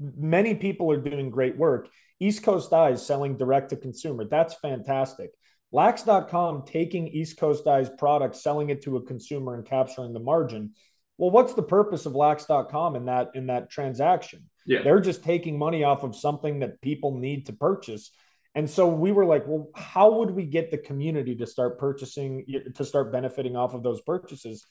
many 0.00 0.54
people 0.54 0.90
are 0.90 1.00
doing 1.00 1.30
great 1.30 1.56
work 1.56 1.88
East 2.20 2.42
Coast 2.42 2.70
Dyes 2.70 3.04
selling 3.04 3.36
direct 3.36 3.70
to 3.70 3.76
consumer 3.76 4.24
that's 4.24 4.54
fantastic 4.54 5.30
lax.com 5.72 6.64
taking 6.66 7.08
East 7.08 7.38
Coast 7.38 7.64
Dyes 7.64 7.90
products 7.98 8.42
selling 8.42 8.70
it 8.70 8.82
to 8.82 8.96
a 8.96 9.02
consumer 9.02 9.54
and 9.54 9.66
capturing 9.66 10.12
the 10.12 10.20
margin 10.20 10.72
well 11.18 11.30
what's 11.30 11.54
the 11.54 11.62
purpose 11.62 12.06
of 12.06 12.14
lax.com 12.14 12.96
in 12.96 13.04
that 13.06 13.30
in 13.34 13.46
that 13.46 13.70
transaction 13.70 14.48
yeah. 14.66 14.82
They're 14.82 15.00
just 15.00 15.22
taking 15.22 15.58
money 15.58 15.84
off 15.84 16.02
of 16.02 16.16
something 16.16 16.60
that 16.60 16.80
people 16.80 17.16
need 17.18 17.46
to 17.46 17.52
purchase. 17.52 18.10
And 18.54 18.68
so 18.68 18.88
we 18.88 19.12
were 19.12 19.24
like, 19.24 19.46
well, 19.46 19.68
how 19.74 20.12
would 20.18 20.30
we 20.30 20.44
get 20.44 20.70
the 20.70 20.78
community 20.78 21.34
to 21.36 21.46
start 21.46 21.78
purchasing, 21.78 22.46
to 22.74 22.84
start 22.84 23.12
benefiting 23.12 23.56
off 23.56 23.74
of 23.74 23.82
those 23.82 24.00
purchases? 24.00 24.64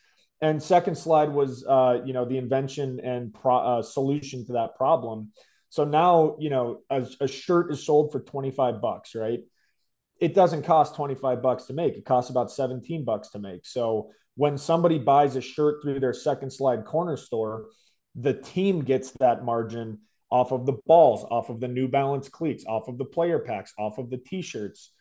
And 0.44 0.62
second 0.62 0.96
slide 0.96 1.30
was, 1.30 1.66
uh, 1.66 2.02
you 2.04 2.12
know, 2.12 2.26
the 2.26 2.38
invention 2.38 3.00
and 3.00 3.34
pro- 3.34 3.80
uh, 3.80 3.82
solution 3.82 4.46
to 4.48 4.54
that 4.54 4.76
problem. 4.76 5.32
So 5.70 5.86
now, 5.86 6.36
you 6.38 6.50
know, 6.50 6.82
a, 6.90 7.08
a 7.22 7.30
shirt 7.30 7.72
is 7.72 7.86
sold 7.86 8.12
for 8.12 8.20
25 8.20 8.82
bucks, 8.82 9.16
right? 9.16 9.40
It 10.20 10.34
doesn't 10.34 10.64
cost 10.64 10.98
25 10.98 11.42
bucks 11.42 11.64
to 11.68 11.74
make. 11.74 11.96
It 11.96 12.04
costs 12.04 12.30
about 12.30 12.52
17 12.52 13.06
bucks 13.06 13.30
to 13.30 13.40
make. 13.40 13.66
So 13.66 14.12
when 14.36 14.58
somebody 14.58 15.00
buys 15.00 15.38
a 15.38 15.42
shirt 15.42 15.82
through 15.82 16.02
their 16.02 16.14
second 16.14 16.52
slide 16.52 16.84
corner 16.84 17.16
store, 17.16 17.68
the 18.14 18.34
team 18.34 18.84
gets 18.84 19.12
that 19.22 19.46
margin 19.46 20.00
off 20.30 20.52
of 20.52 20.66
the 20.66 20.78
balls, 20.86 21.26
off 21.32 21.50
of 21.52 21.62
the 21.62 21.70
New 21.70 21.88
Balance 21.88 22.28
cleats, 22.28 22.66
off 22.68 22.90
of 22.90 22.98
the 22.98 23.06
player 23.06 23.40
packs, 23.40 23.74
off 23.80 23.98
of 23.98 24.10
the 24.10 24.18
t-shirts. 24.18 24.92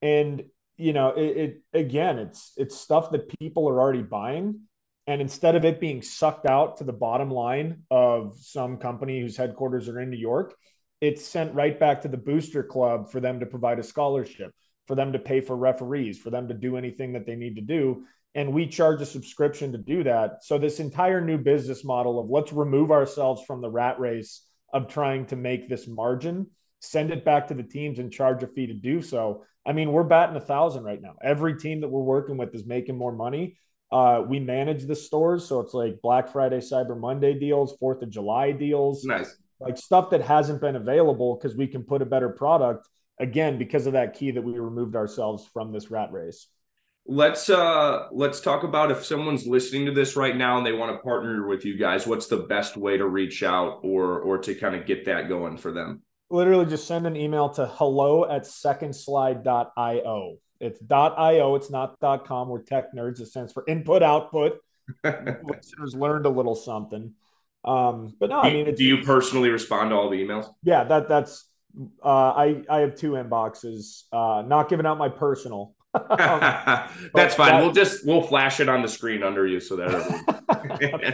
And 0.00 0.44
you 0.76 0.92
know, 0.92 1.08
it, 1.08 1.36
it 1.36 1.62
again, 1.74 2.20
it's 2.20 2.52
it's 2.56 2.76
stuff 2.76 3.10
that 3.10 3.36
people 3.40 3.68
are 3.68 3.80
already 3.80 4.02
buying. 4.02 4.60
And 5.06 5.20
instead 5.20 5.56
of 5.56 5.64
it 5.64 5.80
being 5.80 6.02
sucked 6.02 6.46
out 6.46 6.76
to 6.76 6.84
the 6.84 6.92
bottom 6.92 7.30
line 7.30 7.82
of 7.90 8.36
some 8.40 8.76
company 8.76 9.20
whose 9.20 9.36
headquarters 9.36 9.88
are 9.88 10.00
in 10.00 10.10
New 10.10 10.16
York, 10.16 10.54
it's 11.00 11.26
sent 11.26 11.54
right 11.54 11.78
back 11.78 12.02
to 12.02 12.08
the 12.08 12.16
booster 12.16 12.62
club 12.62 13.10
for 13.10 13.18
them 13.18 13.40
to 13.40 13.46
provide 13.46 13.80
a 13.80 13.82
scholarship, 13.82 14.54
for 14.86 14.94
them 14.94 15.12
to 15.12 15.18
pay 15.18 15.40
for 15.40 15.56
referees, 15.56 16.18
for 16.18 16.30
them 16.30 16.48
to 16.48 16.54
do 16.54 16.76
anything 16.76 17.14
that 17.14 17.26
they 17.26 17.34
need 17.34 17.56
to 17.56 17.62
do 17.62 18.04
and 18.34 18.52
we 18.52 18.66
charge 18.66 19.00
a 19.00 19.06
subscription 19.06 19.72
to 19.72 19.78
do 19.78 20.04
that. 20.04 20.42
So 20.42 20.58
this 20.58 20.80
entire 20.80 21.20
new 21.20 21.38
business 21.38 21.84
model 21.84 22.18
of 22.18 22.30
let's 22.30 22.52
remove 22.52 22.90
ourselves 22.90 23.42
from 23.46 23.60
the 23.60 23.70
rat 23.70 24.00
race 24.00 24.46
of 24.72 24.88
trying 24.88 25.26
to 25.26 25.36
make 25.36 25.68
this 25.68 25.86
margin, 25.86 26.46
send 26.80 27.10
it 27.10 27.24
back 27.24 27.48
to 27.48 27.54
the 27.54 27.62
teams 27.62 27.98
and 27.98 28.10
charge 28.10 28.42
a 28.42 28.46
fee 28.46 28.66
to 28.68 28.74
do 28.74 29.02
so. 29.02 29.44
I 29.66 29.72
mean, 29.72 29.92
we're 29.92 30.02
batting 30.02 30.36
a 30.36 30.40
thousand 30.40 30.84
right 30.84 31.00
now. 31.00 31.14
Every 31.22 31.58
team 31.58 31.82
that 31.82 31.88
we're 31.88 32.00
working 32.00 32.36
with 32.36 32.54
is 32.54 32.66
making 32.66 32.96
more 32.96 33.12
money. 33.12 33.58
Uh, 33.92 34.22
we 34.26 34.40
manage 34.40 34.86
the 34.86 34.96
stores, 34.96 35.46
so 35.46 35.60
it's 35.60 35.74
like 35.74 36.00
Black 36.00 36.28
Friday, 36.28 36.58
Cyber 36.60 36.98
Monday 36.98 37.38
deals, 37.38 37.76
Fourth 37.78 38.02
of 38.02 38.08
July 38.08 38.50
deals, 38.50 39.04
nice, 39.04 39.36
like 39.60 39.76
stuff 39.76 40.08
that 40.10 40.22
hasn't 40.22 40.62
been 40.62 40.76
available 40.76 41.36
because 41.36 41.56
we 41.56 41.66
can 41.66 41.82
put 41.82 42.00
a 42.00 42.06
better 42.06 42.30
product 42.30 42.88
again 43.20 43.58
because 43.58 43.86
of 43.86 43.92
that 43.92 44.14
key 44.14 44.30
that 44.30 44.42
we 44.42 44.58
removed 44.58 44.96
ourselves 44.96 45.46
from 45.52 45.72
this 45.72 45.90
rat 45.90 46.10
race. 46.10 46.48
Let's 47.04 47.50
uh 47.50 48.06
let's 48.12 48.40
talk 48.40 48.62
about 48.62 48.90
if 48.92 49.04
someone's 49.04 49.46
listening 49.46 49.86
to 49.86 49.92
this 49.92 50.16
right 50.16 50.36
now 50.36 50.56
and 50.56 50.64
they 50.64 50.72
want 50.72 50.92
to 50.92 51.02
partner 51.02 51.48
with 51.48 51.64
you 51.64 51.76
guys 51.76 52.06
what's 52.06 52.28
the 52.28 52.36
best 52.36 52.76
way 52.76 52.96
to 52.96 53.08
reach 53.08 53.42
out 53.42 53.80
or 53.82 54.20
or 54.20 54.38
to 54.38 54.54
kind 54.54 54.76
of 54.76 54.86
get 54.86 55.04
that 55.06 55.28
going 55.28 55.56
for 55.56 55.72
them? 55.72 56.02
Literally 56.30 56.64
just 56.64 56.86
send 56.86 57.06
an 57.06 57.16
email 57.16 57.48
to 57.50 57.66
hello 57.66 58.24
at 58.30 58.44
secondslide.io 58.44 60.36
it's 60.62 60.80
.io 60.90 61.54
it's 61.54 61.70
not 61.70 61.98
.com 62.24 62.48
we're 62.48 62.62
tech 62.62 62.94
nerds 62.94 63.20
it 63.20 63.26
stands 63.26 63.52
for 63.52 63.64
input 63.66 64.02
output 64.02 64.58
listeners 65.04 65.94
learned 65.94 66.26
a 66.26 66.30
little 66.30 66.54
something 66.54 67.12
um 67.64 68.14
but 68.18 68.30
no 68.30 68.40
i 68.40 68.52
mean 68.52 68.74
do 68.74 68.84
you 68.84 68.98
personally 68.98 69.48
respond 69.48 69.90
to 69.90 69.96
all 69.96 70.08
the 70.08 70.16
emails 70.16 70.52
yeah 70.62 70.84
that 70.84 71.08
that's 71.08 71.48
uh 72.04 72.32
i 72.32 72.62
i 72.68 72.78
have 72.80 72.94
two 72.96 73.12
inboxes 73.12 74.04
uh 74.12 74.42
not 74.46 74.68
giving 74.68 74.86
out 74.86 74.98
my 74.98 75.08
personal 75.08 75.74
That's 76.08 77.34
fine. 77.34 77.50
That, 77.50 77.60
we'll 77.60 77.72
just 77.72 78.06
we'll 78.06 78.22
flash 78.22 78.60
it 78.60 78.68
on 78.70 78.80
the 78.80 78.88
screen 78.88 79.22
under 79.22 79.46
you 79.46 79.60
so 79.60 79.76
that 79.76 79.90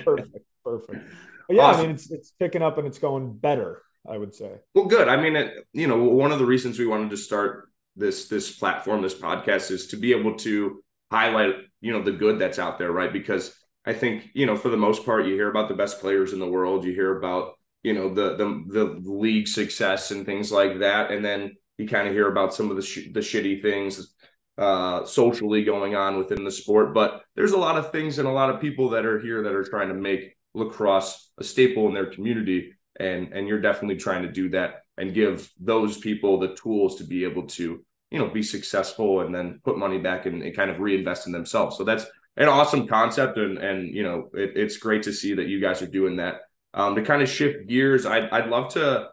perfect, 0.04 0.46
perfect. 0.64 1.04
But 1.48 1.56
yeah, 1.56 1.62
awesome. 1.62 1.80
I 1.80 1.82
mean 1.82 1.94
it's 1.96 2.12
it's 2.12 2.30
picking 2.38 2.62
up 2.62 2.78
and 2.78 2.87
it's 2.87 3.00
going 3.00 3.37
better. 3.37 3.82
I 4.08 4.16
would 4.16 4.34
say. 4.34 4.52
Well, 4.74 4.87
good. 4.87 5.08
I 5.08 5.20
mean, 5.20 5.37
it, 5.37 5.66
you 5.72 5.87
know, 5.87 6.02
one 6.04 6.32
of 6.32 6.38
the 6.38 6.46
reasons 6.46 6.78
we 6.78 6.87
wanted 6.87 7.11
to 7.11 7.16
start 7.16 7.68
this 7.98 8.28
this 8.28 8.56
platform, 8.56 9.02
this 9.02 9.14
podcast, 9.14 9.70
is 9.70 9.88
to 9.88 9.96
be 9.96 10.12
able 10.12 10.37
to 10.37 10.82
highlight 11.11 11.54
you 11.80 11.92
know 11.92 12.02
the 12.02 12.12
good 12.12 12.38
that's 12.38 12.58
out 12.58 12.78
there, 12.78 12.92
right? 12.92 13.12
Because 13.12 13.54
I 13.84 13.92
think 13.92 14.30
you 14.34 14.46
know 14.46 14.56
for 14.56 14.68
the 14.68 14.76
most 14.76 15.04
part, 15.04 15.26
you 15.26 15.34
hear 15.34 15.50
about 15.50 15.68
the 15.68 15.74
best 15.74 16.00
players 16.00 16.32
in 16.32 16.38
the 16.38 16.48
world, 16.48 16.84
you 16.84 16.92
hear 16.92 17.18
about 17.18 17.54
you 17.82 17.92
know 17.92 18.12
the 18.12 18.37
the 18.37 18.64
the 18.68 19.11
league 19.11 19.48
success 19.48 20.11
and 20.11 20.24
things 20.24 20.50
like 20.50 20.78
that, 20.80 21.11
and 21.11 21.24
then 21.24 21.56
you 21.76 21.88
kind 21.88 22.08
of 22.08 22.14
hear 22.14 22.28
about 22.28 22.54
some 22.54 22.70
of 22.70 22.76
the 22.76 22.82
sh- 22.82 23.12
the 23.12 23.20
shitty 23.20 23.62
things 23.62 24.14
uh, 24.58 25.04
socially 25.04 25.62
going 25.62 25.94
on 25.94 26.18
within 26.18 26.44
the 26.44 26.50
sport. 26.50 26.92
But 26.92 27.22
there's 27.37 27.52
a 27.52 27.58
lot 27.58 27.78
of 27.78 27.92
things 27.92 28.18
and 28.18 28.26
a 28.26 28.32
lot 28.32 28.50
of 28.50 28.61
people 28.61 28.90
that 28.90 29.06
are 29.06 29.20
here 29.20 29.42
that 29.44 29.54
are 29.54 29.64
trying 29.64 29.88
to 29.88 29.94
make 29.94 30.37
lacrosse 30.54 31.30
a 31.38 31.44
staple 31.44 31.87
in 31.87 31.94
their 31.94 32.11
community. 32.11 32.72
And, 32.98 33.32
and 33.32 33.46
you're 33.46 33.61
definitely 33.61 33.96
trying 33.96 34.22
to 34.22 34.32
do 34.32 34.48
that 34.50 34.82
and 34.96 35.14
give 35.14 35.48
those 35.61 35.96
people 35.98 36.40
the 36.40 36.56
tools 36.56 36.96
to 36.96 37.04
be 37.04 37.22
able 37.22 37.46
to, 37.46 37.84
you 38.11 38.18
know, 38.18 38.29
be 38.29 38.42
successful 38.42 39.21
and 39.21 39.35
then 39.35 39.61
put 39.64 39.79
money 39.79 39.99
back 39.99 40.27
and, 40.27 40.42
and 40.42 40.57
kind 40.57 40.71
of 40.71 40.81
reinvest 40.81 41.27
in 41.27 41.33
themselves. 41.33 41.77
So 41.77 41.85
that's 41.85 42.07
an 42.37 42.49
awesome 42.49 42.87
concept. 42.87 43.37
And, 43.37 43.59
and 43.59 43.94
you 43.94 44.03
know, 44.03 44.31
it, 44.35 44.53
it's 44.57 44.77
great 44.79 45.03
to 45.05 45.12
see 45.12 45.35
that 45.35 45.49
you 45.49 45.61
guys 45.61 45.83
are 45.83 45.87
doing 45.87 46.16
that. 46.16 46.37
Um, 46.75 46.94
to 46.94 47.03
kind 47.03 47.23
of 47.23 47.29
shift 47.29 47.66
gears, 47.68 48.07
I'd, 48.07 48.29
I'd 48.31 48.49
love 48.49 48.73
to 48.75 49.09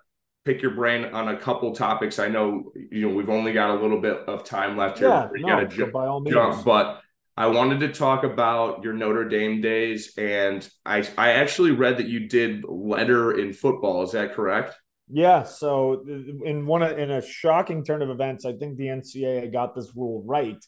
pick 0.46 0.62
your 0.62 0.76
brain 0.76 1.06
on 1.06 1.30
a 1.30 1.38
couple 1.38 1.74
topics. 1.74 2.20
I 2.20 2.28
know 2.28 2.72
you 2.92 3.08
know 3.10 3.16
we've 3.16 3.30
only 3.30 3.52
got 3.52 3.72
a 3.72 3.82
little 3.82 4.00
bit 4.00 4.18
of 4.28 4.44
time 4.44 4.78
left 4.78 5.00
here. 5.00 5.10
Yeah, 5.10 5.30
no, 5.40 5.66
ju- 5.66 5.92
by 5.92 6.06
all 6.06 6.20
means. 6.20 6.36
Jump, 6.36 6.64
but 6.64 7.02
I 7.36 7.48
wanted 7.48 7.80
to 7.82 7.92
talk 7.92 8.24
about 8.24 8.84
your 8.84 8.94
Notre 8.94 9.28
Dame 9.28 9.60
days, 9.62 10.14
and 10.18 10.68
I 10.86 11.08
I 11.18 11.32
actually 11.32 11.72
read 11.72 11.98
that 11.98 12.08
you 12.08 12.28
did 12.28 12.64
letter 12.64 13.38
in 13.40 13.52
football. 13.54 14.04
Is 14.04 14.12
that 14.12 14.34
correct? 14.34 14.76
Yeah. 15.08 15.44
So 15.44 16.06
in 16.46 16.66
one 16.66 16.84
in 16.84 17.12
a 17.12 17.22
shocking 17.22 17.84
turn 17.84 18.02
of 18.02 18.10
events, 18.10 18.46
I 18.46 18.54
think 18.54 18.78
the 18.78 18.86
NCAA 18.86 19.52
got 19.52 19.76
this 19.76 19.96
rule 19.96 20.24
right. 20.26 20.64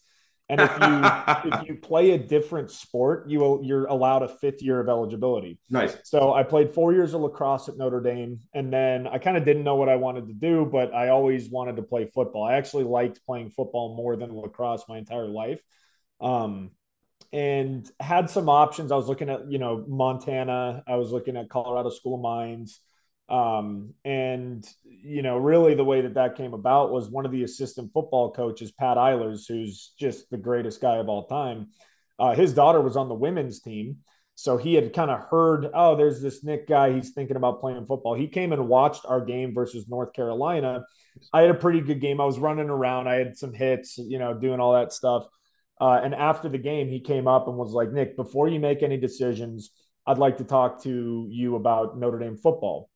And 0.50 0.62
if 0.62 0.72
you 0.80 1.52
if 1.52 1.68
you 1.68 1.76
play 1.76 2.12
a 2.12 2.18
different 2.18 2.72
sport, 2.72 3.30
you 3.30 3.40
will 3.40 3.62
you're 3.64 3.86
allowed 3.86 4.24
a 4.24 4.28
fifth 4.28 4.62
year 4.62 4.80
of 4.80 4.88
eligibility. 4.88 5.60
Nice. 5.70 5.98
So 6.04 6.34
I 6.34 6.44
played 6.44 6.72
four 6.72 6.94
years 6.94 7.14
of 7.14 7.22
lacrosse 7.22 7.68
at 7.68 7.78
Notre 7.78 8.00
Dame, 8.00 8.40
and 8.54 8.72
then 8.72 9.08
I 9.08 9.18
kind 9.18 9.38
of 9.38 9.44
didn't 9.44 9.64
know 9.64 9.76
what 9.76 9.90
I 9.90 9.96
wanted 9.96 10.28
to 10.28 10.34
do, 10.34 10.66
but 10.72 10.94
I 10.94 11.10
always 11.10 11.50
wanted 11.50 11.76
to 11.78 11.84
play 11.84 12.06
football. 12.06 12.44
I 12.44 12.54
actually 12.54 12.86
liked 12.86 13.26
playing 13.26 13.50
football 13.50 13.96
more 13.98 14.16
than 14.16 14.34
lacrosse 14.34 14.86
my 14.88 14.98
entire 14.98 15.28
life. 15.28 15.62
Um, 16.22 16.72
and 17.34 17.90
had 18.00 18.30
some 18.30 18.48
options. 18.48 18.92
I 18.92 18.96
was 18.96 19.08
looking 19.08 19.30
at, 19.30 19.52
you 19.52 19.58
know, 19.58 19.84
Montana. 19.88 20.84
I 20.88 20.96
was 20.96 21.12
looking 21.12 21.36
at 21.36 21.50
Colorado 21.50 21.90
School 21.90 22.16
of 22.16 22.22
Mines. 22.22 22.80
Um, 23.30 23.94
and 24.06 24.66
you 24.84 25.22
know, 25.22 25.38
really 25.38 25.76
the 25.76 25.84
way 25.84 26.02
that 26.02 26.16
that 26.16 26.36
came 26.36 26.54
about 26.54 26.92
was 26.92 27.10
one 27.10 27.26
of 27.26 27.32
the 27.32 27.44
assistant 27.44 27.92
football 27.94 28.32
coaches, 28.32 28.72
Pat 28.72 28.98
Eilers, 28.98 29.48
who's 29.48 29.94
just 30.00 30.30
the 30.30 30.38
greatest 30.38 30.82
guy 30.82 30.98
of 30.98 31.10
all 31.10 31.28
time. 31.28 31.68
Uh, 32.20 32.34
his 32.34 32.54
daughter 32.54 32.82
was 32.82 32.98
on 32.98 33.10
the 33.10 33.14
women's 33.16 33.60
team. 33.62 33.98
So 34.36 34.56
he 34.58 34.76
had 34.76 34.94
kind 34.94 35.10
of 35.10 35.22
heard, 35.32 35.68
oh, 35.74 35.96
there's 35.96 36.22
this 36.22 36.44
Nick 36.44 36.68
guy. 36.68 36.94
He's 36.94 37.10
thinking 37.10 37.38
about 37.38 37.60
playing 37.60 37.88
football. 37.88 38.14
He 38.14 38.28
came 38.28 38.54
and 38.54 38.68
watched 38.68 39.04
our 39.06 39.20
game 39.20 39.52
versus 39.52 39.88
North 39.88 40.14
Carolina. 40.14 40.86
I 41.34 41.42
had 41.42 41.50
a 41.50 41.56
pretty 41.56 41.82
good 41.82 42.00
game. 42.00 42.22
I 42.22 42.26
was 42.26 42.38
running 42.38 42.70
around. 42.70 43.08
I 43.08 43.16
had 43.16 43.36
some 43.36 43.52
hits, 43.52 43.98
you 43.98 44.20
know, 44.20 44.36
doing 44.36 44.60
all 44.60 44.74
that 44.74 44.94
stuff. 44.94 45.26
Uh, 45.82 46.00
and 46.04 46.14
after 46.14 46.50
the 46.50 46.60
game, 46.60 46.88
he 46.88 47.00
came 47.00 47.28
up 47.28 47.48
and 47.48 47.58
was 47.58 47.72
like, 47.72 47.92
Nick, 47.92 48.16
before 48.16 48.48
you 48.48 48.60
make 48.60 48.84
any 48.84 48.98
decisions, 48.98 49.72
I'd 50.06 50.20
like 50.20 50.38
to 50.38 50.44
talk 50.44 50.84
to 50.84 51.28
you 51.32 51.56
about 51.56 51.98
Notre 51.98 52.20
Dame 52.20 52.38
football. 52.38 52.92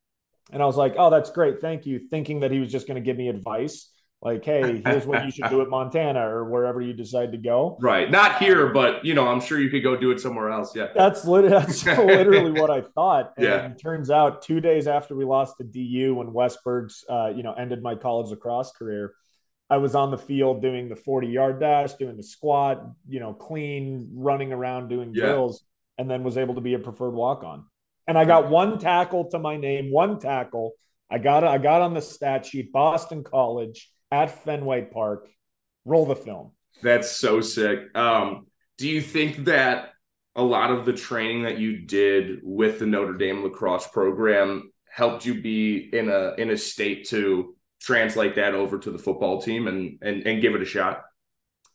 And 0.51 0.61
I 0.61 0.65
was 0.65 0.75
like, 0.75 0.95
oh, 0.97 1.09
that's 1.09 1.29
great. 1.31 1.61
Thank 1.61 1.85
you. 1.85 1.99
Thinking 2.09 2.41
that 2.41 2.51
he 2.51 2.59
was 2.59 2.71
just 2.71 2.87
going 2.87 2.95
to 2.95 3.01
give 3.01 3.17
me 3.17 3.29
advice. 3.29 3.89
Like, 4.23 4.45
hey, 4.45 4.83
here's 4.85 5.07
what 5.07 5.25
you 5.25 5.31
should 5.31 5.49
do 5.49 5.61
at 5.61 5.69
Montana 5.77 6.19
or 6.19 6.45
wherever 6.45 6.79
you 6.79 6.93
decide 6.93 7.31
to 7.31 7.39
go. 7.39 7.77
Right. 7.81 8.11
Not 8.11 8.37
here, 8.37 8.67
but 8.67 9.03
you 9.03 9.15
know, 9.15 9.27
I'm 9.27 9.41
sure 9.41 9.59
you 9.59 9.69
could 9.71 9.81
go 9.81 9.97
do 9.97 10.11
it 10.11 10.19
somewhere 10.19 10.51
else. 10.51 10.75
Yeah. 10.75 10.89
That's 10.93 11.25
literally 11.25 11.57
that's 11.65 11.83
literally 11.85 12.51
what 12.51 12.69
I 12.69 12.81
thought. 12.81 13.33
And 13.37 13.45
yeah. 13.45 13.73
turns 13.81 14.11
out 14.11 14.43
two 14.43 14.59
days 14.59 14.85
after 14.85 15.15
we 15.15 15.25
lost 15.25 15.57
to 15.57 15.63
DU 15.63 16.13
when 16.13 16.33
Wes 16.33 16.55
Berg's 16.63 17.03
uh, 17.09 17.31
you 17.35 17.41
know, 17.41 17.53
ended 17.53 17.81
my 17.81 17.95
college 17.95 18.29
lacrosse 18.29 18.71
career, 18.73 19.15
I 19.71 19.77
was 19.77 19.95
on 19.95 20.11
the 20.11 20.17
field 20.19 20.61
doing 20.61 20.87
the 20.87 20.97
40 20.97 21.27
yard 21.27 21.59
dash, 21.59 21.93
doing 21.93 22.17
the 22.17 22.23
squat, 22.23 22.85
you 23.07 23.19
know, 23.19 23.33
clean, 23.33 24.09
running 24.13 24.51
around 24.53 24.89
doing 24.89 25.13
Yeah. 25.15 25.27
drills, 25.27 25.63
and 25.97 26.11
then 26.11 26.23
was 26.23 26.37
able 26.37 26.55
to 26.55 26.61
be 26.61 26.75
a 26.75 26.79
preferred 26.79 27.15
walk 27.15 27.43
on. 27.43 27.65
And 28.07 28.17
I 28.17 28.25
got 28.25 28.49
one 28.49 28.79
tackle 28.79 29.29
to 29.31 29.39
my 29.39 29.57
name, 29.57 29.91
one 29.91 30.19
tackle. 30.19 30.73
I 31.09 31.17
got 31.17 31.43
I 31.43 31.57
got 31.57 31.81
on 31.81 31.93
the 31.93 32.01
stat 32.01 32.45
sheet, 32.45 32.71
Boston 32.71 33.23
College 33.23 33.89
at 34.11 34.43
Fenway 34.43 34.89
Park. 34.91 35.27
Roll 35.85 36.05
the 36.05 36.15
film. 36.15 36.51
That's 36.81 37.11
so 37.11 37.41
sick. 37.41 37.95
Um, 37.95 38.47
do 38.77 38.87
you 38.87 39.01
think 39.01 39.45
that 39.45 39.89
a 40.35 40.41
lot 40.41 40.71
of 40.71 40.85
the 40.85 40.93
training 40.93 41.43
that 41.43 41.57
you 41.57 41.79
did 41.79 42.39
with 42.43 42.79
the 42.79 42.85
Notre 42.85 43.13
Dame 43.13 43.43
lacrosse 43.43 43.87
program 43.87 44.71
helped 44.89 45.25
you 45.25 45.41
be 45.41 45.89
in 45.93 46.09
a 46.09 46.33
in 46.37 46.49
a 46.49 46.57
state 46.57 47.07
to 47.09 47.55
translate 47.81 48.35
that 48.35 48.53
over 48.53 48.77
to 48.79 48.91
the 48.91 48.97
football 48.97 49.41
team 49.41 49.67
and 49.67 49.97
and, 50.01 50.25
and 50.25 50.41
give 50.41 50.55
it 50.55 50.61
a 50.61 50.65
shot? 50.65 51.03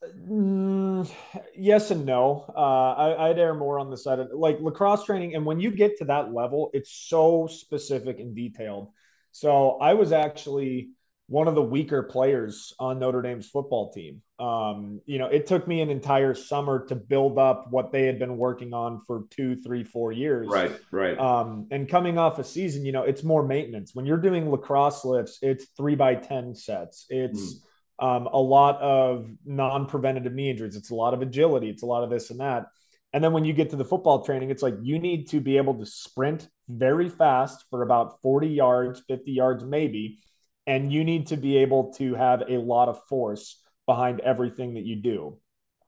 Mm, 0.05 1.11
yes 1.57 1.91
and 1.91 2.05
no. 2.05 2.45
Uh, 2.55 2.93
I, 2.93 3.31
I'd 3.31 3.39
err 3.39 3.55
more 3.55 3.79
on 3.79 3.91
the 3.91 3.97
side 3.97 4.19
of 4.19 4.29
like 4.33 4.61
lacrosse 4.61 5.05
training. 5.05 5.35
And 5.35 5.45
when 5.45 5.61
you 5.61 5.71
get 5.71 5.99
to 5.99 6.05
that 6.07 6.33
level, 6.33 6.71
it's 6.73 6.91
so 6.91 7.47
specific 7.47 8.21
and 8.21 8.35
detailed. 8.35 8.89
So 9.33 9.79
I 9.81 9.95
was 9.95 10.13
actually 10.13 10.91
one 11.29 11.49
of 11.49 11.57
the 11.57 11.63
weaker 11.63 12.05
players 12.05 12.73
on 12.79 13.01
Notre 13.01 13.21
Dame's 13.21 13.49
football 13.49 13.93
team. 13.93 14.23
Um, 14.39 15.01
you 15.07 15.19
know, 15.19 15.27
it 15.27 15.47
took 15.47 15.67
me 15.67 15.81
an 15.81 15.91
entire 15.91 16.35
summer 16.35 16.87
to 16.87 16.95
build 16.95 17.37
up 17.37 17.67
what 17.71 17.91
they 17.91 18.07
had 18.07 18.19
been 18.19 18.37
working 18.37 18.73
on 18.73 19.01
for 19.01 19.25
two, 19.31 19.57
three, 19.57 19.83
four 19.83 20.13
years. 20.13 20.47
Right, 20.49 20.79
right. 20.93 21.19
Um, 21.19 21.67
and 21.73 21.89
coming 21.89 22.17
off 22.17 22.39
a 22.39 22.45
season, 22.45 22.85
you 22.85 22.93
know, 22.93 23.03
it's 23.03 23.25
more 23.25 23.45
maintenance. 23.45 23.93
When 23.93 24.07
you're 24.07 24.19
doing 24.19 24.51
lacrosse 24.51 25.05
lifts, 25.05 25.39
it's 25.43 25.67
three 25.77 25.97
by 25.97 26.15
10 26.15 26.55
sets. 26.55 27.07
It's 27.09 27.61
um, 27.99 28.27
a 28.27 28.39
lot 28.39 28.81
of 28.81 29.31
non 29.45 29.87
preventative 29.87 30.35
knee 30.35 30.51
injuries. 30.51 30.77
It's 30.77 30.91
a 30.91 30.95
lot 30.95 31.15
of 31.15 31.23
agility. 31.23 31.71
It's 31.71 31.83
a 31.83 31.87
lot 31.87 32.05
of 32.05 32.11
this 32.11 32.31
and 32.31 32.41
that. 32.41 32.67
And 33.13 33.25
then 33.25 33.33
when 33.33 33.45
you 33.45 33.53
get 33.53 33.71
to 33.71 33.77
the 33.77 33.85
football 33.85 34.25
training, 34.25 34.51
it's 34.51 34.63
like 34.63 34.75
you 34.83 34.99
need 34.99 35.29
to 35.31 35.41
be 35.41 35.57
able 35.57 35.75
to 35.75 35.87
sprint 35.87 36.49
very 36.69 37.09
fast 37.09 37.65
for 37.71 37.83
about 37.83 38.21
40 38.21 38.49
yards, 38.49 39.03
50 39.09 39.33
yards, 39.33 39.65
maybe. 39.65 40.19
And 40.67 40.93
you 40.93 41.05
need 41.05 41.29
to 41.29 41.37
be 41.37 41.59
able 41.59 41.93
to 41.95 42.15
have 42.15 42.43
a 42.49 42.59
lot 42.59 42.89
of 42.89 43.03
force 43.05 43.63
behind 43.87 44.21
everything 44.21 44.75
that 44.75 44.85
you 44.85 44.97
do. 44.97 45.39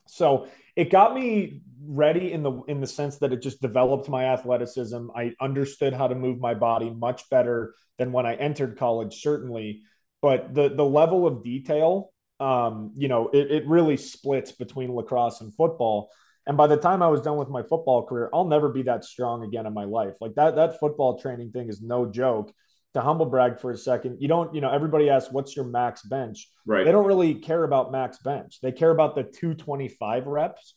So 0.07 0.49
it 0.75 0.91
got 0.91 1.15
me 1.15 1.61
ready 1.85 2.33
in 2.33 2.43
the 2.43 2.63
in 2.69 2.81
the 2.81 2.87
sense 2.87 3.19
that 3.19 3.33
it 3.33 3.43
just 3.43 3.61
developed 3.61 4.09
my 4.09 4.27
athleticism. 4.27 5.09
I 5.15 5.35
understood 5.41 5.93
how 5.93 6.09
to 6.09 6.15
move 6.15 6.39
my 6.39 6.55
body 6.55 6.91
much 6.91 7.29
better 7.29 7.75
than 7.99 8.13
when 8.13 8.25
I 8.25 8.35
entered 8.37 8.79
college, 8.79 9.21
certainly. 9.21 9.83
But 10.21 10.55
the 10.55 10.69
the 10.69 10.85
level 10.85 11.27
of 11.27 11.45
detail, 11.45 12.13
um, 12.41 12.93
you 12.97 13.09
know, 13.09 13.29
it, 13.29 13.51
it 13.51 13.67
really 13.67 13.97
splits 13.97 14.53
between 14.53 14.95
lacrosse 14.95 15.41
and 15.41 15.55
football. 15.55 16.11
And 16.47 16.57
by 16.57 16.67
the 16.67 16.77
time 16.77 17.03
I 17.03 17.09
was 17.09 17.21
done 17.21 17.37
with 17.37 17.51
my 17.51 17.63
football 17.63 18.07
career, 18.07 18.31
I'll 18.33 18.47
never 18.47 18.71
be 18.71 18.83
that 18.83 19.05
strong 19.05 19.45
again 19.45 19.67
in 19.67 19.75
my 19.75 19.85
life. 19.85 20.15
Like 20.21 20.35
that 20.35 20.57
that 20.57 20.81
football 20.81 21.19
training 21.19 21.53
thing 21.53 21.69
is 21.69 21.83
no 21.83 22.07
joke. 22.07 22.53
To 22.95 23.03
humble 23.03 23.27
brag 23.27 23.61
for 23.61 23.71
a 23.71 23.77
second, 23.77 24.17
you 24.19 24.29
don't, 24.29 24.55
you 24.55 24.63
know, 24.63 24.71
everybody 24.71 25.11
asks, 25.11 25.31
what's 25.31 25.55
your 25.55 25.67
max 25.67 26.03
bench? 26.03 26.49
Right. 26.65 26.87
They 26.87 26.91
don't 26.91 27.07
really 27.07 27.35
care 27.35 27.63
about 27.63 27.93
max 27.93 28.19
bench. 28.19 28.61
They 28.63 28.73
care 28.73 28.91
about 28.91 29.15
the 29.15 29.25
225 29.25 30.27
reps. 30.27 30.75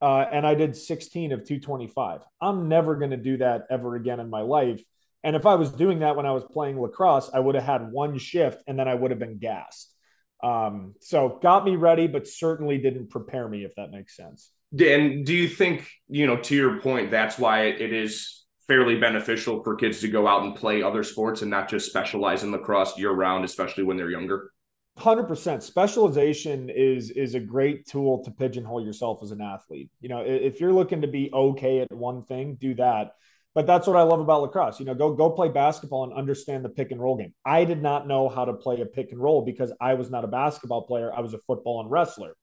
Uh, 0.00 0.24
and 0.32 0.46
I 0.46 0.54
did 0.54 0.74
16 0.74 1.32
of 1.32 1.40
225. 1.40 2.22
I'm 2.40 2.68
never 2.68 2.96
going 2.96 3.10
to 3.10 3.18
do 3.18 3.36
that 3.36 3.66
ever 3.68 3.94
again 3.96 4.20
in 4.20 4.30
my 4.30 4.40
life. 4.40 4.82
And 5.22 5.36
if 5.36 5.46
I 5.46 5.54
was 5.54 5.70
doing 5.70 6.00
that 6.00 6.16
when 6.16 6.26
I 6.26 6.32
was 6.32 6.44
playing 6.44 6.80
lacrosse, 6.80 7.30
I 7.32 7.40
would 7.40 7.54
have 7.54 7.64
had 7.64 7.92
one 7.92 8.18
shift 8.18 8.62
and 8.66 8.78
then 8.78 8.88
I 8.88 8.94
would 8.94 9.10
have 9.10 9.20
been 9.20 9.38
gassed. 9.38 9.94
Um, 10.42 10.94
so 11.00 11.38
got 11.42 11.64
me 11.64 11.76
ready, 11.76 12.06
but 12.06 12.26
certainly 12.26 12.78
didn't 12.78 13.10
prepare 13.10 13.46
me, 13.48 13.64
if 13.64 13.74
that 13.76 13.90
makes 13.90 14.16
sense. 14.16 14.50
And 14.78 15.26
do 15.26 15.34
you 15.34 15.48
think, 15.48 15.86
you 16.08 16.26
know, 16.26 16.36
to 16.36 16.54
your 16.54 16.80
point, 16.80 17.10
that's 17.10 17.38
why 17.38 17.64
it 17.64 17.92
is 17.92 18.46
fairly 18.66 18.96
beneficial 18.98 19.62
for 19.64 19.74
kids 19.74 20.00
to 20.00 20.08
go 20.08 20.26
out 20.26 20.44
and 20.44 20.54
play 20.54 20.82
other 20.82 21.02
sports 21.02 21.42
and 21.42 21.50
not 21.50 21.68
just 21.68 21.90
specialize 21.90 22.44
in 22.44 22.52
lacrosse 22.52 22.96
year 22.96 23.10
round, 23.10 23.44
especially 23.44 23.82
when 23.82 23.96
they're 23.96 24.10
younger? 24.10 24.52
Hundred 24.96 25.24
percent. 25.24 25.62
Specialization 25.62 26.68
is 26.68 27.10
is 27.10 27.34
a 27.34 27.40
great 27.40 27.86
tool 27.86 28.22
to 28.24 28.30
pigeonhole 28.30 28.84
yourself 28.84 29.22
as 29.22 29.30
an 29.30 29.40
athlete. 29.40 29.90
You 30.00 30.08
know, 30.08 30.20
if 30.20 30.60
you're 30.60 30.72
looking 30.72 31.00
to 31.00 31.08
be 31.08 31.30
okay 31.32 31.80
at 31.80 31.92
one 31.92 32.22
thing, 32.24 32.56
do 32.60 32.74
that. 32.74 33.12
But 33.54 33.66
that's 33.66 33.86
what 33.86 33.96
I 33.96 34.02
love 34.02 34.20
about 34.20 34.42
lacrosse. 34.42 34.78
You 34.78 34.86
know, 34.86 34.94
go 34.94 35.12
go 35.12 35.30
play 35.30 35.48
basketball 35.48 36.04
and 36.04 36.12
understand 36.12 36.64
the 36.64 36.68
pick 36.68 36.92
and 36.92 37.00
roll 37.00 37.16
game. 37.16 37.34
I 37.44 37.64
did 37.64 37.82
not 37.82 38.06
know 38.06 38.28
how 38.28 38.44
to 38.44 38.52
play 38.52 38.80
a 38.80 38.86
pick 38.86 39.10
and 39.10 39.20
roll 39.20 39.42
because 39.42 39.72
I 39.80 39.94
was 39.94 40.08
not 40.10 40.24
a 40.24 40.28
basketball 40.28 40.82
player. 40.82 41.12
I 41.12 41.20
was 41.20 41.34
a 41.34 41.38
football 41.38 41.80
and 41.80 41.90
wrestler. 41.90 42.36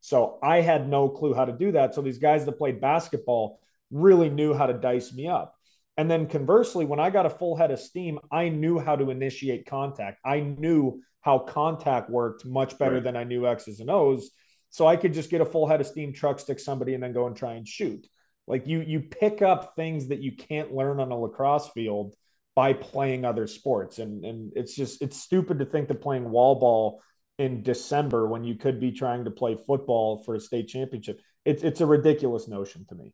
So 0.00 0.38
I 0.42 0.60
had 0.62 0.88
no 0.88 1.08
clue 1.08 1.34
how 1.34 1.44
to 1.44 1.52
do 1.52 1.72
that. 1.72 1.94
So 1.94 2.00
these 2.02 2.18
guys 2.18 2.44
that 2.44 2.52
played 2.58 2.80
basketball 2.80 3.60
really 3.90 4.30
knew 4.30 4.54
how 4.54 4.66
to 4.66 4.72
dice 4.74 5.12
me 5.12 5.28
up. 5.28 5.54
And 5.96 6.10
then 6.10 6.26
conversely, 6.26 6.84
when 6.84 6.98
I 6.98 7.10
got 7.10 7.26
a 7.26 7.30
full 7.30 7.56
head 7.56 7.70
of 7.70 7.78
steam, 7.78 8.18
I 8.32 8.48
knew 8.48 8.78
how 8.78 8.96
to 8.96 9.10
initiate 9.10 9.66
contact. 9.66 10.18
I 10.24 10.40
knew 10.40 11.02
how 11.20 11.38
contact 11.38 12.10
worked 12.10 12.44
much 12.44 12.78
better 12.78 12.94
Right. 12.96 13.04
than 13.04 13.16
I 13.16 13.24
knew 13.24 13.46
X's 13.46 13.80
and 13.80 13.90
O's. 13.90 14.30
So 14.70 14.86
I 14.86 14.96
could 14.96 15.14
just 15.14 15.30
get 15.30 15.40
a 15.40 15.46
full 15.46 15.66
head 15.66 15.80
of 15.80 15.86
steam, 15.86 16.12
truck 16.12 16.40
stick 16.40 16.58
somebody, 16.58 16.94
and 16.94 17.02
then 17.02 17.12
go 17.12 17.26
and 17.26 17.36
try 17.36 17.54
and 17.54 17.66
shoot. 17.68 18.06
Like 18.46 18.66
you, 18.66 18.80
you 18.80 19.00
pick 19.00 19.42
up 19.42 19.74
things 19.74 20.08
that 20.08 20.20
you 20.20 20.32
can't 20.32 20.74
learn 20.74 21.00
on 21.00 21.10
a 21.10 21.18
lacrosse 21.18 21.68
field 21.70 22.14
by 22.54 22.72
playing 22.72 23.24
other 23.24 23.46
sports. 23.46 23.98
And 23.98 24.24
and 24.24 24.52
it's 24.54 24.74
just 24.74 25.02
it's 25.02 25.20
stupid 25.20 25.58
to 25.58 25.64
think 25.64 25.88
that 25.88 26.00
playing 26.00 26.30
wall 26.30 26.56
ball 26.56 27.02
in 27.38 27.62
December 27.62 28.28
when 28.28 28.44
you 28.44 28.54
could 28.54 28.78
be 28.78 28.92
trying 28.92 29.24
to 29.24 29.30
play 29.30 29.56
football 29.66 30.22
for 30.24 30.34
a 30.34 30.40
state 30.40 30.68
championship. 30.68 31.20
It's 31.44 31.62
it's 31.62 31.80
a 31.80 31.86
ridiculous 31.86 32.48
notion 32.48 32.86
to 32.88 32.94
me. 32.94 33.12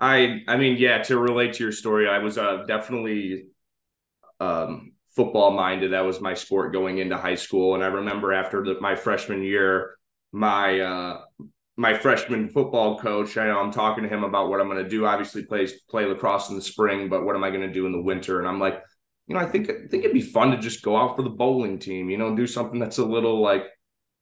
I 0.00 0.42
I 0.48 0.56
mean, 0.56 0.76
yeah, 0.78 1.02
to 1.04 1.18
relate 1.18 1.54
to 1.54 1.64
your 1.64 1.72
story, 1.72 2.08
I 2.08 2.18
was 2.18 2.38
uh, 2.38 2.64
definitely 2.66 3.46
um, 4.40 4.92
football 5.14 5.50
minded. 5.50 5.92
That 5.92 6.04
was 6.04 6.20
my 6.20 6.34
sport 6.34 6.72
going 6.72 6.98
into 6.98 7.16
high 7.16 7.34
school, 7.34 7.74
and 7.74 7.84
I 7.84 7.88
remember 7.88 8.32
after 8.32 8.64
the, 8.64 8.80
my 8.80 8.94
freshman 8.94 9.42
year, 9.42 9.98
my 10.32 10.80
uh, 10.80 11.20
my 11.78 11.96
freshman 11.96 12.48
football 12.48 12.98
coach. 12.98 13.38
I 13.38 13.46
know 13.46 13.60
I'm 13.60 13.70
talking 13.72 14.02
to 14.02 14.10
him 14.10 14.24
about 14.24 14.50
what 14.50 14.60
I'm 14.60 14.68
going 14.68 14.82
to 14.82 14.88
do. 14.88 15.06
Obviously, 15.06 15.44
play 15.44 15.68
play 15.88 16.04
lacrosse 16.04 16.50
in 16.50 16.56
the 16.56 16.62
spring, 16.62 17.08
but 17.08 17.24
what 17.24 17.36
am 17.36 17.44
I 17.44 17.50
going 17.50 17.62
to 17.62 17.72
do 17.72 17.86
in 17.86 17.92
the 17.92 18.02
winter? 18.02 18.40
And 18.40 18.48
I'm 18.48 18.58
like, 18.60 18.82
you 19.28 19.34
know, 19.34 19.40
I 19.40 19.46
think 19.46 19.70
I 19.70 19.86
think 19.88 20.04
it'd 20.04 20.12
be 20.12 20.20
fun 20.20 20.50
to 20.50 20.58
just 20.58 20.82
go 20.82 20.96
out 20.96 21.16
for 21.16 21.22
the 21.22 21.30
bowling 21.30 21.78
team. 21.78 22.10
You 22.10 22.18
know, 22.18 22.34
do 22.34 22.46
something 22.46 22.80
that's 22.80 22.98
a 22.98 23.04
little 23.04 23.40
like 23.40 23.64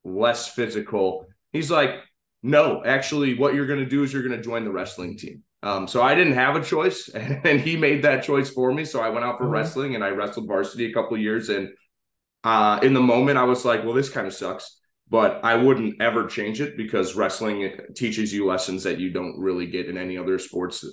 less 0.05 0.49
physical. 0.49 1.27
He's 1.53 1.71
like, 1.71 1.97
no, 2.43 2.85
actually, 2.85 3.39
what 3.39 3.55
you're 3.55 3.67
going 3.67 3.81
to 3.81 3.87
do 3.87 4.03
is 4.05 4.13
you're 4.13 4.23
going 4.23 4.37
to 4.37 4.43
join 4.45 4.65
the 4.65 4.71
wrestling 4.71 5.17
team. 5.17 5.43
Um, 5.63 5.89
so 5.89 6.03
I 6.03 6.15
didn't 6.15 6.35
have 6.35 6.57
a 6.57 6.63
choice, 6.63 7.09
and 7.15 7.59
he 7.61 7.77
made 7.77 8.03
that 8.03 8.23
choice 8.23 8.51
for 8.51 8.73
me. 8.73 8.85
So 8.85 9.01
I 9.01 9.09
went 9.09 9.25
out 9.25 9.39
for 9.39 9.47
Mhm. 9.47 9.53
wrestling, 9.53 9.95
and 9.95 10.05
I 10.05 10.11
wrestled 10.11 10.47
varsity 10.47 10.91
a 10.91 10.93
couple 10.93 11.17
of 11.17 11.23
years. 11.23 11.49
And 11.49 11.71
uh, 12.45 12.81
in 12.83 12.93
the 12.93 13.01
moment, 13.01 13.39
I 13.39 13.45
was 13.45 13.65
like, 13.65 13.83
"Well, 13.83 13.95
this 13.95 14.11
kind 14.11 14.27
of 14.27 14.35
sucks." 14.35 14.76
But 15.09 15.45
I 15.45 15.55
wouldn't 15.55 16.01
ever 16.01 16.27
change 16.27 16.61
it 16.61 16.77
because 16.77 17.15
wrestling 17.15 17.73
teaches 17.95 18.33
you 18.33 18.47
lessons 18.47 18.83
that 18.83 18.99
you 18.99 19.11
don't 19.11 19.39
really 19.39 19.67
get 19.67 19.89
in 19.89 19.97
any 19.97 20.19
other 20.19 20.39
sports. 20.39 20.85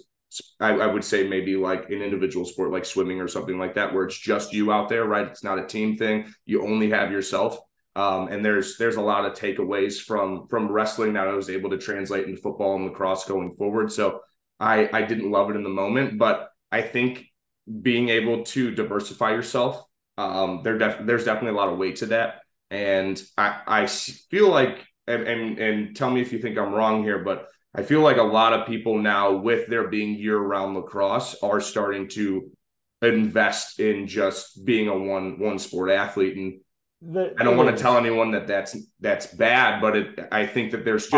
I, 0.59 0.71
I, 0.71 0.87
would 0.87 1.03
say 1.03 1.27
maybe 1.27 1.55
like 1.55 1.89
an 1.89 2.01
individual 2.01 2.45
sport 2.45 2.71
like 2.71 2.85
swimming 2.85 3.21
or 3.21 3.27
something 3.27 3.59
like 3.59 3.75
that, 3.75 3.93
where 3.93 4.05
it's 4.05 4.17
just 4.17 4.53
you 4.53 4.71
out 4.71 4.89
there, 4.89 5.05
right? 5.05 5.27
It's 5.27 5.43
not 5.43 5.59
a 5.59 5.65
team 5.65 5.95
thing. 5.97 6.33
You 6.45 6.63
only 6.63 6.89
have 6.89 7.11
yourself. 7.11 7.59
Um, 7.95 8.29
and 8.29 8.43
there's 8.43 8.77
there's 8.77 8.95
a 8.95 9.01
lot 9.01 9.25
of 9.25 9.33
takeaways 9.33 10.01
from 10.01 10.47
from 10.47 10.71
wrestling 10.71 11.13
that 11.13 11.27
I 11.27 11.33
was 11.33 11.49
able 11.49 11.69
to 11.69 11.77
translate 11.77 12.25
into 12.25 12.41
football 12.41 12.75
and 12.75 12.85
lacrosse 12.85 13.25
going 13.25 13.55
forward. 13.55 13.91
So 13.91 14.21
I 14.59 14.89
I 14.91 15.03
didn't 15.03 15.29
love 15.29 15.51
it 15.51 15.55
in 15.55 15.63
the 15.63 15.69
moment, 15.69 16.17
but 16.17 16.49
I 16.71 16.81
think 16.81 17.25
being 17.81 18.09
able 18.09 18.43
to 18.45 18.71
diversify 18.71 19.31
yourself, 19.31 19.83
um, 20.17 20.61
there 20.63 20.77
def- 20.77 21.05
there's 21.05 21.25
definitely 21.25 21.51
a 21.57 21.61
lot 21.61 21.69
of 21.69 21.77
weight 21.77 21.97
to 21.97 22.07
that. 22.07 22.42
And 22.71 23.21
I, 23.37 23.61
I 23.67 23.85
feel 23.87 24.49
like, 24.49 24.85
and, 25.07 25.23
and, 25.23 25.59
and 25.59 25.95
tell 25.95 26.09
me 26.09 26.21
if 26.21 26.33
you 26.33 26.39
think 26.39 26.57
I'm 26.57 26.73
wrong 26.73 27.03
here, 27.03 27.19
but 27.19 27.47
I 27.75 27.83
feel 27.83 28.01
like 28.01 28.17
a 28.17 28.23
lot 28.23 28.53
of 28.53 28.67
people 28.67 28.99
now, 28.99 29.33
with 29.33 29.67
there 29.67 29.87
being 29.87 30.15
year 30.15 30.37
round 30.37 30.75
lacrosse, 30.75 31.35
are 31.41 31.59
starting 31.59 32.07
to 32.09 32.51
invest 33.01 33.79
in 33.79 34.07
just 34.07 34.63
being 34.63 34.87
a 34.87 34.97
one 34.97 35.39
one 35.39 35.59
sport 35.59 35.89
athlete. 35.89 36.37
And 36.37 36.61
the, 37.01 37.33
I 37.37 37.43
don't 37.43 37.57
want 37.57 37.75
to 37.75 37.81
tell 37.81 37.97
anyone 37.97 38.31
that 38.31 38.47
that's 38.47 38.77
that's 38.99 39.27
bad, 39.27 39.81
but 39.81 39.97
it, 39.97 40.19
I 40.31 40.45
think 40.45 40.71
that 40.71 40.85
there's 40.85 41.07
just 41.07 41.13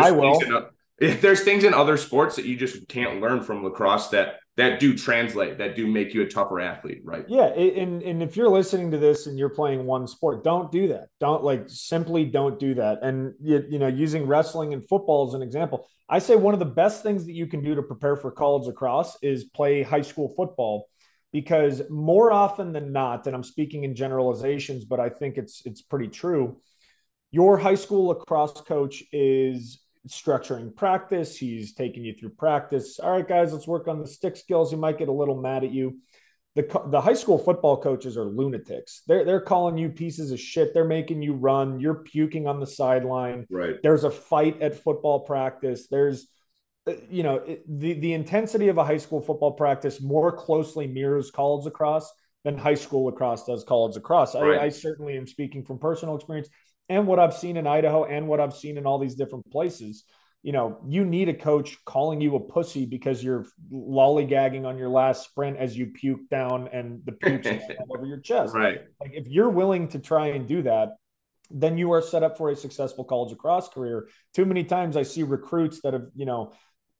there's 0.99 1.41
things 1.41 1.63
in 1.63 1.73
other 1.73 1.97
sports 1.97 2.35
that 2.37 2.45
you 2.45 2.55
just 2.55 2.87
can't 2.87 3.21
learn 3.21 3.43
from 3.43 3.63
lacrosse 3.63 4.09
that 4.09 4.35
that 4.57 4.79
do 4.79 4.97
translate 4.97 5.57
that 5.57 5.75
do 5.75 5.85
make 5.85 6.13
you 6.13 6.21
a 6.21 6.27
tougher 6.27 6.61
athlete 6.61 7.01
right? 7.03 7.25
Yeah 7.27 7.47
and 7.47 8.01
and 8.01 8.23
if 8.23 8.37
you're 8.37 8.49
listening 8.49 8.91
to 8.91 8.97
this 8.97 9.27
and 9.27 9.37
you're 9.37 9.49
playing 9.49 9.85
one 9.85 10.07
sport 10.07 10.43
don't 10.43 10.71
do 10.71 10.87
that. 10.89 11.07
Don't 11.19 11.43
like 11.43 11.65
simply 11.67 12.25
don't 12.25 12.59
do 12.59 12.75
that. 12.75 13.03
And 13.03 13.33
you, 13.41 13.65
you 13.69 13.79
know 13.79 13.87
using 13.87 14.25
wrestling 14.25 14.73
and 14.73 14.87
football 14.87 15.27
as 15.27 15.33
an 15.33 15.41
example 15.41 15.87
i 16.09 16.19
say 16.19 16.35
one 16.35 16.53
of 16.53 16.59
the 16.59 16.65
best 16.65 17.03
things 17.03 17.25
that 17.25 17.33
you 17.33 17.47
can 17.47 17.63
do 17.63 17.75
to 17.75 17.81
prepare 17.81 18.15
for 18.15 18.31
college 18.31 18.67
lacrosse 18.67 19.17
is 19.21 19.45
play 19.45 19.83
high 19.83 20.01
school 20.01 20.33
football 20.35 20.87
because 21.31 21.81
more 21.89 22.31
often 22.31 22.71
than 22.71 22.91
not 22.91 23.25
and 23.27 23.35
i'm 23.35 23.43
speaking 23.43 23.83
in 23.83 23.95
generalizations 23.95 24.85
but 24.85 24.99
i 24.99 25.09
think 25.09 25.37
it's 25.37 25.61
it's 25.65 25.81
pretty 25.81 26.07
true 26.07 26.57
your 27.31 27.57
high 27.57 27.75
school 27.75 28.07
lacrosse 28.07 28.61
coach 28.61 29.03
is 29.11 29.84
structuring 30.07 30.75
practice. 30.75 31.37
He's 31.37 31.73
taking 31.73 32.03
you 32.03 32.13
through 32.13 32.29
practice. 32.29 32.99
All 32.99 33.11
right, 33.11 33.27
guys, 33.27 33.53
let's 33.53 33.67
work 33.67 33.87
on 33.87 33.99
the 33.99 34.07
stick 34.07 34.37
skills. 34.37 34.71
He 34.71 34.77
might 34.77 34.97
get 34.97 35.07
a 35.07 35.13
little 35.13 35.39
mad 35.39 35.63
at 35.63 35.71
you. 35.71 35.99
The, 36.55 36.81
the 36.87 37.01
high 37.01 37.15
school 37.15 37.37
football 37.37 37.81
coaches 37.81 38.15
are 38.15 38.23
lunatics. 38.23 39.01
They're, 39.07 39.25
they're 39.25 39.41
calling 39.41 39.77
you 39.77 39.89
pieces 39.89 40.31
of 40.31 40.39
shit. 40.39 40.73
They're 40.73 40.85
making 40.85 41.21
you 41.21 41.33
run. 41.33 41.81
You're 41.81 41.95
puking 41.95 42.47
on 42.47 42.61
the 42.61 42.67
sideline. 42.67 43.45
Right. 43.49 43.75
There's 43.83 44.05
a 44.05 44.11
fight 44.11 44.61
at 44.61 44.81
football 44.81 45.19
practice. 45.21 45.87
There's, 45.89 46.27
uh, 46.87 46.93
you 47.09 47.23
know, 47.23 47.43
the, 47.67 47.93
the 47.93 48.13
intensity 48.13 48.69
of 48.69 48.77
a 48.77 48.85
high 48.85 48.99
school 48.99 49.19
football 49.19 49.51
practice 49.51 50.01
more 50.01 50.31
closely 50.31 50.87
mirrors 50.87 51.29
college 51.29 51.65
lacrosse 51.65 52.09
than 52.45 52.57
high 52.57 52.75
school 52.75 53.05
lacrosse 53.05 53.43
does 53.45 53.65
college 53.65 53.95
lacrosse. 53.95 54.35
Right. 54.35 54.59
I, 54.59 54.65
I 54.65 54.69
certainly 54.69 55.17
am 55.17 55.27
speaking 55.27 55.65
from 55.65 55.77
personal 55.77 56.15
experience 56.15 56.47
and 56.89 57.07
what 57.07 57.19
I've 57.19 57.33
seen 57.33 57.57
in 57.57 57.67
Idaho 57.67 58.05
and 58.05 58.27
what 58.27 58.39
I've 58.39 58.55
seen 58.55 58.77
in 58.77 58.85
all 58.85 58.99
these 58.99 59.15
different 59.15 59.49
places. 59.51 60.03
You 60.43 60.51
know, 60.51 60.79
you 60.87 61.05
need 61.05 61.27
a 61.27 61.33
coach 61.33 61.77
calling 61.85 62.21
you 62.21 62.35
a 62.35 62.39
pussy 62.39 62.85
because 62.85 63.23
you're 63.23 63.47
lollygagging 63.71 64.65
on 64.65 64.77
your 64.77 64.89
last 64.89 65.23
sprint 65.23 65.57
as 65.57 65.75
you 65.75 65.87
puke 65.87 66.29
down 66.29 66.69
and 66.71 67.01
the 67.05 67.13
puke 67.13 67.45
over 67.89 68.05
your 68.05 68.19
chest. 68.19 68.53
Right. 68.53 68.81
Like 69.01 69.11
if 69.13 69.27
you're 69.27 69.49
willing 69.49 69.87
to 69.89 69.99
try 69.99 70.27
and 70.27 70.47
do 70.47 70.61
that, 70.61 70.97
then 71.49 71.77
you 71.77 71.91
are 71.93 72.01
set 72.01 72.23
up 72.23 72.37
for 72.37 72.49
a 72.49 72.55
successful 72.55 73.03
college 73.03 73.31
lacrosse 73.31 73.69
career. 73.69 74.07
Too 74.33 74.45
many 74.45 74.63
times 74.63 74.97
I 74.97 75.03
see 75.03 75.23
recruits 75.23 75.81
that 75.81 75.93
have, 75.93 76.07
you 76.15 76.25
know, 76.25 76.53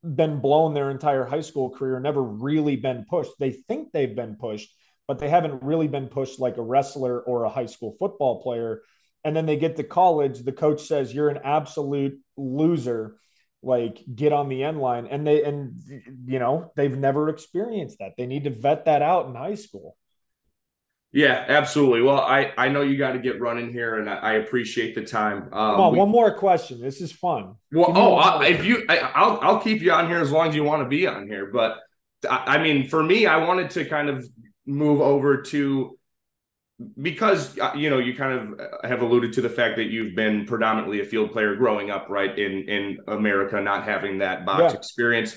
been 0.03 0.39
blown 0.39 0.73
their 0.73 0.91
entire 0.91 1.25
high 1.25 1.41
school 1.41 1.69
career, 1.69 1.99
never 1.99 2.21
really 2.21 2.75
been 2.75 3.05
pushed. 3.09 3.31
They 3.39 3.51
think 3.51 3.91
they've 3.91 4.15
been 4.15 4.35
pushed, 4.35 4.73
but 5.07 5.19
they 5.19 5.29
haven't 5.29 5.63
really 5.63 5.87
been 5.87 6.07
pushed 6.07 6.39
like 6.39 6.57
a 6.57 6.61
wrestler 6.61 7.21
or 7.21 7.43
a 7.43 7.49
high 7.49 7.65
school 7.65 7.95
football 7.99 8.41
player 8.41 8.81
and 9.25 9.35
then 9.35 9.47
they 9.47 9.57
get 9.57 9.75
to 9.77 9.83
college 9.83 10.43
the 10.43 10.51
coach 10.51 10.83
says 10.83 11.13
you're 11.13 11.29
an 11.29 11.39
absolute 11.43 12.19
loser. 12.37 13.17
Like 13.61 14.03
get 14.13 14.31
on 14.31 14.47
the 14.47 14.63
end 14.63 14.79
line. 14.79 15.07
And 15.07 15.25
they 15.25 15.43
and 15.43 15.81
you 16.27 16.37
know 16.37 16.71
they've 16.75 16.95
never 16.95 17.29
experienced 17.29 17.97
that. 17.99 18.11
They 18.15 18.27
need 18.27 18.43
to 18.43 18.51
vet 18.51 18.85
that 18.85 19.01
out 19.01 19.25
in 19.25 19.33
high 19.33 19.55
school. 19.55 19.97
Yeah 21.11 21.43
absolutely. 21.47 22.03
Well 22.03 22.19
i 22.19 22.53
i 22.57 22.69
know 22.69 22.83
you 22.83 22.95
got 22.95 23.13
to 23.13 23.19
get 23.19 23.41
running 23.41 23.71
here 23.71 23.95
and 23.95 24.07
i, 24.07 24.15
I 24.17 24.33
appreciate 24.33 24.93
the 24.93 25.03
time. 25.03 25.45
Um, 25.45 25.49
Come 25.49 25.81
on, 25.81 25.93
we, 25.93 25.99
one 25.99 26.09
more 26.09 26.35
question. 26.35 26.79
This 26.79 27.01
is 27.01 27.11
fun. 27.11 27.55
Well 27.71 27.91
oh 27.95 28.15
I, 28.15 28.45
if 28.45 28.63
you 28.63 28.85
I, 28.87 29.25
will 29.25 29.39
I'll 29.41 29.59
keep 29.59 29.81
you 29.81 29.91
on 29.91 30.07
here 30.07 30.19
as 30.19 30.31
long 30.31 30.49
as 30.49 30.55
you 30.55 30.63
want 30.63 30.83
to 30.83 30.87
be 30.87 31.07
on 31.07 31.27
here 31.27 31.47
but 31.51 31.79
I, 32.29 32.57
I 32.57 32.63
mean 32.63 32.87
for 32.87 33.01
me 33.01 33.25
i 33.25 33.37
wanted 33.37 33.71
to 33.71 33.85
kind 33.85 34.09
of 34.09 34.27
move 34.67 35.01
over 35.01 35.41
to 35.41 35.97
because 37.01 37.57
uh, 37.59 37.71
you 37.75 37.89
know 37.89 37.99
you 37.99 38.13
kind 38.15 38.33
of 38.33 38.59
uh, 38.59 38.87
have 38.87 39.01
alluded 39.01 39.31
to 39.33 39.41
the 39.41 39.49
fact 39.49 39.77
that 39.77 39.85
you've 39.85 40.15
been 40.15 40.45
predominantly 40.45 40.99
a 40.99 41.05
field 41.05 41.31
player 41.31 41.55
growing 41.55 41.89
up 41.89 42.07
right 42.09 42.37
in 42.37 42.67
in 42.67 42.97
america 43.07 43.61
not 43.61 43.83
having 43.83 44.19
that 44.19 44.45
box 44.45 44.73
yeah. 44.73 44.79
experience. 44.79 45.35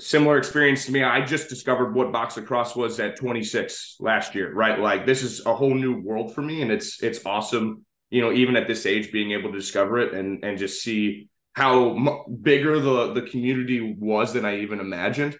Similar 0.00 0.38
experience 0.38 0.86
to 0.86 0.92
me 0.92 1.04
i 1.04 1.24
just 1.24 1.48
discovered 1.48 1.94
what 1.94 2.10
box 2.12 2.36
lacrosse 2.36 2.74
was 2.74 2.98
at 2.98 3.16
26 3.16 3.98
last 4.00 4.34
year 4.34 4.52
right? 4.52 4.80
Like 4.80 5.06
this 5.06 5.22
is 5.22 5.44
a 5.46 5.54
whole 5.54 5.74
new 5.74 6.00
world 6.00 6.34
for 6.34 6.42
me 6.42 6.62
and 6.62 6.72
it's 6.72 7.00
it's 7.02 7.24
awesome 7.24 7.84
you 8.10 8.20
know 8.20 8.32
even 8.32 8.56
at 8.56 8.66
this 8.66 8.84
age 8.84 9.12
being 9.12 9.32
able 9.32 9.52
to 9.52 9.58
discover 9.58 9.98
it 9.98 10.12
and 10.12 10.42
and 10.44 10.58
just 10.58 10.82
see 10.82 11.28
how 11.52 11.94
m- 11.94 12.40
bigger 12.40 12.80
the 12.80 13.12
the 13.12 13.22
community 13.22 13.94
was 13.98 14.32
than 14.32 14.44
i 14.44 14.58
even 14.58 14.80
imagined. 14.80 15.36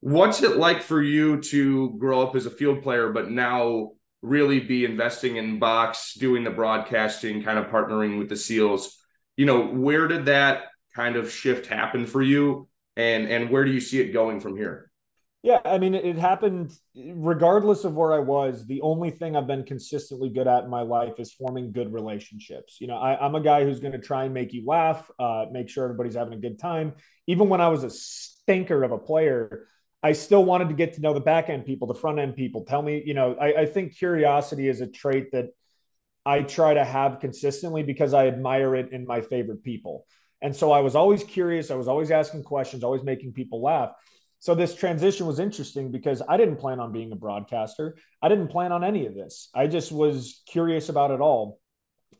What's 0.00 0.42
it 0.42 0.56
like 0.56 0.82
for 0.82 1.00
you 1.00 1.40
to 1.40 1.90
grow 1.96 2.22
up 2.22 2.34
as 2.34 2.44
a 2.44 2.50
field 2.50 2.82
player 2.82 3.12
but 3.12 3.30
now 3.30 3.92
really 4.22 4.60
be 4.60 4.84
investing 4.84 5.36
in 5.36 5.58
box, 5.58 6.14
doing 6.14 6.44
the 6.44 6.50
broadcasting, 6.50 7.42
kind 7.42 7.58
of 7.58 7.66
partnering 7.66 8.18
with 8.18 8.28
the 8.28 8.36
SEALs. 8.36 8.96
You 9.36 9.46
know, 9.46 9.66
where 9.66 10.08
did 10.08 10.26
that 10.26 10.64
kind 10.94 11.16
of 11.16 11.30
shift 11.30 11.66
happen 11.66 12.06
for 12.06 12.22
you, 12.22 12.68
and 12.96 13.28
and 13.28 13.50
where 13.50 13.64
do 13.64 13.72
you 13.72 13.80
see 13.80 14.00
it 14.00 14.12
going 14.12 14.40
from 14.40 14.56
here? 14.56 14.90
Yeah, 15.42 15.58
I 15.64 15.78
mean, 15.78 15.96
it 15.96 16.16
happened 16.18 16.72
regardless 16.94 17.82
of 17.82 17.94
where 17.94 18.12
I 18.12 18.20
was. 18.20 18.64
The 18.64 18.80
only 18.80 19.10
thing 19.10 19.34
I've 19.34 19.48
been 19.48 19.64
consistently 19.64 20.28
good 20.28 20.46
at 20.46 20.62
in 20.62 20.70
my 20.70 20.82
life 20.82 21.14
is 21.18 21.32
forming 21.32 21.72
good 21.72 21.92
relationships. 21.92 22.76
You 22.80 22.86
know, 22.86 22.96
I, 22.96 23.26
am 23.26 23.34
a 23.34 23.40
guy 23.40 23.64
who's 23.64 23.80
going 23.80 23.92
to 23.92 23.98
try 23.98 24.24
and 24.24 24.32
make 24.32 24.52
you 24.52 24.64
laugh, 24.64 25.10
uh, 25.18 25.46
make 25.50 25.68
sure 25.68 25.82
everybody's 25.82 26.14
having 26.14 26.34
a 26.34 26.40
good 26.40 26.60
time. 26.60 26.92
Even 27.26 27.48
when 27.48 27.60
I 27.60 27.68
was 27.68 27.82
a 27.82 27.90
stinker 27.90 28.84
of 28.84 28.92
a 28.92 28.98
player, 28.98 29.66
I 30.02 30.12
still 30.12 30.44
wanted 30.44 30.68
to 30.68 30.74
get 30.74 30.94
to 30.94 31.00
know 31.00 31.14
the 31.14 31.20
back 31.20 31.48
end 31.48 31.64
people, 31.64 31.86
the 31.86 31.94
front 31.94 32.18
end 32.18 32.34
people. 32.34 32.64
Tell 32.64 32.82
me, 32.82 33.02
you 33.06 33.14
know, 33.14 33.34
I, 33.34 33.62
I, 33.62 33.66
think 33.66 33.96
curiosity 33.96 34.68
is 34.68 34.80
a 34.80 34.86
trait 34.86 35.30
that 35.30 35.50
I 36.26 36.42
try 36.42 36.74
to 36.74 36.84
have 36.84 37.20
consistently 37.20 37.84
because 37.84 38.12
I 38.12 38.26
admire 38.26 38.74
it 38.74 38.92
in 38.92 39.06
my 39.06 39.20
favorite 39.20 39.62
people. 39.62 40.06
And 40.40 40.54
so 40.54 40.72
I 40.72 40.80
was 40.80 40.96
always 40.96 41.22
curious. 41.22 41.70
I 41.70 41.76
was 41.76 41.86
always 41.86 42.10
asking 42.10 42.42
questions, 42.42 42.82
always 42.82 43.04
making 43.04 43.32
people 43.32 43.62
laugh. 43.62 43.92
So 44.40 44.56
this 44.56 44.74
transition 44.74 45.26
was 45.26 45.38
interesting 45.38 45.92
because 45.92 46.20
I 46.28 46.36
didn't 46.36 46.56
plan 46.56 46.80
on 46.80 46.90
being 46.90 47.12
a 47.12 47.16
broadcaster. 47.16 47.96
I 48.20 48.28
didn't 48.28 48.48
plan 48.48 48.72
on 48.72 48.82
any 48.82 49.06
of 49.06 49.14
this. 49.14 49.48
I 49.54 49.68
just 49.68 49.92
was 49.92 50.42
curious 50.48 50.88
about 50.88 51.12
it 51.12 51.20
all. 51.20 51.60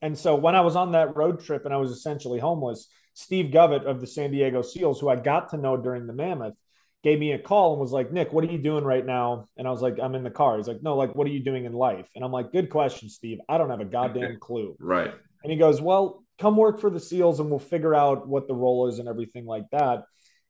And 0.03 0.17
so 0.17 0.37
when 0.37 0.55
I 0.55 0.61
was 0.61 0.77
on 0.77 0.93
that 0.93 1.17
road 1.17 1.45
trip 1.45 1.65
and 1.65 1.75
I 1.75 1.79
was 1.79 1.91
essentially 1.91 2.39
homeless, 2.39 2.87
Steve 3.15 3.53
Govett 3.53 3.85
of 3.85 4.01
the 4.01 4.07
San 4.07 4.31
Diego 4.31 4.63
Seals, 4.63 5.01
who 5.01 5.09
I 5.09 5.17
got 5.17 5.51
to 5.51 5.57
know 5.57 5.77
during 5.77 6.07
the 6.07 6.13
Mammoth, 6.13 6.57
gave 7.03 7.19
me 7.19 7.33
a 7.33 7.39
call 7.39 7.73
and 7.73 7.81
was 7.81 7.93
like, 7.93 8.13
Nick, 8.13 8.33
what 8.33 8.45
are 8.45 8.53
you 8.53 8.59
doing 8.59 8.85
right 8.85 9.05
now? 9.05 9.49
And 9.57 9.67
I 9.67 9.71
was 9.71 9.83
like, 9.83 9.99
I'm 10.01 10.15
in 10.15 10.23
the 10.23 10.31
car. 10.31 10.57
He's 10.57 10.69
like, 10.69 10.83
No, 10.83 10.97
like, 10.97 11.15
what 11.15 11.27
are 11.27 11.31
you 11.31 11.41
doing 11.41 11.65
in 11.65 11.73
life? 11.73 12.09
And 12.15 12.25
I'm 12.25 12.33
like, 12.33 12.53
Good 12.53 12.71
question, 12.71 13.09
Steve. 13.09 13.39
I 13.49 13.59
don't 13.59 13.71
have 13.71 13.81
a 13.81 13.85
goddamn 13.85 14.39
clue. 14.41 14.77
right. 14.79 15.13
And 15.43 15.51
he 15.51 15.59
goes, 15.59 15.81
Well, 15.81 16.25
come 16.39 16.57
work 16.57 16.81
for 16.81 16.91
the 16.91 17.01
SEALs 17.01 17.41
and 17.41 17.51
we'll 17.51 17.59
figure 17.59 17.95
out 17.95 18.29
what 18.29 18.49
the 18.49 18.55
role 18.55 18.89
is 18.89 18.99
and 18.99 19.09
everything 19.09 19.47
like 19.47 19.65
that. 19.73 20.05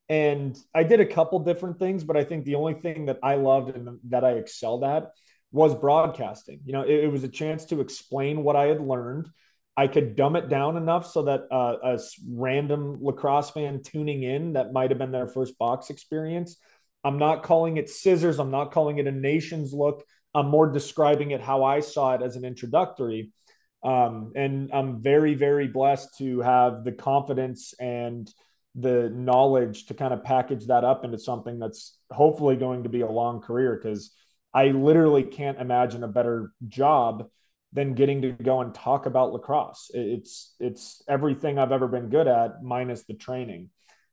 And 0.08 0.58
I 0.74 0.82
did 0.82 1.00
a 1.00 1.06
couple 1.06 1.38
different 1.40 1.78
things, 1.78 2.04
but 2.04 2.16
I 2.16 2.24
think 2.24 2.44
the 2.44 2.56
only 2.56 2.74
thing 2.74 3.06
that 3.06 3.18
I 3.22 3.36
loved 3.36 3.74
and 3.74 3.98
that 4.08 4.24
I 4.24 4.32
excelled 4.32 4.84
at 4.84 5.10
was 5.52 5.74
broadcasting. 5.74 6.60
You 6.64 6.72
know, 6.72 6.82
it, 6.82 7.04
it 7.04 7.12
was 7.12 7.24
a 7.24 7.28
chance 7.28 7.66
to 7.66 7.80
explain 7.80 8.42
what 8.42 8.56
I 8.56 8.66
had 8.66 8.80
learned 8.80 9.28
I 9.76 9.86
could 9.86 10.16
dumb 10.16 10.36
it 10.36 10.48
down 10.48 10.76
enough 10.76 11.10
so 11.10 11.22
that 11.22 11.46
uh, 11.50 11.76
a 11.82 11.98
random 12.28 12.98
lacrosse 13.00 13.50
fan 13.50 13.82
tuning 13.82 14.22
in 14.22 14.52
that 14.52 14.72
might 14.72 14.90
have 14.90 14.98
been 14.98 15.12
their 15.12 15.28
first 15.28 15.58
box 15.58 15.88
experience. 15.88 16.58
I'm 17.04 17.18
not 17.18 17.42
calling 17.42 17.78
it 17.78 17.88
scissors. 17.88 18.38
I'm 18.38 18.50
not 18.50 18.72
calling 18.72 18.98
it 18.98 19.06
a 19.06 19.12
nation's 19.12 19.72
look. 19.72 20.04
I'm 20.34 20.48
more 20.48 20.70
describing 20.70 21.30
it 21.30 21.40
how 21.40 21.64
I 21.64 21.80
saw 21.80 22.14
it 22.14 22.22
as 22.22 22.36
an 22.36 22.44
introductory. 22.44 23.32
Um, 23.82 24.32
and 24.36 24.70
I'm 24.72 25.02
very, 25.02 25.34
very 25.34 25.68
blessed 25.68 26.18
to 26.18 26.40
have 26.40 26.84
the 26.84 26.92
confidence 26.92 27.74
and 27.80 28.30
the 28.74 29.10
knowledge 29.10 29.86
to 29.86 29.94
kind 29.94 30.14
of 30.14 30.22
package 30.22 30.66
that 30.66 30.84
up 30.84 31.04
into 31.04 31.18
something 31.18 31.58
that's 31.58 31.98
hopefully 32.10 32.56
going 32.56 32.84
to 32.84 32.88
be 32.88 33.00
a 33.00 33.10
long 33.10 33.40
career 33.40 33.78
because 33.82 34.12
I 34.54 34.66
literally 34.68 35.24
can't 35.24 35.60
imagine 35.60 36.04
a 36.04 36.08
better 36.08 36.52
job 36.68 37.28
than 37.72 37.94
getting 37.94 38.22
to 38.22 38.32
go 38.32 38.60
and 38.60 38.74
talk 38.74 39.06
about 39.06 39.32
lacrosse. 39.32 39.90
It's 39.94 40.54
it's 40.60 41.02
everything 41.08 41.58
I've 41.58 41.72
ever 41.72 41.88
been 41.88 42.08
good 42.08 42.28
at 42.28 42.62
minus 42.62 43.04
the 43.04 43.14
training. 43.14 43.70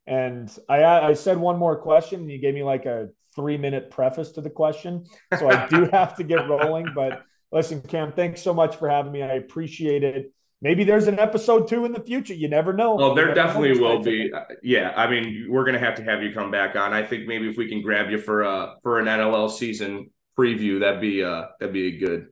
And 0.08 0.50
I 0.68 0.84
I 0.84 1.14
said 1.14 1.38
one 1.38 1.58
more 1.58 1.78
question 1.78 2.22
and 2.22 2.32
you 2.32 2.40
gave 2.40 2.54
me 2.54 2.64
like 2.64 2.86
a 2.86 3.10
3 3.36 3.58
minute 3.58 3.92
preface 3.92 4.32
to 4.34 4.42
the 4.42 4.50
question. 4.50 5.06
So 5.38 5.50
I 5.50 5.68
do 5.68 5.86
have 5.92 6.16
to 6.18 6.24
get 6.24 6.48
rolling, 6.48 6.88
but 6.96 7.24
listen 7.52 7.82
Cam, 7.82 8.14
thanks 8.14 8.42
so 8.42 8.54
much 8.54 8.78
for 8.78 8.90
having 8.90 9.12
me. 9.12 9.24
I 9.24 9.34
appreciate 9.34 10.04
it. 10.04 10.34
Maybe 10.62 10.84
there's 10.84 11.08
an 11.08 11.20
episode 11.20 11.70
2 11.70 11.86
in 11.86 11.94
the 11.94 12.02
future. 12.02 12.34
You 12.34 12.50
never 12.50 12.74
know. 12.74 12.96
Well, 12.96 13.16
there 13.16 13.34
definitely 13.34 13.80
will 13.80 14.00
be. 14.00 14.30
Yeah, 14.62 14.92
I 14.94 15.10
mean, 15.10 15.48
we're 15.50 15.64
going 15.64 15.80
to 15.80 15.80
have 15.80 15.96
to 15.96 16.04
have 16.04 16.22
you 16.22 16.34
come 16.34 16.52
back 16.52 16.76
on. 16.76 16.92
I 16.92 17.02
think 17.02 17.28
maybe 17.28 17.50
if 17.50 17.56
we 17.56 17.70
can 17.70 17.82
grab 17.82 18.10
you 18.10 18.18
for 18.18 18.42
a 18.42 18.76
for 18.84 19.00
an 19.00 19.06
NLL 19.06 19.50
season 19.50 20.10
preview, 20.38 20.82
that'd 20.82 21.00
be 21.00 21.24
uh 21.24 21.46
that'd 21.60 21.74
be 21.74 21.96
a 21.96 21.98
good 21.98 22.28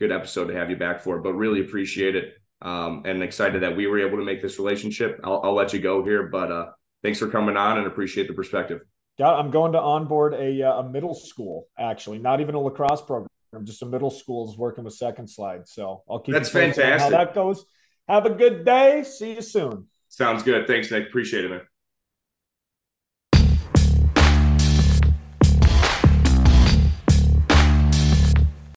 good 0.00 0.12
episode 0.12 0.46
to 0.46 0.54
have 0.54 0.70
you 0.70 0.76
back 0.76 1.00
for. 1.00 1.20
But 1.20 1.34
really 1.34 1.60
appreciate 1.60 2.16
it. 2.16 2.34
Um, 2.62 3.02
and 3.04 3.22
excited 3.22 3.62
that 3.62 3.76
we 3.76 3.86
were 3.86 4.00
able 4.00 4.18
to 4.18 4.24
make 4.24 4.40
this 4.40 4.58
relationship. 4.58 5.20
I'll, 5.22 5.42
I'll 5.44 5.54
let 5.54 5.74
you 5.74 5.78
go 5.78 6.02
here, 6.02 6.24
but 6.24 6.50
uh, 6.50 6.66
thanks 7.02 7.18
for 7.18 7.28
coming 7.28 7.56
on 7.56 7.76
and 7.76 7.86
appreciate 7.86 8.28
the 8.28 8.34
perspective. 8.34 8.80
Yeah, 9.18 9.30
I'm 9.30 9.50
going 9.50 9.72
to 9.72 9.80
onboard 9.80 10.34
a, 10.34 10.62
uh, 10.62 10.80
a 10.80 10.88
middle 10.88 11.14
school, 11.14 11.68
actually, 11.78 12.18
not 12.18 12.40
even 12.40 12.54
a 12.54 12.60
lacrosse 12.60 13.02
program, 13.02 13.28
just 13.64 13.82
a 13.82 13.86
middle 13.86 14.10
school 14.10 14.50
is 14.50 14.56
working 14.56 14.84
with 14.84 14.94
second 14.94 15.28
slide. 15.28 15.68
So 15.68 16.02
I'll 16.08 16.20
keep 16.20 16.34
that's 16.34 16.48
fantastic. 16.48 17.12
How 17.12 17.24
that 17.24 17.34
goes. 17.34 17.64
Have 18.08 18.26
a 18.26 18.30
good 18.30 18.64
day. 18.64 19.04
See 19.04 19.34
you 19.34 19.42
soon. 19.42 19.86
Sounds 20.08 20.42
good. 20.42 20.66
Thanks, 20.66 20.90
Nick. 20.90 21.08
Appreciate 21.08 21.44
it, 21.44 21.50
man. 21.50 21.60